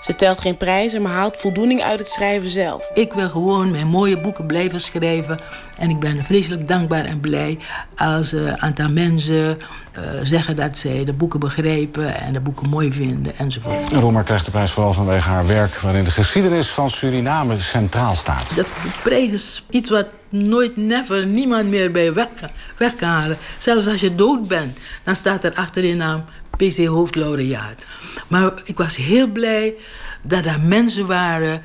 [0.00, 2.90] Ze telt geen prijzen, maar haalt voldoening uit het schrijven zelf.
[2.94, 5.38] Ik wil gewoon mijn mooie boeken blijven schrijven.
[5.78, 7.58] En ik ben vreselijk dankbaar en blij
[7.96, 9.58] als een aantal mensen
[9.98, 13.92] uh, zeggen dat zij de boeken begrijpen en de boeken mooi vinden enzovoort.
[13.92, 18.54] Roemer krijgt de prijs vooral vanwege haar werk waarin de geschiedenis van Suriname centraal staat.
[18.54, 18.64] De
[19.02, 22.28] prijs is iets wat nooit, never, niemand meer bij weg,
[22.76, 23.36] weg kan halen.
[23.58, 26.24] Zelfs als je dood bent, dan staat er achter je naam
[26.56, 27.86] PC hoofdlaureaat.
[28.28, 29.74] Maar ik was heel blij
[30.22, 31.62] dat er mensen waren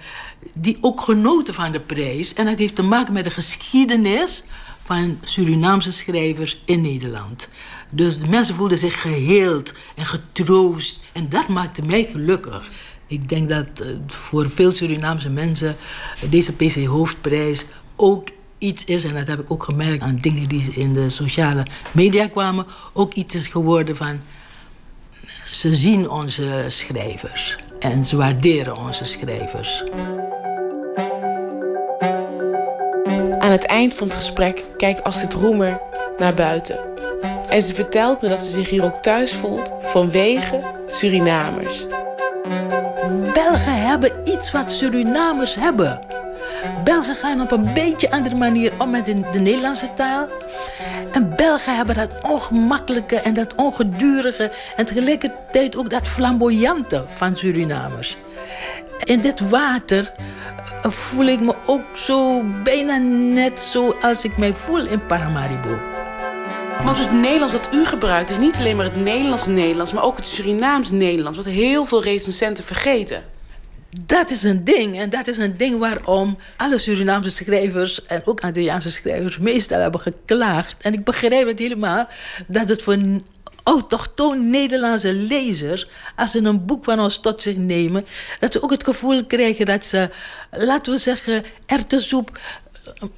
[0.54, 2.34] die ook genoten van de prijs.
[2.34, 4.44] En dat heeft te maken met de geschiedenis
[4.84, 7.50] van Surinaamse schrijvers in Nederland.
[7.90, 11.00] Dus de mensen voelden zich geheeld en getroost.
[11.12, 12.70] En dat maakte mij gelukkig.
[13.08, 13.68] Ik denk dat
[14.08, 15.76] voor veel Surinaamse mensen
[16.30, 17.66] deze PC Hoofdprijs
[17.96, 21.66] ook iets is, en dat heb ik ook gemerkt aan dingen die in de sociale
[21.92, 24.20] media kwamen, ook iets is geworden van
[25.52, 29.84] ze zien onze schrijvers en ze waarderen onze schrijvers.
[33.40, 35.82] Aan het eind van het gesprek kijkt Astrid Roemer
[36.18, 36.80] naar buiten.
[37.50, 41.88] En ze vertelt me dat ze zich hier ook thuis voelt vanwege Surinamers.
[43.34, 46.00] Belgen hebben iets wat Surinamers hebben.
[46.84, 50.28] Belgen gaan op een beetje andere manier om met de, de Nederlandse taal.
[51.12, 54.52] En Belgen hebben dat ongemakkelijke en dat ongedurige...
[54.76, 58.18] en tegelijkertijd ook dat flamboyante van Surinamers.
[59.04, 60.12] In dit water
[60.82, 62.98] voel ik me ook zo bijna
[63.34, 65.80] net zo als ik mij voel in Paramaribo.
[66.84, 70.18] Want het Nederlands dat u gebruikt is niet alleen maar het Nederlands Nederlands, maar ook
[70.18, 73.24] het Surinaams Nederlands, wat heel veel recensenten vergeten.
[74.06, 75.00] Dat is een ding.
[75.00, 80.02] En dat is een ding waarom alle Surinaamse schrijvers en ook Antilliaanse schrijvers meestal hebben
[80.02, 80.84] geklaagd.
[80.84, 82.08] En ik begrijp het helemaal
[82.48, 82.98] dat het voor
[83.64, 88.06] autochtoon Nederlandse lezers, als ze een boek van ons tot zich nemen,
[88.40, 90.10] dat ze ook het gevoel krijgen dat ze,
[90.52, 92.40] laten we zeggen, erwtensoep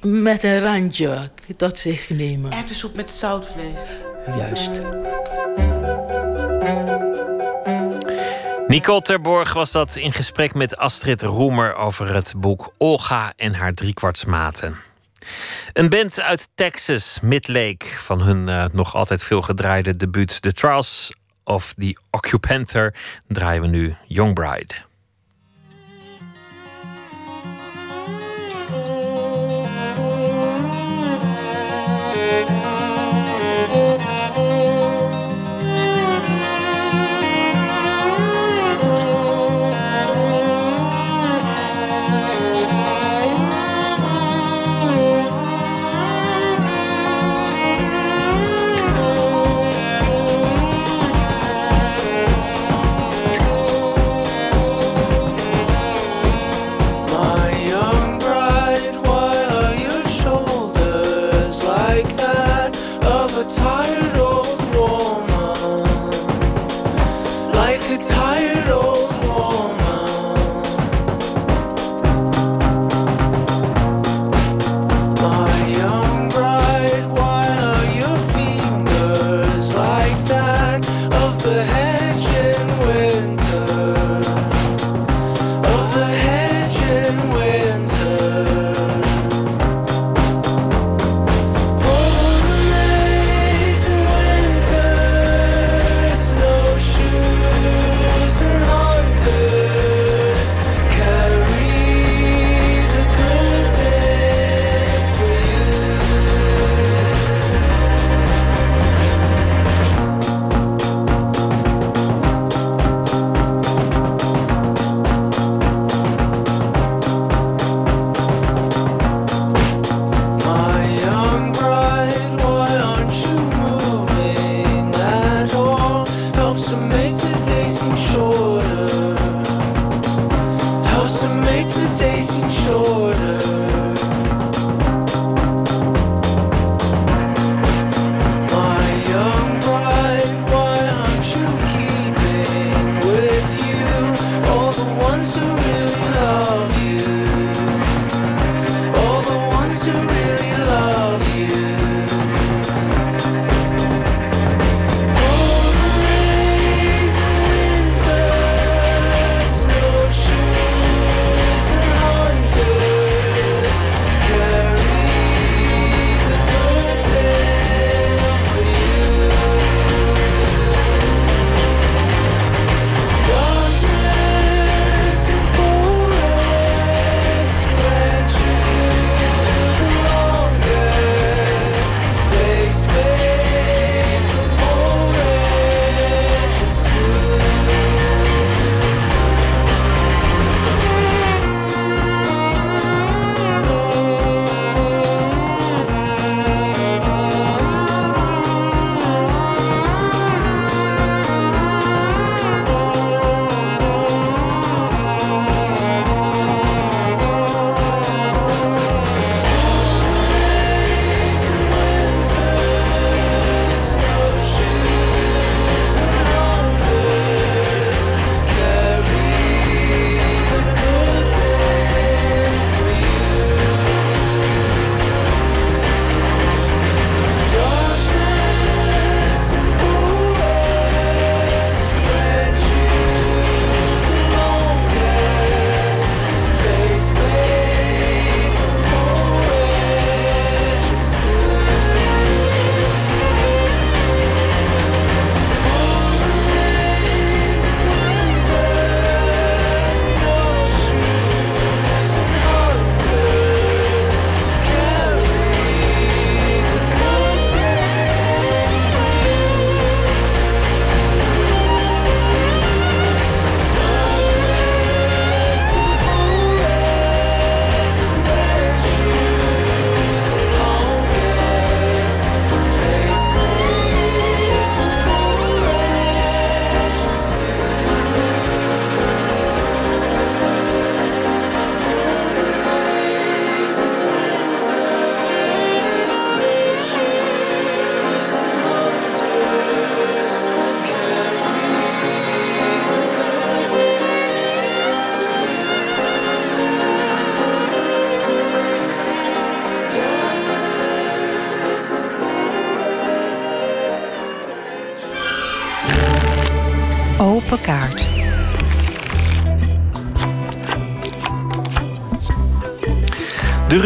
[0.00, 2.52] met een randje tot zich nemen.
[2.52, 3.78] Erwtensoep met zoutvlees.
[4.36, 4.80] Juist.
[8.74, 13.72] Nicole Terborg was dat in gesprek met Astrid Roemer over het boek Olga en haar
[13.72, 14.76] driekwartsmaten.
[15.72, 21.12] Een band uit Texas, Midlake, van hun uh, nog altijd veel gedraaide debuut The Trials
[21.44, 22.94] of the Occupanter,
[23.28, 24.74] draaien we nu Young Bride.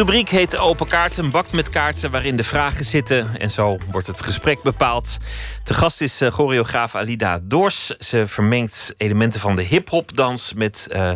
[0.09, 3.41] Rubriek heet Open Kaart, een bak met kaarten waarin de vragen zitten.
[3.41, 5.17] En zo wordt het gesprek bepaald.
[5.65, 7.87] Te gast is uh, choreograaf Alida Dors.
[7.87, 11.11] Ze vermengt elementen van de hip-hop-dans met uh,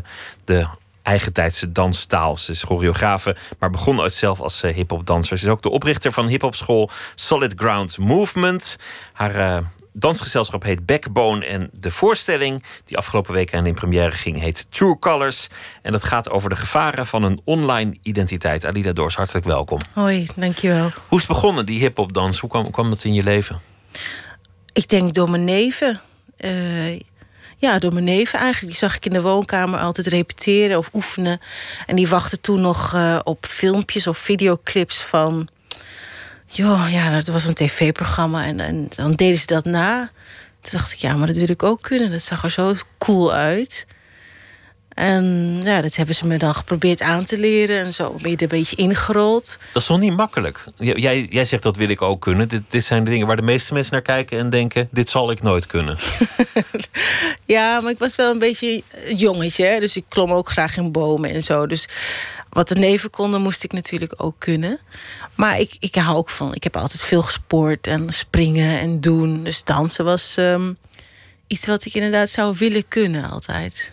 [0.44, 0.66] de
[1.02, 2.36] eigentijdse danstaal.
[2.36, 5.38] Ze is choreografe, maar begon ooit zelf als uh, hip-hop-danser.
[5.38, 8.78] Ze is ook de oprichter van hip-hopschool Solid Ground Movement.
[9.12, 9.62] Haar
[9.92, 11.44] dansgezelschap heet Backbone.
[11.44, 15.48] En de voorstelling die afgelopen week aan in première ging, heet True Colors.
[15.82, 18.66] En dat gaat over de gevaren van een online identiteit.
[18.66, 19.78] Alida Doors, hartelijk welkom.
[19.92, 20.90] Hoi, dankjewel.
[21.08, 22.38] Hoe is het begonnen, die hip-hop dans?
[22.38, 23.60] Hoe kwam, kwam dat in je leven?
[24.72, 26.00] Ik denk door mijn neven.
[26.38, 27.00] Uh,
[27.56, 28.72] ja, door mijn neven eigenlijk.
[28.72, 31.40] Die zag ik in de woonkamer altijd repeteren of oefenen.
[31.86, 35.48] En die wachten toen nog uh, op filmpjes of videoclips van
[36.54, 40.10] Joh, ja, dat was een tv-programma en, en dan deden ze dat na.
[40.60, 42.10] Toen dacht ik, ja, maar dat wil ik ook kunnen.
[42.10, 43.86] Dat zag er zo cool uit.
[44.88, 47.84] En ja, dat hebben ze me dan geprobeerd aan te leren.
[47.84, 49.58] En zo ben je er een beetje ingerold.
[49.72, 50.64] Dat is nog niet makkelijk.
[50.76, 52.48] Jij, jij zegt dat wil ik ook kunnen.
[52.48, 55.30] Dit, dit zijn de dingen waar de meeste mensen naar kijken en denken: dit zal
[55.30, 55.98] ik nooit kunnen.
[57.46, 58.82] ja, maar ik was wel een beetje
[59.14, 59.64] jongetje.
[59.64, 59.80] Hè?
[59.80, 61.66] Dus ik klom ook graag in bomen en zo.
[61.66, 61.88] Dus
[62.52, 64.78] wat de neven konden, moest ik natuurlijk ook kunnen.
[65.34, 66.54] Maar ik, ik hou ook van.
[66.54, 69.44] Ik heb altijd veel gesport en springen en doen.
[69.44, 70.76] Dus dansen was um,
[71.46, 73.92] iets wat ik inderdaad zou willen kunnen altijd.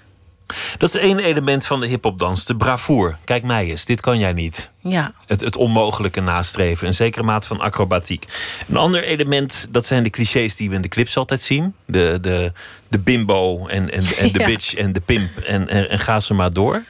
[0.77, 3.15] Dat is één element van de hip-hopdans, de bravoure.
[3.23, 4.71] Kijk mij eens, dit kan jij niet.
[4.79, 5.13] Ja.
[5.25, 8.25] Het, het onmogelijke nastreven, een zekere mate van acrobatiek.
[8.67, 12.17] Een ander element, dat zijn de clichés die we in de clips altijd zien: de,
[12.21, 12.51] de,
[12.87, 16.33] de bimbo en, en, en de bitch en de pimp en, en, en ga ze
[16.33, 16.83] maar door.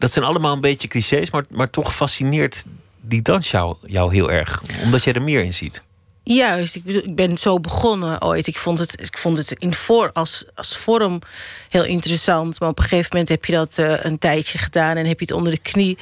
[0.00, 2.64] Dat zijn allemaal een beetje clichés, maar, maar toch fascineert
[3.00, 5.82] die dans jou, heel erg, omdat jij er meer in ziet.
[6.22, 8.46] Juist, ik, ben zo begonnen ooit.
[8.46, 11.18] Ik vond het, ik vond het in voor, als, als vorm
[11.68, 12.60] heel interessant.
[12.60, 15.24] Maar op een gegeven moment heb je dat uh, een tijdje gedaan en heb je
[15.24, 15.98] het onder de knie.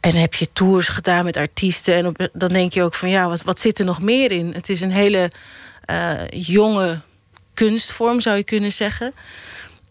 [0.00, 1.94] En heb je tours gedaan met artiesten.
[1.94, 4.52] En dan denk je ook van ja, wat, wat zit er nog meer in?
[4.52, 5.30] Het is een hele
[5.90, 7.00] uh, jonge
[7.54, 9.14] kunstvorm, zou je kunnen zeggen.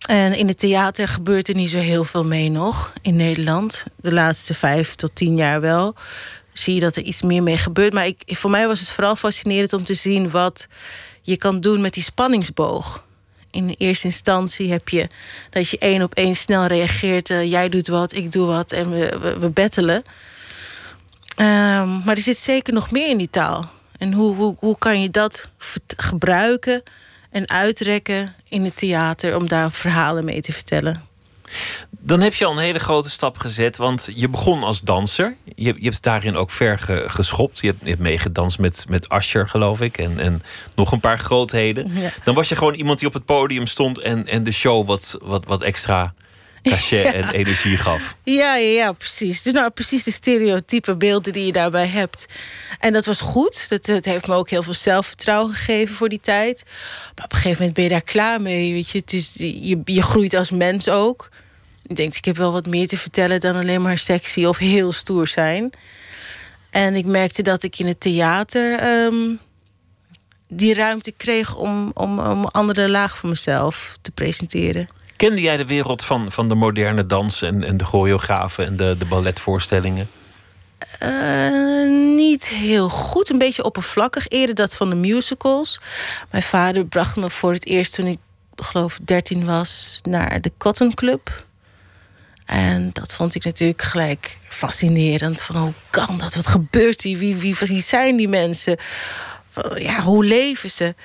[0.06, 3.84] En in het theater gebeurt er niet zo heel veel mee nog in Nederland.
[3.95, 5.95] De laatste vijf tot tien jaar wel.
[6.53, 7.94] Zie je dat er iets meer mee gebeurt.
[7.94, 10.68] Maar ik, voor mij was het vooral fascinerend om te zien wat
[11.22, 13.06] je kan doen met die spanningsboog.
[13.52, 15.07] In eerste instantie heb je
[15.49, 17.30] dat je één op één snel reageert.
[17.30, 20.03] Uh, jij doet wat, ik doe wat en we, we, battelen.
[21.38, 23.69] Um, maar er zit zeker nog meer in die taal.
[23.98, 25.49] En hoe, hoe, hoe kan je dat
[25.98, 26.84] gebruiken
[27.35, 31.01] en uitrekken in het theater om daar verhalen mee te vertellen.
[31.89, 35.35] Dan heb je al een hele grote stap gezet, want je begon als danser.
[35.55, 37.59] Je, je hebt daarin ook ver geschopt.
[37.59, 40.41] Je hebt, je hebt meegedanst met, met Asher, geloof ik, en, en
[40.75, 41.91] nog een paar grootheden.
[41.93, 42.09] Ja.
[42.23, 45.17] Dan was je gewoon iemand die op het podium stond en, en de show wat,
[45.21, 46.13] wat, wat extra
[46.69, 48.15] cachet en energie gaf.
[48.23, 49.41] Ja, ja, ja, precies.
[49.41, 52.25] Dus nou, precies de stereotype beelden die je daarbij hebt.
[52.79, 53.65] En dat was goed.
[53.69, 56.63] Dat, dat heeft me ook heel veel zelfvertrouwen gegeven voor die tijd.
[57.15, 58.73] Maar op een gegeven moment ben je daar klaar mee.
[58.73, 61.29] Weet je, het is, je, je groeit als mens ook.
[61.85, 64.91] Ik denk, ik heb wel wat meer te vertellen dan alleen maar sexy of heel
[64.91, 65.69] stoer zijn.
[66.69, 69.39] En ik merkte dat ik in het theater um,
[70.47, 74.87] die ruimte kreeg om, om, om een andere laag van mezelf te presenteren.
[75.15, 78.95] Kende jij de wereld van, van de moderne dans en, en de choreografen en de,
[78.97, 80.09] de balletvoorstellingen?
[81.03, 84.27] Uh, niet heel goed, een beetje oppervlakkig.
[84.27, 85.79] Eerder dat van de musicals.
[86.31, 88.17] Mijn vader bracht me voor het eerst toen ik
[88.55, 91.45] geloof 13 was naar de Cotton Club.
[92.45, 95.41] En dat vond ik natuurlijk gelijk fascinerend.
[95.41, 96.35] Van hoe kan dat?
[96.35, 97.17] Wat gebeurt hier?
[97.17, 98.77] Wie, wie, wie zijn die mensen?
[99.75, 100.95] Ja, hoe leven ze?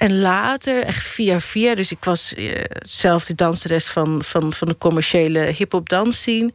[0.00, 2.52] En later, echt via via, dus ik was uh,
[2.82, 6.52] zelf de danseres van, van, van de commerciële hip-hop dansscene.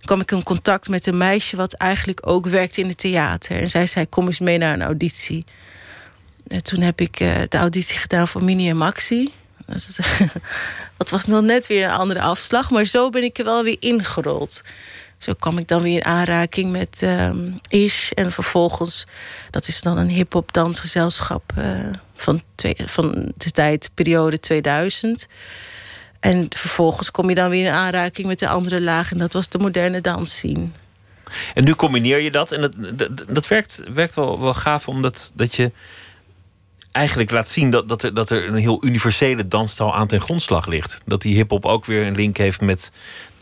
[0.00, 3.60] kwam ik in contact met een meisje wat eigenlijk ook werkte in het theater.
[3.60, 5.44] En zij zei: Kom eens mee naar een auditie.
[6.48, 9.32] En toen heb ik uh, de auditie gedaan voor Mini en Maxi.
[10.96, 13.76] Dat was nog net weer een andere afslag, maar zo ben ik er wel weer
[13.80, 14.62] ingerold.
[15.22, 18.10] Zo kwam ik dan weer in aanraking met um, Ish.
[18.10, 19.06] En vervolgens,
[19.50, 21.64] dat is dan een hip-hop dansgezelschap uh,
[22.14, 25.28] van, twee, van de tijd, periode 2000.
[26.20, 29.12] En vervolgens kom je dan weer in aanraking met de andere laag.
[29.12, 30.66] En dat was de moderne dansscene.
[31.54, 32.52] En nu combineer je dat.
[32.52, 35.72] En dat, dat, werkt, werkt wel, wel gaaf, omdat dat je
[36.92, 40.66] eigenlijk laat zien dat, dat, er, dat er een heel universele danstaal aan ten grondslag
[40.66, 41.00] ligt.
[41.04, 42.92] Dat die hip-hop ook weer een link heeft met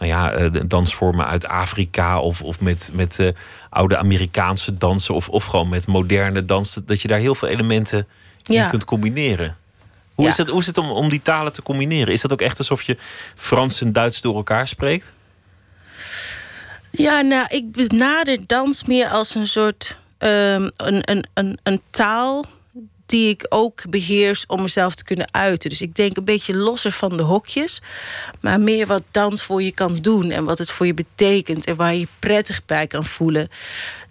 [0.01, 3.29] nou ja, uh, dansvormen uit Afrika of, of met, met uh,
[3.71, 6.87] oude Amerikaanse dansen of, of gewoon met moderne dansen.
[6.87, 8.07] Dat je daar heel veel elementen
[8.47, 9.57] in kunt combineren.
[10.15, 10.31] Hoe Ja.
[10.31, 12.13] is het, hoe is het om, om die talen te combineren?
[12.13, 12.97] Is dat ook echt alsof je
[13.35, 15.13] Frans en Duits door elkaar spreekt?
[16.91, 22.45] Ja, nou, ik benader dans meer als een soort een, een, een, een taal
[23.11, 25.71] die ik ook beheers om mezelf te kunnen uiten.
[25.71, 27.83] Dus ik denk een beetje losser van de hokjes,
[28.41, 31.77] maar meer wat dans voor je kan doen en wat het voor je betekent en
[31.77, 33.49] waar je je prettig bij kan voelen.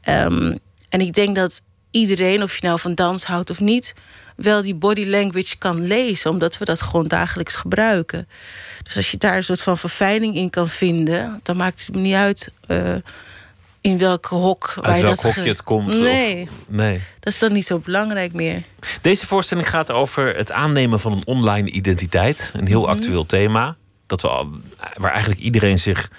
[0.02, 0.58] Ehm,
[0.90, 1.62] en ik denk dat
[1.92, 3.94] iedereen, of je nou van dans houdt of niet,
[4.36, 8.28] wel die body language kan lezen, omdat we dat gewoon dagelijks gebruiken.
[8.84, 12.02] Dus als je daar een soort van verfijning in kan vinden, dan maakt het me
[12.02, 12.96] niet uit eh,
[13.82, 15.90] in welke hok waar Uit welk dat hokje het komt?
[15.90, 17.02] of- Nee, nee.
[17.20, 18.64] dat is dan niet zo belangrijk meer.
[19.02, 22.52] Deze voorstelling gaat over het aannemen van een online identiteit.
[22.56, 22.90] Een heel Mhm.
[22.92, 23.76] actueel thema.
[24.08, 24.50] Dat we al,
[24.98, 26.10] waar eigenlijk iedereen zich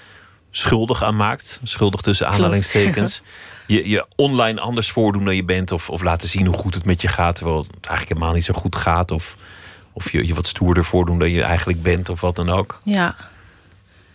[0.51, 1.61] schuldig aan maakt.
[1.65, 3.23] Schuldig tussen aanhalingstekens.
[3.67, 5.73] Je, je online anders voordoen dan je bent.
[5.73, 7.35] Of, of laten zien hoe goed het met je gaat.
[7.35, 9.11] Terwijl het eigenlijk helemaal niet zo goed gaat.
[9.11, 9.37] Of,
[9.93, 12.09] of je, je wat stoerder voordoen dan je eigenlijk bent.
[12.09, 12.81] Of wat dan ook.
[12.85, 13.17] Ja.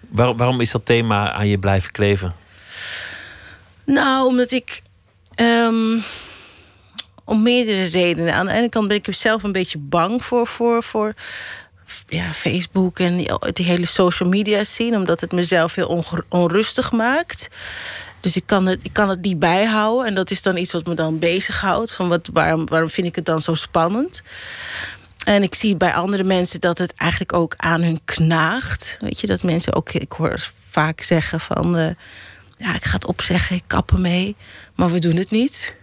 [0.10, 2.34] Waar- waarom is dat thema aan je blijven kleven?
[3.86, 4.82] Nou, omdat ik.
[5.36, 6.00] ehm,
[7.26, 8.34] om meerdere redenen.
[8.34, 10.48] Aan de ene kant ben ik zelf een beetje bang voor.
[10.48, 11.14] voor, voor
[12.08, 13.18] ja, Facebook en
[13.54, 14.98] die, hele social media scene.
[14.98, 17.50] Omdat het mezelf heel onrustig maakt.
[18.20, 20.06] Dus ik kan, het, ik kan het niet bijhouden.
[20.08, 21.92] En dat is dan iets wat me dan bezighoudt.
[21.92, 24.24] Van wat, waarom, waarom vind ik het dan zo spannend?
[25.26, 28.98] En ik zie bij andere mensen dat het eigenlijk ook aan hun knaagt.
[29.02, 31.78] Weet je, dat mensen ook, ik hoor vaak zeggen van...
[31.78, 31.90] eh,
[32.58, 34.36] ja, ik ga het opzeggen, ik kap ermee.
[34.76, 35.76] Maar we doen het niet.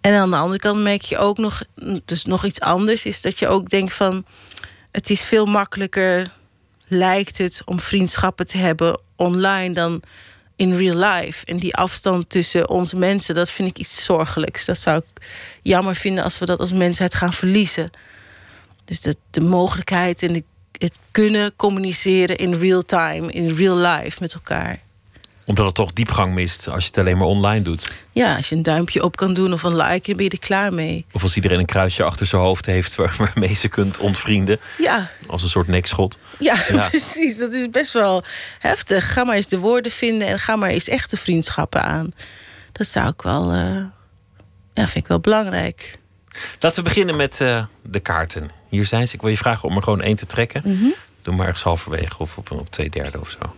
[0.00, 1.62] En aan de andere kant merk je ook nog,
[2.04, 3.04] dus nog iets anders...
[3.04, 4.24] is dat je ook denkt van...
[4.90, 6.32] het is veel makkelijker,
[6.88, 9.74] lijkt het, om vriendschappen te hebben online...
[9.74, 10.02] dan
[10.60, 11.46] in real life.
[11.46, 14.64] En die afstand tussen onze mensen, dat vind ik iets zorgelijks.
[14.64, 15.26] Dat zou ik
[15.62, 17.90] jammer vinden als we dat als mensheid gaan verliezen.
[18.84, 24.34] Dus dat de mogelijkheid en het kunnen communiceren in real time, in real life met
[24.34, 24.80] elkaar.
[25.50, 27.92] Omdat het toch diepgang mist als je het alleen maar online doet.
[28.12, 30.38] Ja, als je een duimpje op kan doen of een like, dan ben je er
[30.38, 31.04] klaar mee.
[31.12, 34.58] Of als iedereen een kruisje achter zijn hoofd heeft waar- waarmee ze kunt ontvrienden.
[34.78, 36.18] Ja, Als een soort nekschot.
[36.38, 36.88] ja, Ja.
[36.88, 37.38] precies.
[37.38, 38.24] Dat is best wel
[38.58, 39.12] heftig.
[39.12, 42.12] Ga maar eens de woorden vinden en ga maar eens echte vriendschappen aan.
[42.72, 43.74] Dat zou ik wel, eh,
[44.74, 45.98] ja, vind ik wel belangrijk.
[46.60, 48.50] Laten we beginnen met eh, de kaarten.
[48.68, 49.14] Hier zijn ze.
[49.14, 50.62] Ik wil je vragen om er gewoon één te trekken.
[50.64, 50.84] Mhm.
[51.22, 53.54] Doe maar ergens halverwege of op, op twee derde of zo.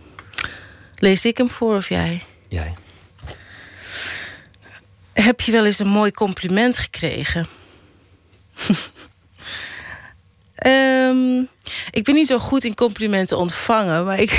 [0.97, 2.23] Lees ik hem voor of jij?
[2.47, 2.73] Jij.
[5.13, 7.47] Heb je wel eens een mooi compliment gekregen?
[10.55, 11.39] Ehm,
[11.91, 14.29] ik ben niet zo goed in complimenten ontvangen, maar ik,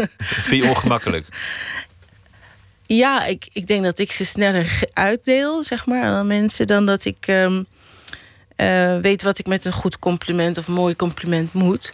[0.48, 1.26] Vind je ongemakkelijk?
[2.86, 7.04] ja, ik, ik denk dat ik ze sneller uitdeel, zeg maar, aan mensen dan dat
[7.04, 7.62] ik ehm,
[8.56, 11.92] eh, weet wat ik met een goed compliment of mooi compliment moet.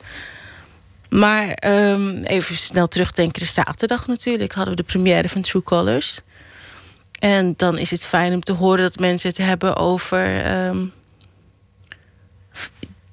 [1.11, 6.21] Maar ehm, even snel terugdenken, de zaterdag natuurlijk hadden we de première van True Colors.
[7.19, 10.87] En dan is het fijn om te horen dat mensen het hebben over ehm,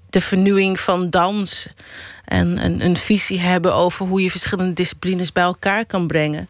[0.09, 1.67] de vernieuwing van dans.
[2.25, 6.47] En een, een visie hebben over hoe je verschillende disciplines bij elkaar kan brengen.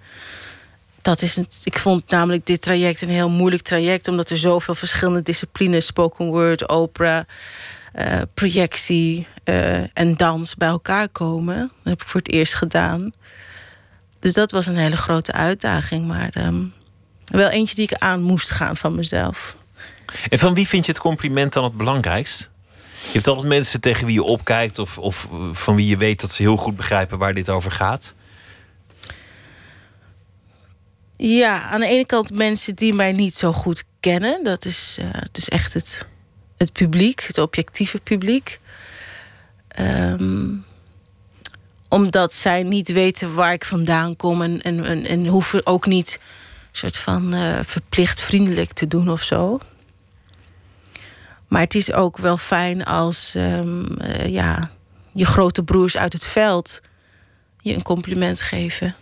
[1.01, 5.21] Dat is ik vond namelijk dit traject een heel moeilijk traject, omdat er zoveel verschillende
[5.21, 7.25] disciplines, spoken word, opera,
[7.93, 11.57] eh, projectie eh, en dans bij elkaar komen.
[11.57, 13.13] Dat heb ik voor het eerst gedaan.
[14.19, 16.63] Dus dat was een hele grote uitdaging, maar ehm,
[17.25, 19.55] wel eentje die ik aan moest gaan van mezelf.
[20.29, 22.49] En van wie vind je het compliment dan het belangrijkst?
[22.91, 24.79] Je hebt altijd mensen tegen wie je opkijkt...
[24.79, 28.15] of, of van wie je weet dat ze heel goed begrijpen waar dit over gaat.
[31.15, 34.43] Ja, aan de ene kant mensen die mij niet zo goed kennen.
[34.43, 36.05] Dat is eh, dus echt het,
[36.57, 38.59] het publiek, het objectieve publiek.
[39.77, 40.47] Ehm,
[41.89, 46.19] omdat zij niet weten waar ik vandaan kom en, en, en, en hoeven ook niet
[46.71, 49.59] soort van eh, verplicht vriendelijk te doen of zo.
[51.47, 54.71] Maar het is ook wel fijn als ehm, eh, ja,
[55.11, 56.81] je grote broers uit het veld
[57.61, 58.95] je een compliment geven.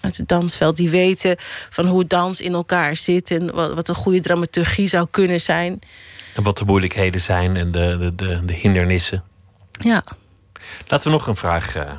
[0.00, 0.76] Uit het dansveld.
[0.76, 1.36] Die weten
[1.70, 5.78] van hoe dans in elkaar zit en wat, wat een goede dramaturgie zou kunnen zijn.
[6.34, 9.24] En wat de moeilijkheden zijn en de, de, de hindernissen.
[9.84, 10.04] Ja.
[10.86, 11.92] Laten we nog een vraag eh,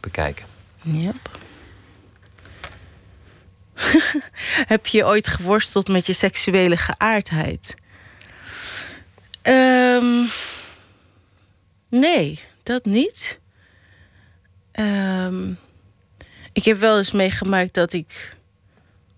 [0.00, 0.46] bekijken.
[0.82, 1.38] Yep.
[4.72, 7.74] Heb je ooit geworsteld met je seksuele geaardheid?
[9.42, 10.24] Ehm,
[11.88, 13.38] nee, dat niet.
[14.72, 15.50] Ehm,
[16.52, 18.36] ik heb wel eens meegemaakt dat ik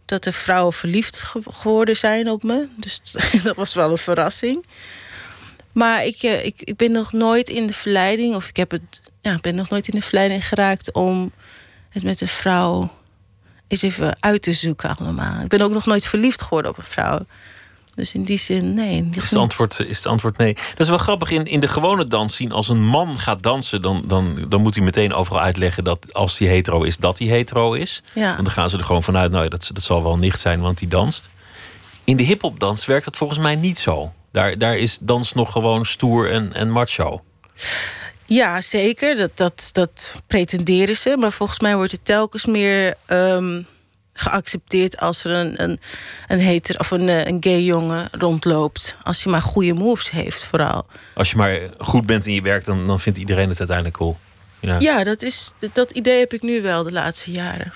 [0.05, 2.69] dat er vrouwen verliefd ge- geworden zijn op me.
[2.77, 3.01] Dus
[3.43, 4.67] dat was wel een verrassing.
[5.75, 9.01] Maar ik, eh, ik, ik ben nog nooit in de verleiding, of ik heb het,
[9.21, 11.33] ja, ben nog nooit in de verleiding geraakt om
[11.89, 12.91] het met een vrouw
[13.69, 15.43] eens even uit te zoeken allemaal.
[15.43, 17.27] Ik ben ook nog nooit verliefd geworden op een vrouw.
[17.95, 19.09] Dus in die zin, nee.
[19.13, 20.55] Is het, antwoord, is het antwoord nee?
[20.55, 21.31] Dat is wel grappig.
[21.31, 24.75] In, in de gewone dans zien, als een man gaat dansen, dan, dan, dan moet
[24.75, 28.03] hij meteen overal uitleggen dat als hij hetero is, dat hij hetero is.
[28.15, 28.33] Ja.
[28.33, 30.61] Want dan gaan ze er gewoon vanuit, nou ja, dat, dat zal wel nicht zijn,
[30.61, 31.31] want die danst.
[32.05, 34.13] In de hip-hop-dans werkt dat volgens mij niet zo.
[34.35, 37.25] Daar, daar is dans nog gewoon stoer en, en macho.
[38.25, 39.17] Ja, zeker.
[39.17, 41.17] Dat, dat, dat pretenderen ze.
[41.17, 43.63] Maar volgens mij wordt het telkens meer ehm,
[44.13, 45.81] geaccepteerd als er een, een,
[46.29, 48.97] een heter of een, eh, een gay jongen rondloopt.
[49.03, 50.87] Als hij maar goede moves heeft, vooral.
[51.15, 54.19] Als je maar goed bent in je werk, dan, dan vindt iedereen het uiteindelijk cool.
[54.61, 54.77] Ja.
[54.79, 57.73] Ja, dat, is, dat idee heb ik nu wel de laatste jaren.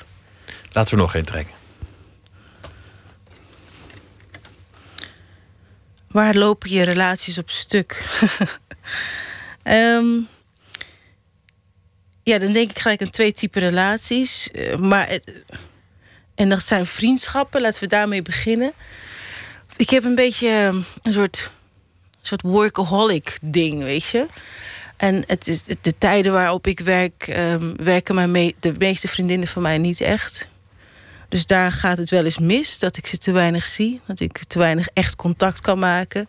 [0.73, 1.58] Laten we nog één trekken.
[6.11, 7.97] Waar lopen je relaties op stuk?
[9.63, 10.21] Ehm,
[12.23, 14.51] ja, dan denk ik gelijk aan twee typen relaties.
[14.51, 15.19] Eh, maar
[16.35, 17.61] en dat zijn vriendschappen.
[17.61, 18.73] Laten we daarmee beginnen.
[19.77, 21.51] Ik heb een beetje eh, een soort,
[22.23, 24.27] soort workaholic ding, weet je.
[24.97, 29.63] En het is de tijden waarop ik werk, ehm, werken mijn de meeste vriendinnen van
[29.63, 30.49] mij niet echt.
[31.29, 34.01] Dus daar gaat het wel eens mis, dat ik ze te weinig zie.
[34.07, 36.29] Dat ik te weinig echt contact kan maken.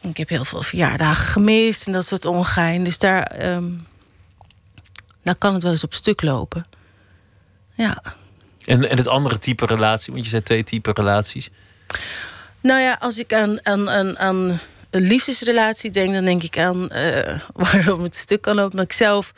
[0.00, 2.84] Ik heb heel veel verjaardagen gemist en dat soort ongein.
[2.84, 3.70] Dus daar, ehm,
[5.22, 6.64] daar kan het wel eens op stuk lopen.
[7.74, 8.02] Ja.
[8.64, 11.50] En, en het andere type relatie, want je zei twee type relaties.
[12.60, 14.60] Nou ja, als ik aan, aan, aan, aan
[14.90, 17.40] een liefdesrelatie denk, dan denk ik aan eh,
[17.72, 18.70] waarom het stuk kan lopen.
[18.70, 19.34] Omdat ik zelf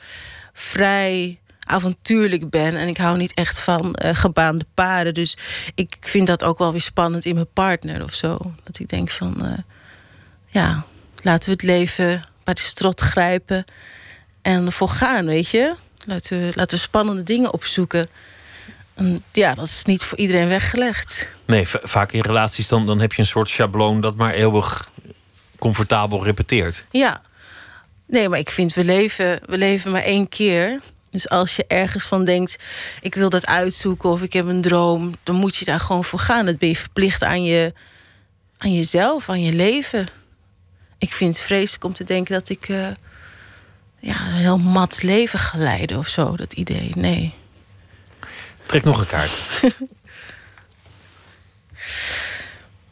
[0.52, 5.14] vrij avontuurlijk ben en ik hou niet echt van eh, gebaande paden.
[5.14, 5.36] Dus
[5.74, 8.38] ik vind dat ook wel weer spannend in mijn partner of zo.
[8.64, 9.58] Dat ik denk van, eh,
[10.46, 10.84] ja,
[11.22, 13.64] laten we het leven bij de strot grijpen
[14.42, 15.74] en ervoor gaan, weet je.
[16.06, 18.08] Laten we, laten we spannende dingen opzoeken.
[18.94, 21.28] En ja, dat is niet voor iedereen weggelegd.
[21.46, 24.90] Nee, va- vaak in relaties dan, dan heb je een soort schabloon dat maar eeuwig
[25.58, 26.86] comfortabel repeteert.
[26.90, 27.22] Ja.
[28.06, 30.80] Nee, maar ik vind, we leven, we leven maar één keer.
[31.14, 32.56] Dus als je ergens van denkt,
[33.00, 36.18] ik wil dat uitzoeken of ik heb een droom, dan moet je daar gewoon voor
[36.18, 36.46] gaan.
[36.46, 37.72] Dat ben je verplicht aan, je,
[38.58, 40.06] aan jezelf, aan je leven.
[40.98, 42.88] Ik vind het vreselijk om te denken dat ik eh,
[43.98, 46.36] ja, een heel mat leven ga leiden of zo.
[46.36, 47.34] Dat idee, nee.
[48.66, 49.32] Trek nog een kaart.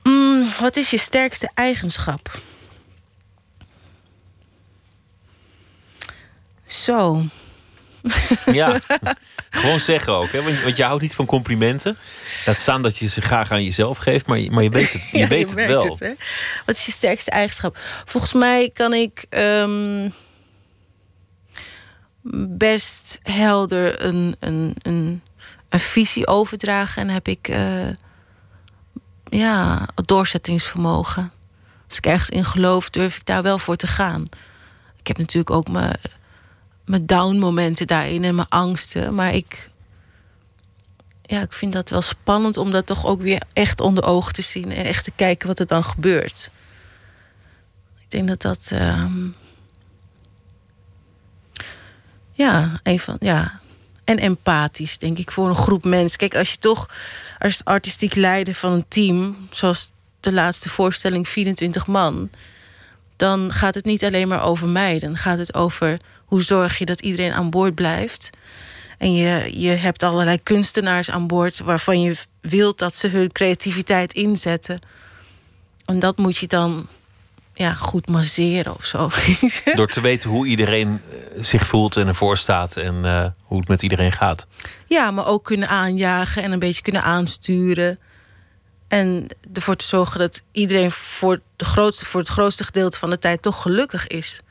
[0.02, 2.40] Mm, wat is je sterkste eigenschap?
[6.66, 7.24] Zo.
[8.52, 8.80] Ja,
[9.50, 10.30] gewoon zeggen ook.
[10.32, 10.42] Hè?
[10.42, 11.96] Want, want je houdt niet van complimenten.
[12.46, 15.02] Laat staan dat je ze graag aan jezelf geeft, maar je, maar je weet het,
[15.12, 15.84] je Ja, weet het wel.
[15.84, 16.12] het, hè?
[16.66, 17.78] Wat is je sterkste eigenschap?
[18.04, 20.10] Volgens mij kan ik ehm,
[22.48, 25.22] best helder een, een, een,
[25.68, 27.02] een visie overdragen.
[27.02, 27.88] En heb ik eh,
[29.24, 31.32] ja, doorzettingsvermogen.
[31.88, 34.28] Als ik ergens in geloof, durf ik daar wel voor te gaan.
[34.98, 35.98] Ik heb natuurlijk ook mijn,
[36.92, 39.14] mijn down-momenten daarin en mijn angsten.
[39.14, 39.70] Maar ik,
[41.22, 44.42] ja, ik vind dat wel spannend om dat toch ook weer echt onder ogen te
[44.42, 46.50] zien en echt te kijken wat er dan gebeurt.
[48.00, 48.70] Ik denk dat dat.
[48.72, 49.26] ehm,
[52.32, 53.16] ja, een van.
[53.20, 53.60] Ja.
[54.04, 56.18] En empathisch, denk ik, voor een groep mensen.
[56.18, 56.88] Kijk, als je toch
[57.38, 59.90] als artistiek leider van een team, zoals
[60.20, 62.30] de laatste voorstelling 24 man,
[63.16, 64.98] dan gaat het niet alleen maar over mij.
[64.98, 65.98] Dan gaat het over
[66.32, 68.30] hoe zorg je dat iedereen aan boord blijft.
[68.98, 74.12] En je, je hebt allerlei kunstenaars aan boord waarvan je wilt dat ze hun creativiteit
[74.12, 74.78] inzetten.
[75.84, 76.88] En dat moet je dan
[77.54, 79.10] ja, goed masseren of zo.
[79.74, 83.68] Door te weten hoe iedereen eh, zich voelt en ervoor staat en eh, hoe het
[83.68, 84.46] met iedereen gaat.
[84.86, 87.98] Ja, maar ook kunnen aanjagen en een beetje kunnen aansturen.
[88.88, 93.18] En ervoor te zorgen dat iedereen voor, de grootste, voor het grootste gedeelte van de
[93.18, 94.42] tijd toch gelukkig is.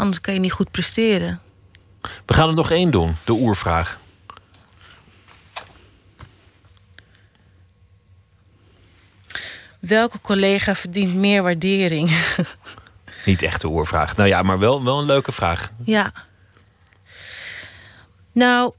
[0.00, 1.40] Anders kan je niet goed presteren.
[2.26, 3.98] We gaan er nog één doen, de oervraag.
[9.80, 12.10] Welke collega verdient meer waardering?
[13.24, 14.16] Niet echt de oervraag.
[14.16, 15.72] Nou ja, maar wel, wel een leuke vraag.
[15.84, 16.12] ja.
[18.32, 18.72] Nou,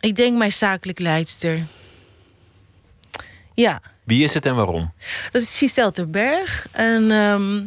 [0.00, 1.66] ik denk mijn zakelijk leidster.
[3.54, 4.92] Ja, Wie is het en waarom?
[5.30, 6.66] dat is Giselle Terberg.
[6.70, 7.62] En ehm,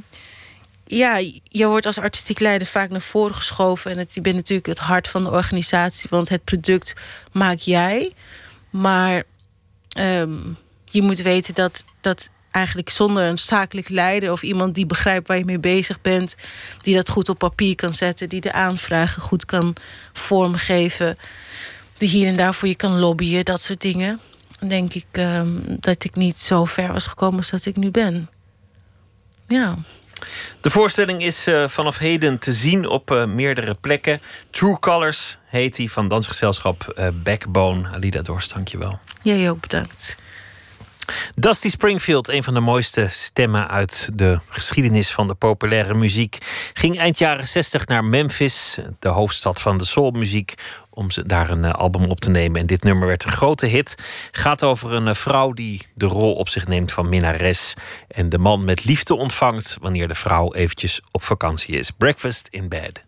[0.96, 3.92] ja, je wordt als artistiek leider vaak naar voren geschoven.
[3.92, 6.94] En het, je bent natuurlijk het hart van de organisatie, want het product
[7.32, 8.14] maak jij.
[8.70, 9.24] Maar
[9.90, 10.38] ehm,
[10.86, 15.38] je moet weten dat, dat eigenlijk zonder een zakelijk leider of iemand die begrijpt waar
[15.38, 16.36] je mee bezig bent,
[16.82, 19.76] die dat goed op papier kan zetten, die de aanvragen goed kan
[20.14, 21.18] vormgeven,
[21.94, 24.20] die hier en daar voor je kan lobbyen, dat soort dingen.
[24.68, 28.30] Denk ik ehm, dat ik niet zo ver was gekomen als dat ik nu ben.
[29.48, 29.78] Ja.
[30.62, 34.22] De voorstelling is eh, vanaf heden te zien op eh, meerdere plekken.
[34.50, 37.90] True Colors heet die van dansgezelschap eh, Backbone.
[37.94, 39.00] Alida Dorst, dankjewel.
[39.22, 40.16] Jij ook bedankt.
[41.36, 46.38] Dusty Springfield, een van de mooiste stemmen uit de geschiedenis van de populaire muziek,
[46.74, 50.54] ging eind jaren 60 naar Memphis, de hoofdstad van de soulmuziek,
[50.94, 52.62] om ze daar een eh, album op te nemen.
[52.62, 53.96] En dit nummer werd een grote hit.
[54.32, 57.74] Gaat over een eh, vrouw die de rol op zich neemt van minnares
[58.08, 61.92] en de man met liefde ontvangt wanneer de vrouw eventjes op vakantie is.
[61.92, 63.04] Breakfast in bed.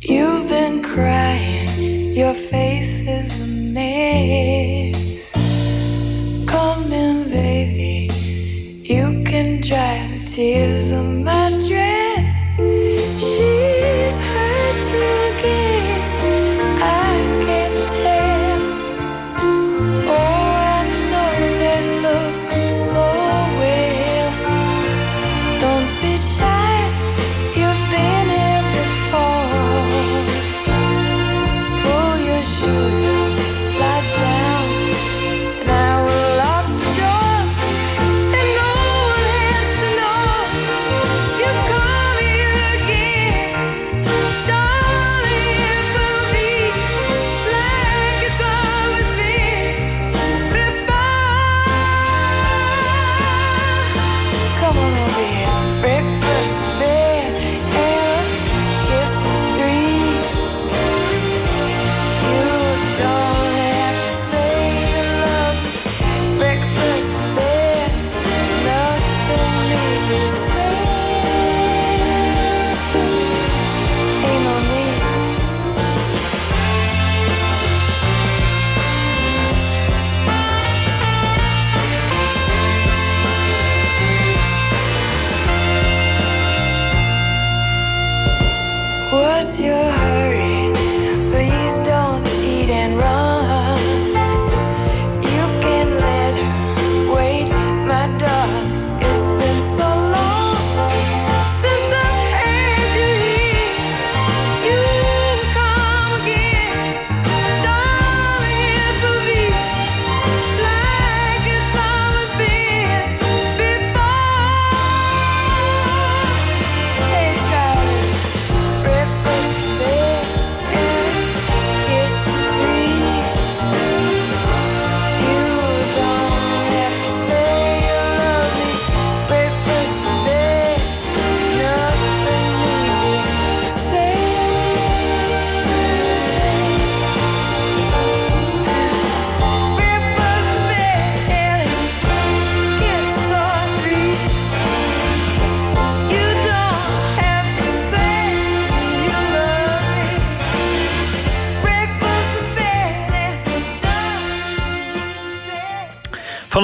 [0.00, 1.37] You've been crying,
[2.18, 5.34] your face is a mess.
[6.48, 8.12] Come in, baby,
[8.82, 12.28] you can dry the tears on my dress.
[13.22, 15.87] She's hurt you again,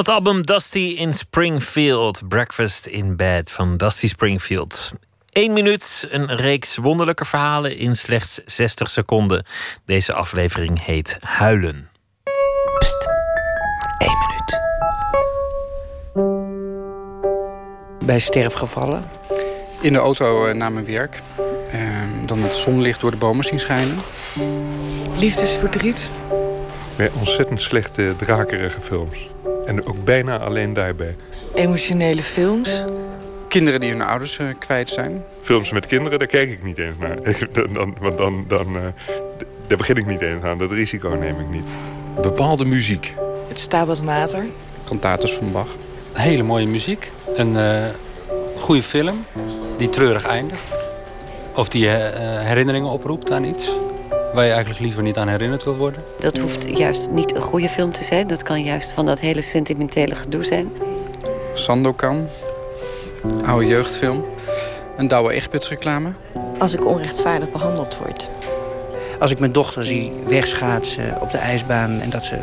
[0.04, 4.92] het album Dusty in Springfield, Breakfast in Bed van Dusty Springfield.
[5.30, 9.44] Eén minuut, een reeks wonderlijke verhalen in slechts 60 seconden.
[9.84, 11.90] Deze aflevering heet Huilen.
[13.98, 14.60] Eén minuut.
[18.04, 19.04] Bij sterfgevallen?
[19.80, 21.22] In de auto eh, naar mijn werk.
[21.70, 23.98] Ehm, dan het zonlicht door de bomen zien schijnen.
[25.16, 26.10] Liefdesverdriet.
[26.96, 29.32] Bij ontzettend slechte, drakerige films.
[29.66, 31.16] En ook bijna alleen daarbij.
[31.54, 32.82] Emotionele films?
[33.48, 35.24] Kinderen die hun ouders eh, kwijt zijn.
[35.40, 37.16] Films met kinderen, daar kijk ik niet eens naar.
[37.52, 38.82] dan, dan, want dan, dan, eh,
[39.36, 40.58] d- daar begin ik niet eens aan.
[40.58, 41.66] Dat risico neem ik niet.
[42.22, 43.14] Bepaalde muziek.
[43.48, 44.44] Het Stabat Mater.
[44.84, 45.68] Cantatus van Bach.
[46.12, 47.10] Hele mooie muziek.
[47.34, 47.84] Een eh,
[48.60, 49.24] goede film
[49.76, 50.74] die treurig eindigt.
[51.54, 53.70] Of die eh, herinneringen oproept aan iets
[54.34, 56.02] waar je eigenlijk liever niet aan herinnerd wil worden.
[56.18, 58.26] Dat hoeft juist niet een goede film te zijn.
[58.26, 60.72] Dat kan juist van dat hele sentimentele gedoe zijn.
[61.54, 62.26] Sandokan.
[63.46, 64.24] Oude jeugdfilm.
[64.96, 66.12] Een Douwe Egberts reclame.
[66.58, 68.28] Als ik onrechtvaardig behandeld word.
[69.18, 72.38] Als ik mijn dochter zie wegschaatsen op de ijsbaan en dat ze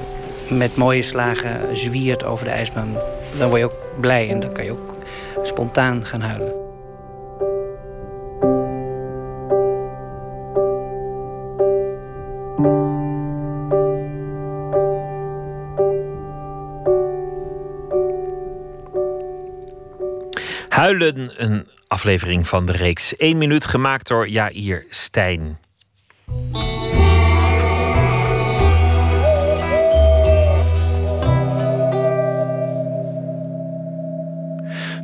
[0.47, 2.97] met mooie slagen zwiert over de ijsbaan,
[3.38, 4.95] dan word je ook blij en dan kan je ook
[5.43, 6.60] spontaan gaan huilen.
[20.91, 25.59] Een aflevering van de reeks 1 minuut gemaakt door Jair Stijn.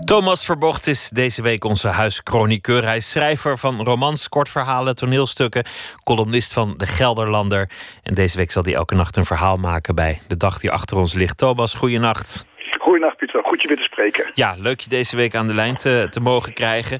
[0.06, 2.84] Thomas Verbocht is deze week onze huischroniqueur.
[2.84, 5.66] Hij is schrijver van romans, kortverhalen, toneelstukken,
[6.04, 7.70] columnist van De Gelderlander.
[8.04, 10.98] En deze week zal hij elke nacht een verhaal maken bij de dag die achter
[10.98, 11.38] ons ligt.
[11.38, 12.47] Thomas, goeienacht.
[12.88, 14.32] Goedenacht Pieter, goed je weer te spreken.
[14.34, 17.00] Ja, leuk je deze week aan de lijn te, te mogen krijgen.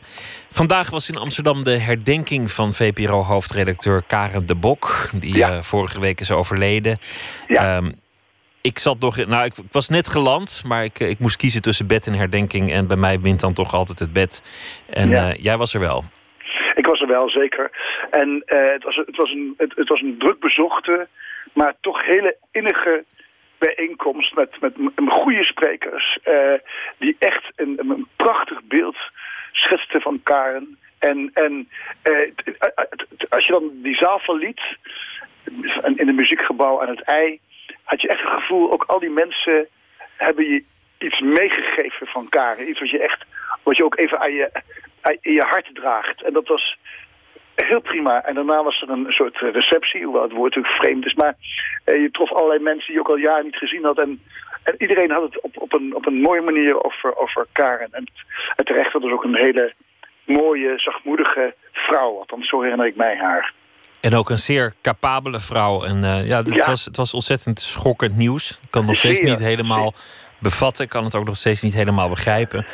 [0.50, 6.20] Vandaag was in Amsterdam de herdenking van VPRO-hoofdredacteur Karen de Bok, die eh, vorige week
[6.20, 6.98] is overleden.
[7.48, 7.92] Ehm,
[8.62, 11.36] ik zat nog, in- nou, ik, ik was net geland, maar ik, eh, ik moest
[11.38, 12.72] kiezen tussen bed en herdenking.
[12.72, 14.42] En bij mij wint dan toch altijd het bed.
[14.90, 15.30] En Ja.
[15.30, 16.04] eh, jij was er wel.
[16.76, 17.72] Ik was er wel, zeker.
[18.12, 21.08] En het, was, het, was een, het, het was een druk bezochte,
[21.54, 23.04] maar toch hele innige
[23.58, 24.74] bijeenkomst met, met
[25.08, 26.18] goede sprekers.
[26.24, 26.54] eh,
[26.98, 28.98] die echt een, een, prachtig beeld
[29.52, 30.78] schetsten van Karen.
[31.00, 31.70] En, en
[32.02, 32.86] eh, eh,
[33.30, 34.62] als je dan die zaal verliet,
[35.96, 37.40] in het muziekgebouw aan het ei,
[37.84, 39.68] had je echt het gevoel, ook al die mensen
[40.16, 40.64] hebben je
[40.98, 42.70] iets meegegeven van Karen.
[42.70, 43.26] Iets wat je echt,
[43.64, 44.52] wat je ook even aan je,
[45.02, 46.22] aan- in je hart draagt.
[46.24, 46.78] En dat was
[47.66, 48.24] heel prima.
[48.24, 51.14] En daarna was er een soort receptie, hoewel het woord natuurlijk vreemd is.
[51.14, 51.36] Maar
[51.84, 53.98] eh, je trof allerlei mensen die je ook al jaren niet gezien had.
[53.98, 54.22] En,
[54.64, 57.88] en iedereen had het op, op, een, op een mooie manier over, over Karen.
[57.92, 58.08] En,
[58.56, 59.74] en terecht, dat was ook een hele
[60.26, 62.18] mooie, zachtmoedige vrouw.
[62.18, 63.54] Althans, zo herinner ik mij haar.
[64.00, 65.84] En ook een zeer capabele vrouw.
[65.84, 66.66] En eh, ja, het, Ja.
[66.66, 68.52] Was, het was ontzettend schokkend nieuws.
[68.52, 69.94] Ik kan het nog steeds niet helemaal
[70.40, 70.84] bevatten.
[70.84, 72.66] Ik kan het ook nog steeds niet helemaal begrijpen.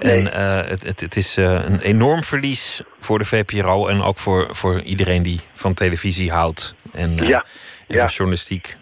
[0.00, 3.86] En eh, het, het, het is eh, een enorm verlies voor de VPRO.
[3.86, 6.74] En ook voor, voor iedereen die van televisie houdt.
[6.92, 7.44] En, eh, Ja,
[7.88, 7.98] en ja.
[7.98, 8.76] van journalistiek.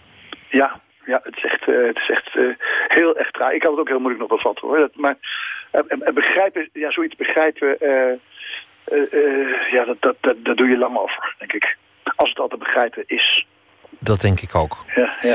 [0.49, 2.31] Ja, ja het is echt, het is echt
[2.89, 3.53] heel erg traag.
[3.53, 4.78] Ik had het ook heel moeilijk nog bevatten hoor.
[4.78, 5.16] Dat, maar
[5.70, 7.78] en, en begrijpen, ja, zoiets begrijpen,
[8.89, 11.77] eh, ja, dat, dat, dat, daar doe je lang over, denk ik.
[12.16, 13.47] Als het al te begrijpen is.
[13.99, 14.85] Dat denk ik ook.
[14.95, 15.35] Ja, ja.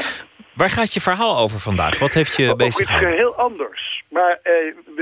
[0.54, 2.00] Waar gaat je verhaal over vandaag?
[2.00, 4.04] Wat heeft je iets bezig heel anders.
[4.10, 4.54] Maar eh,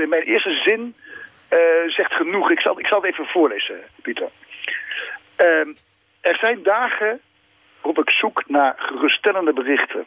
[0.08, 0.94] mijn eerste zin
[1.48, 2.50] eh, zegt genoeg.
[2.50, 4.28] Ik zal, ik zal het even voorlezen, Pieter.
[5.36, 5.68] Ehm,
[6.20, 7.20] er zijn dagen
[7.80, 10.06] waarop ik zoek naar geruststellende berichten.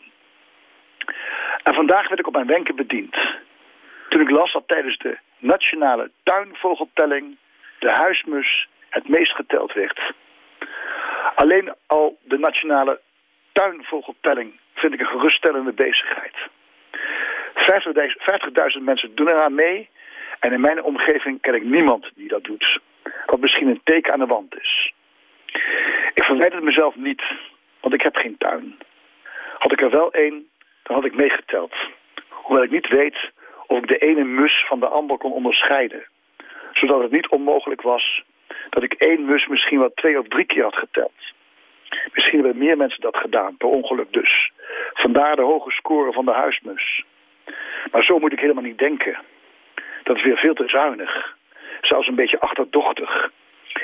[1.64, 3.16] En vandaag werd ik op mijn wenken bediend.
[4.10, 7.38] Toen ik las dat tijdens de nationale tuinvogeltelling
[7.80, 10.14] de huismus het meest geteld werd.
[11.36, 13.00] Alleen al de nationale
[13.52, 16.36] tuinvogeltelling vind ik een geruststellende bezigheid.
[18.78, 19.90] 50.000 mensen doen eraan mee
[20.40, 22.80] en in mijn omgeving ken ik niemand die dat doet.
[23.26, 24.94] Wat misschien een teken aan de wand is.
[26.14, 27.24] Ik verwijt het mezelf niet,
[27.80, 28.78] want ik heb geen tuin.
[29.58, 30.50] Had ik er wel één,
[30.84, 31.74] dan had ik meegeteld.
[32.30, 33.32] Hoewel ik niet weet
[33.68, 36.06] of ik de ene mus van de ander kon onderscheiden.
[36.74, 38.24] Zodat het niet onmogelijk was
[38.70, 41.34] dat ik één mus misschien wel twee of drie keer had geteld.
[42.14, 44.52] Misschien hebben meer mensen dat gedaan, per ongeluk dus.
[44.94, 47.04] Vandaar de hoge score van de huismus.
[47.92, 49.18] Maar zo moet ik helemaal niet denken.
[50.04, 51.36] Dat is weer veel te zuinig.
[51.82, 53.30] Zelfs een beetje achterdochtig.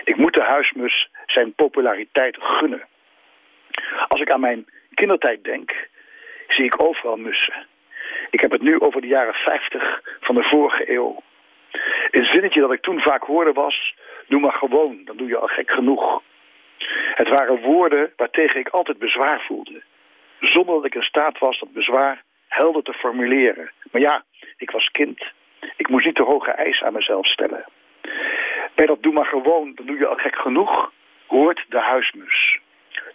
[0.03, 2.88] Ik moet de huismus zijn populariteit gunnen.
[4.07, 5.89] Als ik aan mijn kindertijd denk,
[6.47, 7.65] zie ik overal mussen.
[8.29, 11.21] Ik heb het nu over de jaren 50 van de vorige eeuw.
[12.11, 13.95] Een zinnetje dat ik toen vaak hoorde was...
[14.27, 16.21] doe maar gewoon, dan doe je al gek genoeg.
[17.15, 19.83] Het waren woorden waartegen ik altijd bezwaar voelde.
[20.39, 23.71] Zonder dat ik in staat was dat bezwaar helder te formuleren.
[23.91, 24.23] Maar ja,
[24.57, 25.23] ik was kind.
[25.75, 27.65] Ik moest niet te hoge eisen aan mezelf stellen.
[28.75, 30.91] Bij dat doe maar gewoon, dan doe je al gek genoeg,
[31.27, 32.59] hoort de huismus.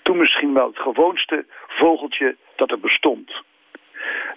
[0.02, 3.42] Toen misschien wel het gewoonste vogeltje dat er bestond.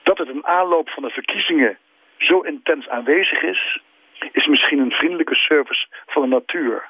[0.04, 1.78] Dat het een aanloop van de verkiezingen
[2.18, 3.82] zo intens aanwezig is,
[4.32, 6.90] is misschien een vriendelijke service van de natuur.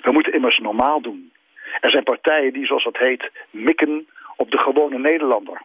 [0.00, 1.32] We moeten immers normaal doen.
[1.80, 5.62] Er zijn partijen die, zoals dat heet, mikken op de gewone Nederlander.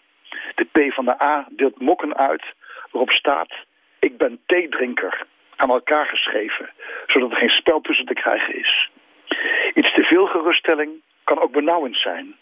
[0.55, 2.43] De P van de A deelt mokken uit
[2.91, 3.53] waarop staat...
[3.99, 5.25] ik ben theedrinker,
[5.55, 6.69] aan elkaar geschreven...
[7.05, 8.89] zodat er geen spel tussen te krijgen is.
[9.73, 10.91] Iets te veel geruststelling
[11.23, 12.35] kan ook benauwend zijn.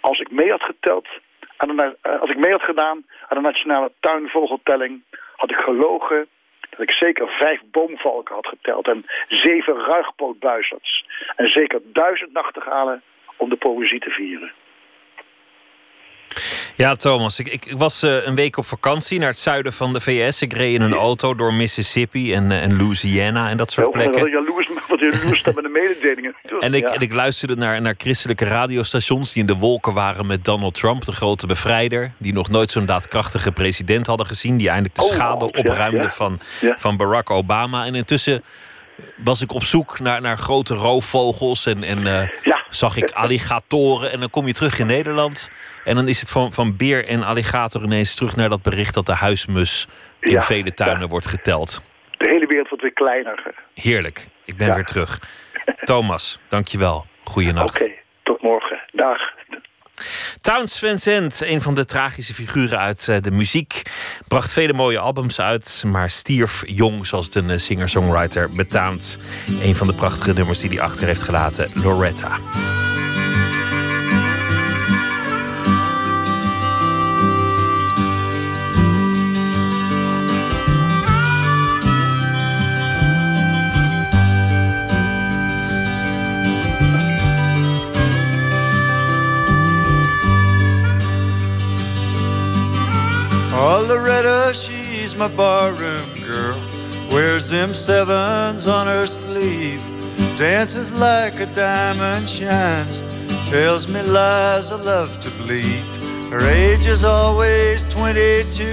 [0.00, 1.08] Als ik mee had geteld,
[1.56, 5.02] aan de, eh, als ik mee had gedaan aan de nationale tuinvogeltelling...
[5.36, 6.28] had ik gelogen
[6.70, 8.86] dat ik zeker vijf boomvalken had geteld...
[8.88, 11.04] en zeven ruigpootbuizerds.
[11.36, 13.02] En zeker duizend nachtegalen
[13.36, 14.52] om de poëzie te vieren.
[16.76, 19.92] Ja, Thomas, ik, ik, ik was eh, een week op vakantie naar het zuiden van
[19.92, 20.42] de VS.
[20.42, 24.30] Ik reed in een auto door Mississippi en, eh, en Louisiana en dat soort plekken.
[24.30, 26.34] jaloers, wat met de mededelingen.
[26.60, 26.94] En ik, Ja.
[26.94, 31.04] en ik luisterde naar, naar christelijke radiostations die in de wolken waren met Donald Trump,
[31.04, 32.12] de grote bevrijder.
[32.18, 34.56] Die nog nooit zo'n daadkrachtige president hadden gezien.
[34.56, 36.10] Die eindelijk de Oh, schade ja, opruimde ja.
[36.10, 36.40] Van,
[36.76, 37.84] van Barack Obama.
[37.84, 38.42] En intussen
[39.16, 42.28] was ik op zoek naar, naar grote roofvogels en, en eh,
[42.68, 44.12] zag ik alligatoren.
[44.12, 45.50] En dan kom je terug in Nederland.
[45.84, 49.06] En dan is het van, van beer en alligator ineens terug naar dat bericht dat
[49.06, 49.86] de huismus
[50.20, 51.82] in Ja, vele tuinen wordt geteld.
[52.20, 53.54] De hele wereld wordt weer kleiner.
[53.74, 54.26] Heerlijk.
[54.44, 54.74] Ik ben Ja.
[54.74, 55.18] weer terug.
[55.84, 57.06] Thomas, dankjewel.
[57.24, 57.82] Goeienacht.
[57.82, 57.92] Oké,
[58.22, 58.80] tot morgen.
[58.92, 59.18] Dag.
[60.40, 63.82] Towns Van Zandt, een van de tragische figuren uit eh, de muziek,
[64.28, 69.18] bracht vele mooie albums uit, maar stierf jong, zoals een eh, singer-songwriter betaamt.
[69.62, 72.38] Een van de prachtige nummers die hij achter heeft gelaten, Loretta.
[93.62, 96.58] Oh, Loretta, she's my barroom girl.
[97.12, 99.82] Wears them sevens on her sleeve.
[100.38, 103.02] Dances like a diamond shines.
[103.50, 105.84] Tells me lies I love to believe.
[106.30, 108.64] Her age is always 22.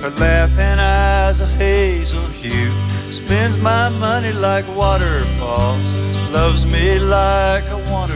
[0.00, 2.70] Her laughing eyes a hazel hue.
[3.10, 5.90] Spends my money like waterfalls.
[6.32, 8.12] Loves me like a want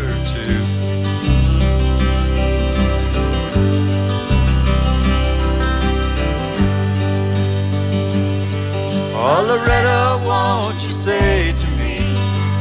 [9.26, 11.96] Oh, Loretta, won't you say to me,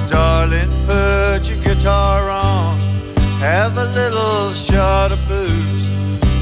[0.09, 2.79] darling, put your guitar on,
[3.39, 5.89] have a little shot of booze,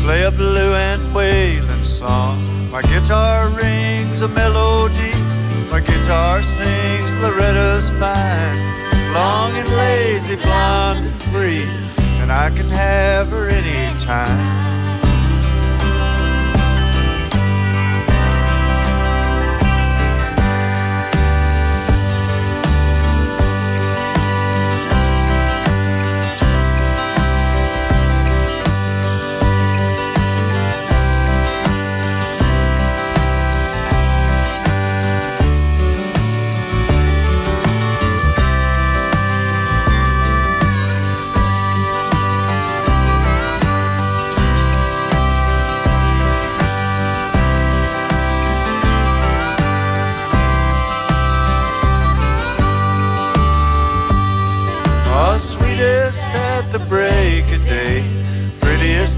[0.03, 2.37] play a blue and wailing song.
[2.71, 5.11] My guitar rings a melody,
[5.71, 8.59] my guitar sings Loretta's fine,
[9.15, 11.65] long and lazy, blonde and free,
[12.21, 14.67] and I can have her anytime.
[14.67, 14.70] Oh,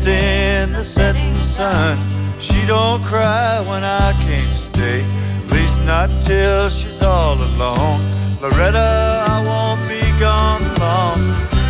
[0.04, 1.98] prettiest in the setting sun.
[2.40, 8.02] She don't cry when I can't stay, at least not till she's all alone.
[8.42, 11.20] Loretta, I won't be gone long.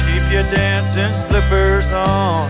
[0.06, 2.50] Keep your dancing slippers on.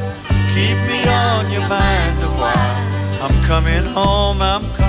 [0.53, 3.23] Keep me on your mind a while.
[3.23, 4.82] I'm coming home, I'm coming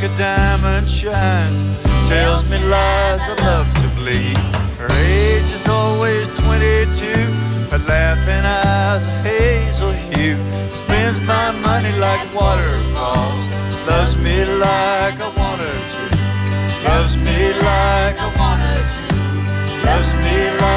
[0.00, 1.66] like a diamond shines.
[2.08, 4.36] Tells me lies I love to believe.
[4.78, 7.06] Her age is always 22.
[7.70, 10.38] Her laughing eyes a hazel hue.
[10.72, 13.46] Spends my money like waterfalls.
[13.86, 16.04] Loves me like I want her to.
[16.88, 19.86] Loves me like I want her to.
[19.86, 20.69] Loves me like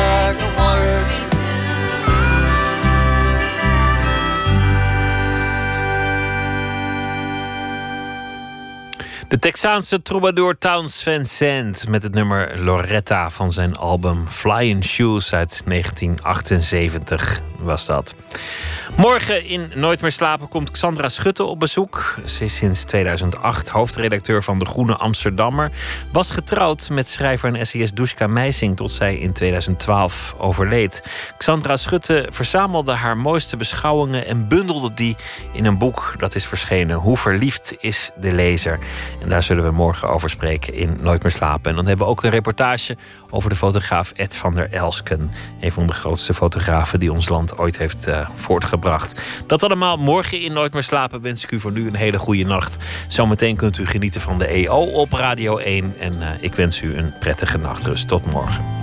[9.44, 15.62] Texaanse troubadour Towns Van Sant met het nummer Loretta van zijn album Flying Shoes uit
[15.66, 18.16] 1978 was dat.
[18.98, 22.16] Morgen in Nooit meer slapen komt Xandra Schutte op bezoek.
[22.26, 25.72] Ze is sinds 2008 hoofdredacteur van De Groene Amsterdammer.
[26.12, 31.04] Was getrouwd met schrijver en essayist Dushka Meising tot zij in 2012 overleed.
[31.38, 35.16] Xandra Schutte verzamelde haar mooiste beschouwingen en bundelde die
[35.54, 36.98] in een boek dat is verschenen.
[36.98, 38.80] Hoe verliefd is de lezer?
[39.22, 41.70] En daar zullen we morgen over spreken in Nooit meer slapen.
[41.70, 42.98] En dan hebben we ook een reportage
[43.34, 45.30] over de fotograaf Ed van der Elsken.
[45.60, 49.22] Een van de grootste fotografen die ons land ooit heeft eh, voortgebracht.
[49.48, 52.44] Dat allemaal morgen in Nooit meer slapen wens ik u voor nu een hele goede
[52.44, 52.78] nacht.
[53.08, 55.96] Zometeen kunt u genieten van de EO op Radio 1.
[56.00, 58.08] En eh, ik wens u een prettige nachtrust.
[58.08, 58.83] Tot morgen.